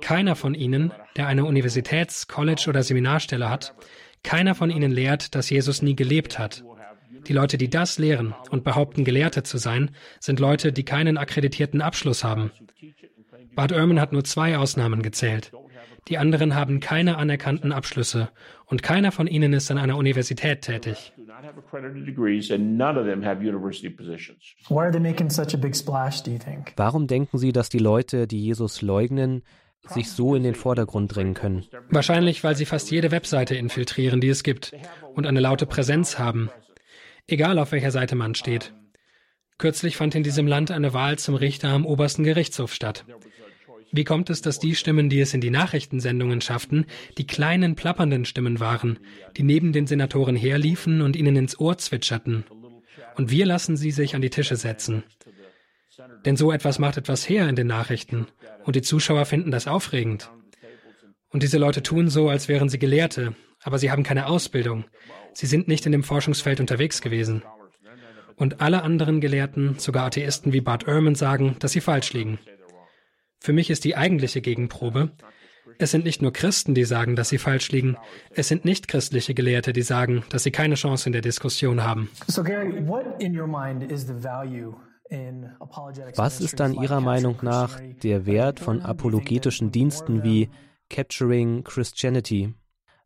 Keiner 0.00 0.36
von 0.36 0.54
ihnen, 0.54 0.92
der 1.16 1.26
eine 1.26 1.44
Universitäts-, 1.44 2.28
College- 2.28 2.66
oder 2.68 2.82
Seminarstelle 2.82 3.50
hat, 3.50 3.74
keiner 4.22 4.54
von 4.54 4.70
ihnen 4.70 4.90
lehrt, 4.90 5.34
dass 5.34 5.50
Jesus 5.50 5.82
nie 5.82 5.96
gelebt 5.96 6.38
hat. 6.38 6.64
Die 7.26 7.32
Leute, 7.32 7.58
die 7.58 7.68
das 7.68 7.98
lehren 7.98 8.34
und 8.50 8.64
behaupten, 8.64 9.04
Gelehrte 9.04 9.42
zu 9.42 9.58
sein, 9.58 9.90
sind 10.20 10.40
Leute, 10.40 10.72
die 10.72 10.84
keinen 10.84 11.18
akkreditierten 11.18 11.82
Abschluss 11.82 12.24
haben. 12.24 12.50
Bart 13.54 13.72
Ehrman 13.72 14.00
hat 14.00 14.12
nur 14.12 14.24
zwei 14.24 14.56
Ausnahmen 14.56 15.02
gezählt. 15.02 15.52
Die 16.08 16.16
anderen 16.16 16.54
haben 16.54 16.80
keine 16.80 17.18
anerkannten 17.18 17.72
Abschlüsse 17.72 18.30
und 18.66 18.82
keiner 18.82 19.12
von 19.12 19.26
ihnen 19.26 19.52
ist 19.52 19.70
an 19.70 19.78
einer 19.78 19.96
Universität 19.96 20.62
tätig. 20.62 21.12
Warum 26.76 27.06
denken 27.06 27.38
Sie, 27.38 27.52
dass 27.52 27.68
die 27.68 27.78
Leute, 27.78 28.26
die 28.26 28.42
Jesus 28.42 28.82
leugnen, 28.82 29.42
sich 29.86 30.10
so 30.10 30.34
in 30.34 30.42
den 30.42 30.54
Vordergrund 30.54 31.14
drängen 31.14 31.34
können? 31.34 31.64
Wahrscheinlich, 31.90 32.44
weil 32.44 32.56
sie 32.56 32.64
fast 32.64 32.90
jede 32.90 33.10
Webseite 33.10 33.54
infiltrieren, 33.54 34.20
die 34.20 34.28
es 34.28 34.42
gibt 34.42 34.72
und 35.14 35.26
eine 35.26 35.40
laute 35.40 35.66
Präsenz 35.66 36.18
haben 36.18 36.50
egal 37.28 37.58
auf 37.58 37.72
welcher 37.72 37.92
Seite 37.92 38.16
man 38.16 38.34
steht. 38.34 38.74
Kürzlich 39.58 39.96
fand 39.96 40.14
in 40.14 40.22
diesem 40.22 40.46
Land 40.46 40.70
eine 40.70 40.94
Wahl 40.94 41.18
zum 41.18 41.34
Richter 41.34 41.68
am 41.68 41.86
obersten 41.86 42.24
Gerichtshof 42.24 42.72
statt. 42.72 43.04
Wie 43.90 44.04
kommt 44.04 44.28
es, 44.30 44.42
dass 44.42 44.58
die 44.58 44.74
Stimmen, 44.74 45.08
die 45.08 45.20
es 45.20 45.32
in 45.32 45.40
die 45.40 45.50
Nachrichtensendungen 45.50 46.40
schafften, 46.40 46.86
die 47.16 47.26
kleinen 47.26 47.74
plappernden 47.74 48.24
Stimmen 48.24 48.60
waren, 48.60 48.98
die 49.36 49.42
neben 49.42 49.72
den 49.72 49.86
Senatoren 49.86 50.36
herliefen 50.36 51.00
und 51.00 51.16
ihnen 51.16 51.36
ins 51.36 51.58
Ohr 51.58 51.78
zwitscherten? 51.78 52.44
Und 53.16 53.30
wir 53.30 53.46
lassen 53.46 53.76
sie 53.76 53.90
sich 53.90 54.14
an 54.14 54.22
die 54.22 54.30
Tische 54.30 54.56
setzen. 54.56 55.04
Denn 56.24 56.36
so 56.36 56.52
etwas 56.52 56.78
macht 56.78 56.96
etwas 56.96 57.28
her 57.28 57.48
in 57.48 57.56
den 57.56 57.66
Nachrichten, 57.66 58.26
und 58.64 58.76
die 58.76 58.82
Zuschauer 58.82 59.24
finden 59.24 59.50
das 59.50 59.66
aufregend. 59.66 60.30
Und 61.30 61.42
diese 61.42 61.58
Leute 61.58 61.82
tun 61.82 62.08
so, 62.08 62.28
als 62.28 62.48
wären 62.48 62.68
sie 62.68 62.78
Gelehrte, 62.78 63.34
aber 63.62 63.78
sie 63.78 63.90
haben 63.90 64.02
keine 64.02 64.26
Ausbildung. 64.26 64.84
Sie 65.32 65.46
sind 65.46 65.68
nicht 65.68 65.86
in 65.86 65.92
dem 65.92 66.02
Forschungsfeld 66.02 66.60
unterwegs 66.60 67.00
gewesen. 67.00 67.42
Und 68.36 68.60
alle 68.60 68.82
anderen 68.82 69.20
Gelehrten, 69.20 69.78
sogar 69.78 70.06
Atheisten 70.06 70.52
wie 70.52 70.60
Bart 70.60 70.86
Ehrman, 70.86 71.16
sagen, 71.16 71.56
dass 71.58 71.72
sie 71.72 71.80
falsch 71.80 72.12
liegen. 72.12 72.38
Für 73.40 73.52
mich 73.52 73.70
ist 73.70 73.84
die 73.84 73.96
eigentliche 73.96 74.40
Gegenprobe, 74.40 75.12
Es 75.78 75.90
sind 75.90 76.04
nicht 76.04 76.22
nur 76.22 76.32
Christen, 76.32 76.74
die 76.74 76.84
sagen, 76.84 77.14
dass 77.14 77.28
sie 77.28 77.38
falsch 77.38 77.70
liegen. 77.70 77.96
Es 78.30 78.48
sind 78.48 78.64
nicht 78.64 78.88
christliche 78.88 79.34
Gelehrte, 79.34 79.72
die 79.72 79.82
sagen, 79.82 80.24
dass 80.30 80.42
sie 80.42 80.50
keine 80.50 80.74
Chance 80.74 81.08
in 81.08 81.12
der 81.12 81.20
Diskussion 81.22 81.84
haben. 81.84 82.10
Was 86.16 86.40
ist 86.40 86.60
dann 86.60 86.74
Ihrer 86.74 87.00
Meinung 87.00 87.36
nach 87.42 87.80
der 88.02 88.26
Wert 88.26 88.60
von 88.60 88.82
apologetischen 88.82 89.70
Diensten 89.70 90.22
wie 90.24 90.50
Capturing 90.90 91.64
Christianity? 91.64 92.54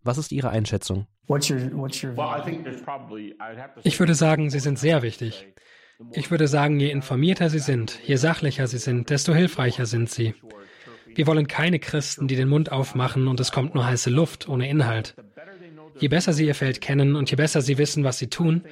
Was 0.02 0.18
ist 0.18 0.32
Ihre 0.32 0.50
Einschätzung? 0.50 1.06
Ich 3.84 4.00
würde 4.00 4.14
sagen, 4.14 4.50
sie 4.50 4.58
sind 4.58 4.78
sehr 4.78 5.02
wichtig. 5.02 5.52
Ich 6.12 6.30
würde 6.30 6.49
sagen, 6.49 6.80
je 6.80 6.90
informierter 6.90 7.49
sie 7.51 7.59
sind, 7.59 7.99
je 8.05 8.16
sachlicher 8.16 8.66
sie 8.66 8.78
sind, 8.78 9.11
desto 9.11 9.34
hilfreicher 9.34 9.86
sind 9.86 10.11
sie. 10.11 10.34
Wir 11.14 11.26
wollen 11.26 11.47
keine 11.47 11.78
Christen, 11.78 12.28
die 12.28 12.36
den 12.36 12.49
Mund 12.49 12.72
aufmachen 12.72 13.28
und 13.28 13.38
es 13.40 13.53
kommt 13.53 13.74
nur 13.74 13.86
heiße 13.86 14.11
Luft 14.11 14.49
ohne 14.49 14.68
Inhalt. 14.68 15.14
Je 15.99 16.09
besser 16.09 16.32
sie 16.32 16.47
ihr 16.47 16.55
Feld 16.55 16.80
kennen 16.80 17.16
und 17.16 17.30
je 17.30 17.36
besser 17.36 17.61
sie 17.61 17.78
wissen, 17.78 18.05
was 18.05 18.18
sie 18.18 18.28
tun, 18.28 18.64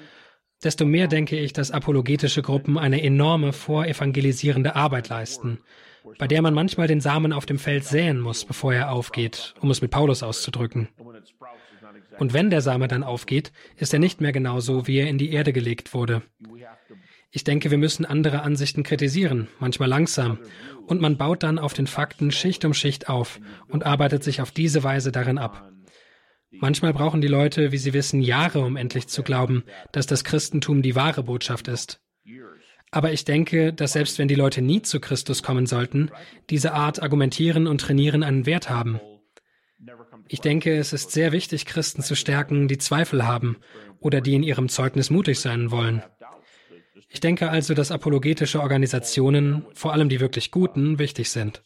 desto 0.62 0.84
mehr 0.84 1.06
denke 1.06 1.38
ich, 1.38 1.52
dass 1.52 1.70
apologetische 1.70 2.42
Gruppen 2.42 2.78
eine 2.78 3.02
enorme 3.02 3.52
vorevangelisierende 3.52 4.74
Arbeit 4.74 5.08
leisten, 5.08 5.58
bei 6.18 6.26
der 6.26 6.42
man 6.42 6.54
manchmal 6.54 6.86
den 6.86 7.00
Samen 7.00 7.32
auf 7.32 7.46
dem 7.46 7.58
Feld 7.58 7.84
säen 7.84 8.20
muss, 8.20 8.44
bevor 8.44 8.74
er 8.74 8.90
aufgeht, 8.90 9.54
um 9.60 9.70
es 9.70 9.82
mit 9.82 9.90
Paulus 9.90 10.22
auszudrücken. 10.22 10.88
Und 12.18 12.32
wenn 12.32 12.50
der 12.50 12.60
Same 12.60 12.88
dann 12.88 13.02
aufgeht, 13.02 13.52
ist 13.76 13.92
er 13.92 13.98
nicht 13.98 14.20
mehr 14.20 14.32
genau 14.32 14.60
so, 14.60 14.86
wie 14.86 14.98
er 14.98 15.08
in 15.08 15.18
die 15.18 15.32
Erde 15.32 15.52
gelegt 15.52 15.94
wurde. 15.94 16.22
Ich 17.32 17.44
denke, 17.44 17.70
wir 17.70 17.78
müssen 17.78 18.04
andere 18.04 18.42
Ansichten 18.42 18.82
kritisieren, 18.82 19.48
manchmal 19.60 19.88
langsam, 19.88 20.38
und 20.86 21.00
man 21.00 21.16
baut 21.16 21.44
dann 21.44 21.58
auf 21.58 21.74
den 21.74 21.86
Fakten 21.86 22.32
Schicht 22.32 22.64
um 22.64 22.74
Schicht 22.74 23.08
auf 23.08 23.40
und 23.68 23.86
arbeitet 23.86 24.24
sich 24.24 24.40
auf 24.40 24.50
diese 24.50 24.82
Weise 24.82 25.12
darin 25.12 25.38
ab. 25.38 25.70
Manchmal 26.50 26.92
brauchen 26.92 27.20
die 27.20 27.28
Leute, 27.28 27.70
wie 27.70 27.78
sie 27.78 27.92
wissen, 27.92 28.20
Jahre, 28.20 28.60
um 28.60 28.76
endlich 28.76 29.06
zu 29.06 29.22
glauben, 29.22 29.62
dass 29.92 30.06
das 30.06 30.24
Christentum 30.24 30.82
die 30.82 30.96
wahre 30.96 31.22
Botschaft 31.22 31.68
ist. 31.68 32.00
Aber 32.90 33.12
ich 33.12 33.24
denke, 33.24 33.72
dass 33.72 33.92
selbst 33.92 34.18
wenn 34.18 34.26
die 34.26 34.34
Leute 34.34 34.60
nie 34.60 34.82
zu 34.82 34.98
Christus 34.98 35.44
kommen 35.44 35.66
sollten, 35.66 36.10
diese 36.50 36.72
Art 36.72 37.00
Argumentieren 37.00 37.68
und 37.68 37.80
Trainieren 37.80 38.24
einen 38.24 38.46
Wert 38.46 38.68
haben. 38.68 39.00
Ich 40.26 40.40
denke, 40.40 40.76
es 40.76 40.92
ist 40.92 41.12
sehr 41.12 41.30
wichtig, 41.30 41.66
Christen 41.66 42.02
zu 42.02 42.16
stärken, 42.16 42.66
die 42.66 42.78
Zweifel 42.78 43.26
haben 43.26 43.56
oder 44.00 44.20
die 44.20 44.34
in 44.34 44.42
ihrem 44.42 44.68
Zeugnis 44.68 45.10
mutig 45.10 45.38
sein 45.38 45.70
wollen. 45.70 46.02
Ich 47.12 47.20
denke 47.20 47.50
also, 47.50 47.74
dass 47.74 47.90
apologetische 47.90 48.60
Organisationen, 48.60 49.66
vor 49.74 49.92
allem 49.92 50.08
die 50.08 50.20
wirklich 50.20 50.52
guten, 50.52 50.98
wichtig 51.00 51.30
sind. 51.30 51.62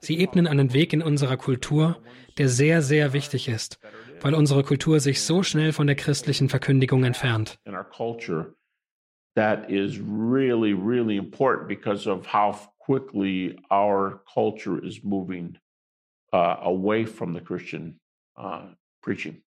Sie 0.00 0.18
ebnen 0.18 0.46
einen 0.46 0.72
Weg 0.72 0.92
in 0.92 1.02
unserer 1.02 1.36
Kultur, 1.36 2.02
der 2.38 2.48
sehr, 2.48 2.80
sehr 2.82 3.12
wichtig 3.12 3.48
ist, 3.48 3.78
weil 4.20 4.34
unsere 4.34 4.62
Kultur 4.62 4.98
sich 5.00 5.22
so 5.22 5.42
schnell 5.42 5.72
von 5.72 5.86
der 5.86 5.96
christlichen 5.96 6.48
Verkündigung 6.48 7.04
entfernt. 7.04 7.58
That 9.34 9.68
is 9.68 9.98
really, 10.00 10.72
really 10.72 11.18
important 11.18 11.68
because 11.68 12.08
of 12.08 12.24
how 12.32 12.70
quickly 12.78 13.54
our 13.70 14.22
culture 14.32 14.78
is 14.78 15.04
moving 15.04 15.58
uh, 16.32 16.56
away 16.62 17.04
from 17.04 17.34
the 17.34 17.42
Christian 17.42 18.00
uh, 18.38 18.74
preaching. 19.02 19.42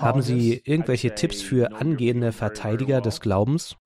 Haben 0.00 0.22
Sie 0.22 0.62
irgendwelche 0.64 1.14
Tipps 1.14 1.42
für 1.42 1.74
angehende 1.74 2.32
Verteidiger 2.32 3.00
des 3.00 3.20
Glaubens? 3.20 3.76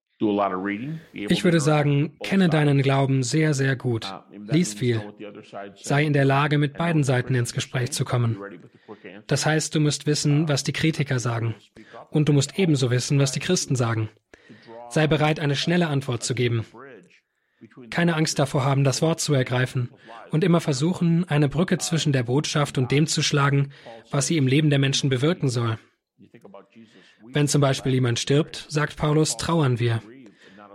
Ich 1.13 1.45
würde 1.45 1.61
sagen, 1.61 2.17
kenne 2.23 2.49
deinen 2.49 2.81
Glauben 2.81 3.23
sehr, 3.23 3.53
sehr 3.53 3.77
gut. 3.77 4.15
Lies 4.33 4.73
viel. 4.73 5.03
Sei 5.75 6.05
in 6.05 6.15
der 6.15 6.25
Lage, 6.25 6.57
mit 6.57 6.79
beiden 6.79 7.05
Seiten 7.05 7.35
ins 7.35 7.53
Gespräch 7.53 7.93
zu 7.93 8.07
kommen. 8.07 8.39
Das 9.27 9.45
heißt, 9.45 9.75
du 9.75 9.81
musst 9.81 10.07
wissen, 10.07 10.49
was 10.49 10.65
die 10.65 10.73
Kritiker 10.73 11.19
sagen. 11.19 11.55
Und 12.11 12.31
du 12.31 12.33
musst 12.33 12.59
ebenso 12.59 12.91
wissen, 12.91 13.19
was 13.19 13.33
die 13.33 13.41
Christen 13.41 13.77
sagen. 13.77 14.09
Sei 14.89 15.07
bereit, 15.07 15.39
eine 15.39 15.57
schnelle 15.57 15.89
Antwort 15.89 16.23
zu 16.23 16.35
geben. 16.35 16.65
Keine 17.91 18.15
Angst 18.17 18.39
davor 18.39 18.65
haben, 18.65 18.85
das 18.85 19.03
Wort 19.03 19.21
zu 19.21 19.33
ergreifen 19.35 19.91
und 20.31 20.45
immer 20.45 20.61
versuchen, 20.61 21.29
eine 21.29 21.49
Brücke 21.49 21.79
zwischen 21.79 22.13
der 22.13 22.23
Botschaft 22.23 22.79
und 22.79 22.91
dem 22.91 23.07
zu 23.07 23.23
schlagen, 23.23 23.73
was 24.11 24.27
sie 24.27 24.37
im 24.37 24.47
Leben 24.47 24.71
der 24.71 24.79
Menschen 24.79 25.09
bewirken 25.09 25.49
soll. 25.49 25.79
Wenn 27.33 27.49
zum 27.49 27.61
Beispiel 27.61 27.95
jemand 27.95 28.19
stirbt, 28.19 28.67
sagt 28.69 28.97
Paulus, 28.97 29.37
trauern 29.37 29.79
wir. 29.79 30.03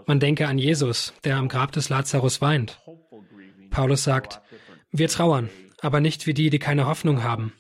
Man 0.07 0.19
denke 0.19 0.47
an 0.47 0.57
Jesus, 0.57 1.13
der 1.23 1.37
am 1.37 1.47
Grab 1.47 1.71
des 1.71 1.89
Lazarus 1.89 2.41
weint. 2.41 2.81
Paulus 3.69 4.03
sagt, 4.03 4.41
wir 4.91 5.07
trauern, 5.07 5.49
aber 5.81 6.01
nicht 6.01 6.27
wie 6.27 6.33
die, 6.33 6.49
die 6.49 6.59
keine 6.59 6.87
Hoffnung 6.87 7.23
haben. 7.23 7.53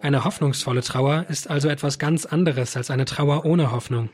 Eine 0.00 0.24
hoffnungsvolle 0.24 0.82
Trauer 0.82 1.26
ist 1.28 1.48
also 1.48 1.68
etwas 1.68 1.98
ganz 1.98 2.26
anderes 2.26 2.76
als 2.76 2.90
eine 2.90 3.04
Trauer 3.04 3.44
ohne 3.44 3.70
Hoffnung. 3.72 4.10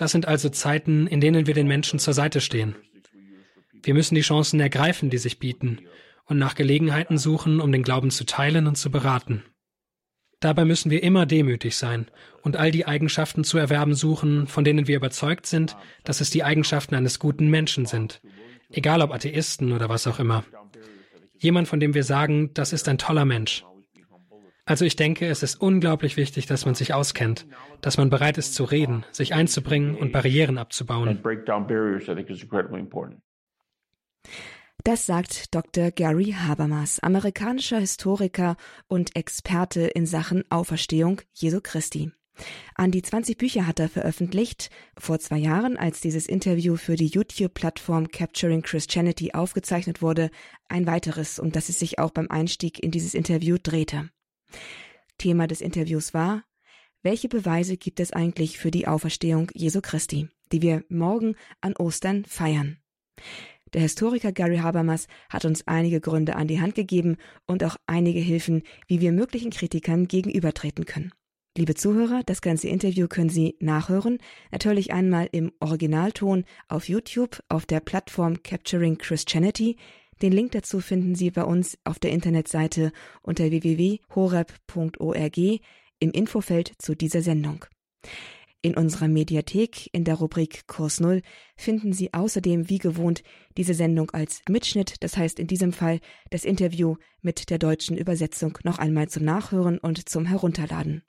Das 0.00 0.12
sind 0.12 0.26
also 0.26 0.48
Zeiten, 0.48 1.06
in 1.06 1.20
denen 1.20 1.46
wir 1.46 1.52
den 1.52 1.66
Menschen 1.66 1.98
zur 1.98 2.14
Seite 2.14 2.40
stehen. 2.40 2.74
Wir 3.82 3.92
müssen 3.92 4.14
die 4.14 4.22
Chancen 4.22 4.58
ergreifen, 4.58 5.10
die 5.10 5.18
sich 5.18 5.38
bieten, 5.38 5.80
und 6.24 6.38
nach 6.38 6.54
Gelegenheiten 6.54 7.18
suchen, 7.18 7.60
um 7.60 7.70
den 7.70 7.82
Glauben 7.82 8.10
zu 8.10 8.24
teilen 8.24 8.66
und 8.66 8.76
zu 8.76 8.90
beraten. 8.90 9.42
Dabei 10.40 10.64
müssen 10.64 10.90
wir 10.90 11.02
immer 11.02 11.26
demütig 11.26 11.76
sein 11.76 12.10
und 12.40 12.56
all 12.56 12.70
die 12.70 12.86
Eigenschaften 12.86 13.44
zu 13.44 13.58
erwerben 13.58 13.92
suchen, 13.92 14.46
von 14.46 14.64
denen 14.64 14.86
wir 14.86 14.96
überzeugt 14.96 15.44
sind, 15.44 15.76
dass 16.02 16.22
es 16.22 16.30
die 16.30 16.44
Eigenschaften 16.44 16.94
eines 16.94 17.18
guten 17.18 17.48
Menschen 17.48 17.84
sind, 17.84 18.22
egal 18.70 19.02
ob 19.02 19.12
Atheisten 19.12 19.70
oder 19.70 19.90
was 19.90 20.06
auch 20.06 20.18
immer. 20.18 20.44
Jemand, 21.36 21.68
von 21.68 21.78
dem 21.78 21.92
wir 21.92 22.04
sagen, 22.04 22.54
das 22.54 22.72
ist 22.72 22.88
ein 22.88 22.96
toller 22.96 23.26
Mensch. 23.26 23.66
Also 24.70 24.84
ich 24.84 24.94
denke, 24.94 25.26
es 25.26 25.42
ist 25.42 25.60
unglaublich 25.60 26.16
wichtig, 26.16 26.46
dass 26.46 26.64
man 26.64 26.76
sich 26.76 26.94
auskennt, 26.94 27.44
dass 27.80 27.98
man 27.98 28.08
bereit 28.08 28.38
ist 28.38 28.54
zu 28.54 28.62
reden, 28.62 29.04
sich 29.10 29.34
einzubringen 29.34 29.96
und 29.96 30.12
Barrieren 30.12 30.58
abzubauen. 30.58 31.20
Das 34.84 35.06
sagt 35.06 35.54
Dr. 35.56 35.90
Gary 35.90 36.36
Habermas, 36.38 37.00
amerikanischer 37.00 37.80
Historiker 37.80 38.56
und 38.86 39.16
Experte 39.16 39.88
in 39.88 40.06
Sachen 40.06 40.44
Auferstehung 40.50 41.20
Jesu 41.32 41.58
Christi. 41.60 42.12
An 42.76 42.92
die 42.92 43.02
20 43.02 43.38
Bücher 43.38 43.66
hat 43.66 43.80
er 43.80 43.88
veröffentlicht, 43.88 44.70
vor 44.96 45.18
zwei 45.18 45.38
Jahren, 45.38 45.78
als 45.78 46.00
dieses 46.00 46.26
Interview 46.26 46.76
für 46.76 46.94
die 46.94 47.08
YouTube-Plattform 47.08 48.06
Capturing 48.12 48.62
Christianity 48.62 49.32
aufgezeichnet 49.34 50.00
wurde, 50.00 50.30
ein 50.68 50.86
weiteres, 50.86 51.40
um 51.40 51.50
das 51.50 51.70
es 51.70 51.80
sich 51.80 51.98
auch 51.98 52.12
beim 52.12 52.30
Einstieg 52.30 52.80
in 52.80 52.92
dieses 52.92 53.14
Interview 53.14 53.56
drehte. 53.60 54.10
Thema 55.18 55.46
des 55.46 55.60
Interviews 55.60 56.14
war, 56.14 56.44
welche 57.02 57.28
Beweise 57.28 57.76
gibt 57.76 58.00
es 58.00 58.12
eigentlich 58.12 58.58
für 58.58 58.70
die 58.70 58.86
Auferstehung 58.86 59.50
Jesu 59.54 59.80
Christi, 59.80 60.28
die 60.52 60.62
wir 60.62 60.84
morgen 60.88 61.34
an 61.60 61.74
Ostern 61.76 62.24
feiern? 62.24 62.78
Der 63.72 63.82
Historiker 63.82 64.32
Gary 64.32 64.58
Habermas 64.58 65.06
hat 65.28 65.44
uns 65.44 65.66
einige 65.66 66.00
Gründe 66.00 66.36
an 66.36 66.48
die 66.48 66.60
Hand 66.60 66.74
gegeben 66.74 67.16
und 67.46 67.62
auch 67.62 67.76
einige 67.86 68.18
Hilfen, 68.18 68.62
wie 68.88 69.00
wir 69.00 69.12
möglichen 69.12 69.50
Kritikern 69.50 70.08
gegenübertreten 70.08 70.86
können. 70.86 71.12
Liebe 71.56 71.74
Zuhörer, 71.74 72.22
das 72.24 72.42
ganze 72.42 72.68
Interview 72.68 73.08
können 73.08 73.28
Sie 73.28 73.56
nachhören, 73.60 74.18
natürlich 74.52 74.92
einmal 74.92 75.28
im 75.32 75.52
Originalton 75.60 76.44
auf 76.68 76.88
YouTube 76.88 77.42
auf 77.48 77.66
der 77.66 77.80
Plattform 77.80 78.42
Capturing 78.42 78.98
Christianity, 78.98 79.76
den 80.22 80.32
Link 80.32 80.52
dazu 80.52 80.80
finden 80.80 81.14
Sie 81.14 81.30
bei 81.30 81.44
uns 81.44 81.78
auf 81.84 81.98
der 81.98 82.12
Internetseite 82.12 82.92
unter 83.22 83.44
www.horeb.org 83.50 85.38
im 85.98 86.10
Infofeld 86.10 86.72
zu 86.78 86.94
dieser 86.94 87.22
Sendung. 87.22 87.64
In 88.62 88.76
unserer 88.76 89.08
Mediathek 89.08 89.88
in 89.92 90.04
der 90.04 90.16
Rubrik 90.16 90.66
Kurs 90.66 91.00
Null 91.00 91.22
finden 91.56 91.94
Sie 91.94 92.12
außerdem 92.12 92.68
wie 92.68 92.76
gewohnt 92.76 93.22
diese 93.56 93.72
Sendung 93.72 94.10
als 94.10 94.42
Mitschnitt, 94.50 95.02
das 95.02 95.16
heißt 95.16 95.38
in 95.38 95.46
diesem 95.46 95.72
Fall 95.72 96.00
das 96.30 96.44
Interview 96.44 96.96
mit 97.22 97.48
der 97.48 97.58
deutschen 97.58 97.96
Übersetzung 97.96 98.58
noch 98.62 98.78
einmal 98.78 99.08
zum 99.08 99.24
Nachhören 99.24 99.78
und 99.78 100.10
zum 100.10 100.26
Herunterladen. 100.26 101.02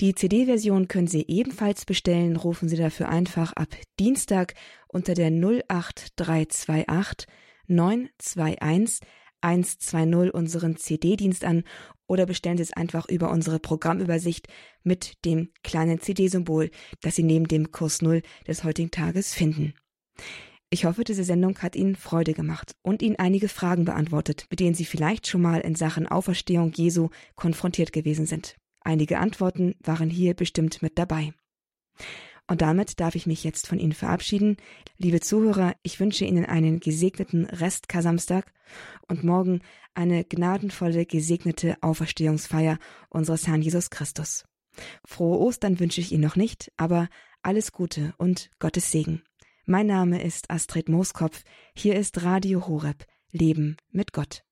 Die 0.00 0.14
CD-Version 0.14 0.86
können 0.86 1.08
Sie 1.08 1.24
ebenfalls 1.26 1.84
bestellen, 1.84 2.36
rufen 2.36 2.68
Sie 2.68 2.76
dafür 2.76 3.08
einfach 3.08 3.52
ab 3.54 3.68
Dienstag 3.98 4.54
unter 4.86 5.14
der 5.14 5.30
08328 5.30 7.26
921 7.68 9.00
120 9.44 10.32
unseren 10.32 10.76
CD-Dienst 10.76 11.44
an 11.44 11.64
oder 12.06 12.26
bestellen 12.26 12.56
Sie 12.56 12.62
es 12.62 12.72
einfach 12.72 13.08
über 13.08 13.30
unsere 13.30 13.58
Programmübersicht 13.58 14.48
mit 14.82 15.24
dem 15.24 15.50
kleinen 15.62 16.00
CD-Symbol, 16.00 16.70
das 17.02 17.16
Sie 17.16 17.22
neben 17.22 17.46
dem 17.46 17.70
Kurs 17.70 18.00
Null 18.00 18.22
des 18.46 18.64
heutigen 18.64 18.90
Tages 18.90 19.34
finden. 19.34 19.74
Ich 20.70 20.86
hoffe, 20.86 21.04
diese 21.04 21.24
Sendung 21.24 21.58
hat 21.58 21.76
Ihnen 21.76 21.94
Freude 21.94 22.32
gemacht 22.32 22.74
und 22.82 23.02
Ihnen 23.02 23.16
einige 23.16 23.48
Fragen 23.48 23.84
beantwortet, 23.84 24.46
mit 24.50 24.60
denen 24.60 24.74
Sie 24.74 24.86
vielleicht 24.86 25.26
schon 25.26 25.42
mal 25.42 25.60
in 25.60 25.74
Sachen 25.74 26.08
Auferstehung 26.08 26.72
Jesu 26.72 27.10
konfrontiert 27.36 27.92
gewesen 27.92 28.26
sind. 28.26 28.56
Einige 28.80 29.18
Antworten 29.18 29.74
waren 29.80 30.10
hier 30.10 30.34
bestimmt 30.34 30.82
mit 30.82 30.98
dabei. 30.98 31.32
Und 32.46 32.60
damit 32.60 33.00
darf 33.00 33.14
ich 33.14 33.26
mich 33.26 33.42
jetzt 33.42 33.66
von 33.66 33.78
Ihnen 33.78 33.92
verabschieden. 33.92 34.56
Liebe 34.98 35.20
Zuhörer, 35.20 35.74
ich 35.82 35.98
wünsche 35.98 36.24
Ihnen 36.24 36.44
einen 36.44 36.80
gesegneten 36.80 37.46
Rest 37.46 37.88
Kasamstag 37.88 38.52
und 39.08 39.24
morgen 39.24 39.60
eine 39.94 40.24
gnadenvolle, 40.24 41.06
gesegnete 41.06 41.76
Auferstehungsfeier 41.80 42.78
unseres 43.08 43.46
Herrn 43.46 43.62
Jesus 43.62 43.90
Christus. 43.90 44.44
Frohe 45.06 45.38
Ostern 45.38 45.80
wünsche 45.80 46.00
ich 46.00 46.12
Ihnen 46.12 46.24
noch 46.24 46.36
nicht, 46.36 46.70
aber 46.76 47.08
alles 47.42 47.72
Gute 47.72 48.14
und 48.18 48.50
Gottes 48.58 48.90
Segen. 48.90 49.22
Mein 49.66 49.86
Name 49.86 50.22
ist 50.22 50.50
Astrid 50.50 50.88
Mooskopf. 50.88 51.44
Hier 51.74 51.96
ist 51.96 52.22
Radio 52.22 52.66
Horeb. 52.66 53.06
Leben 53.30 53.76
mit 53.90 54.12
Gott. 54.12 54.44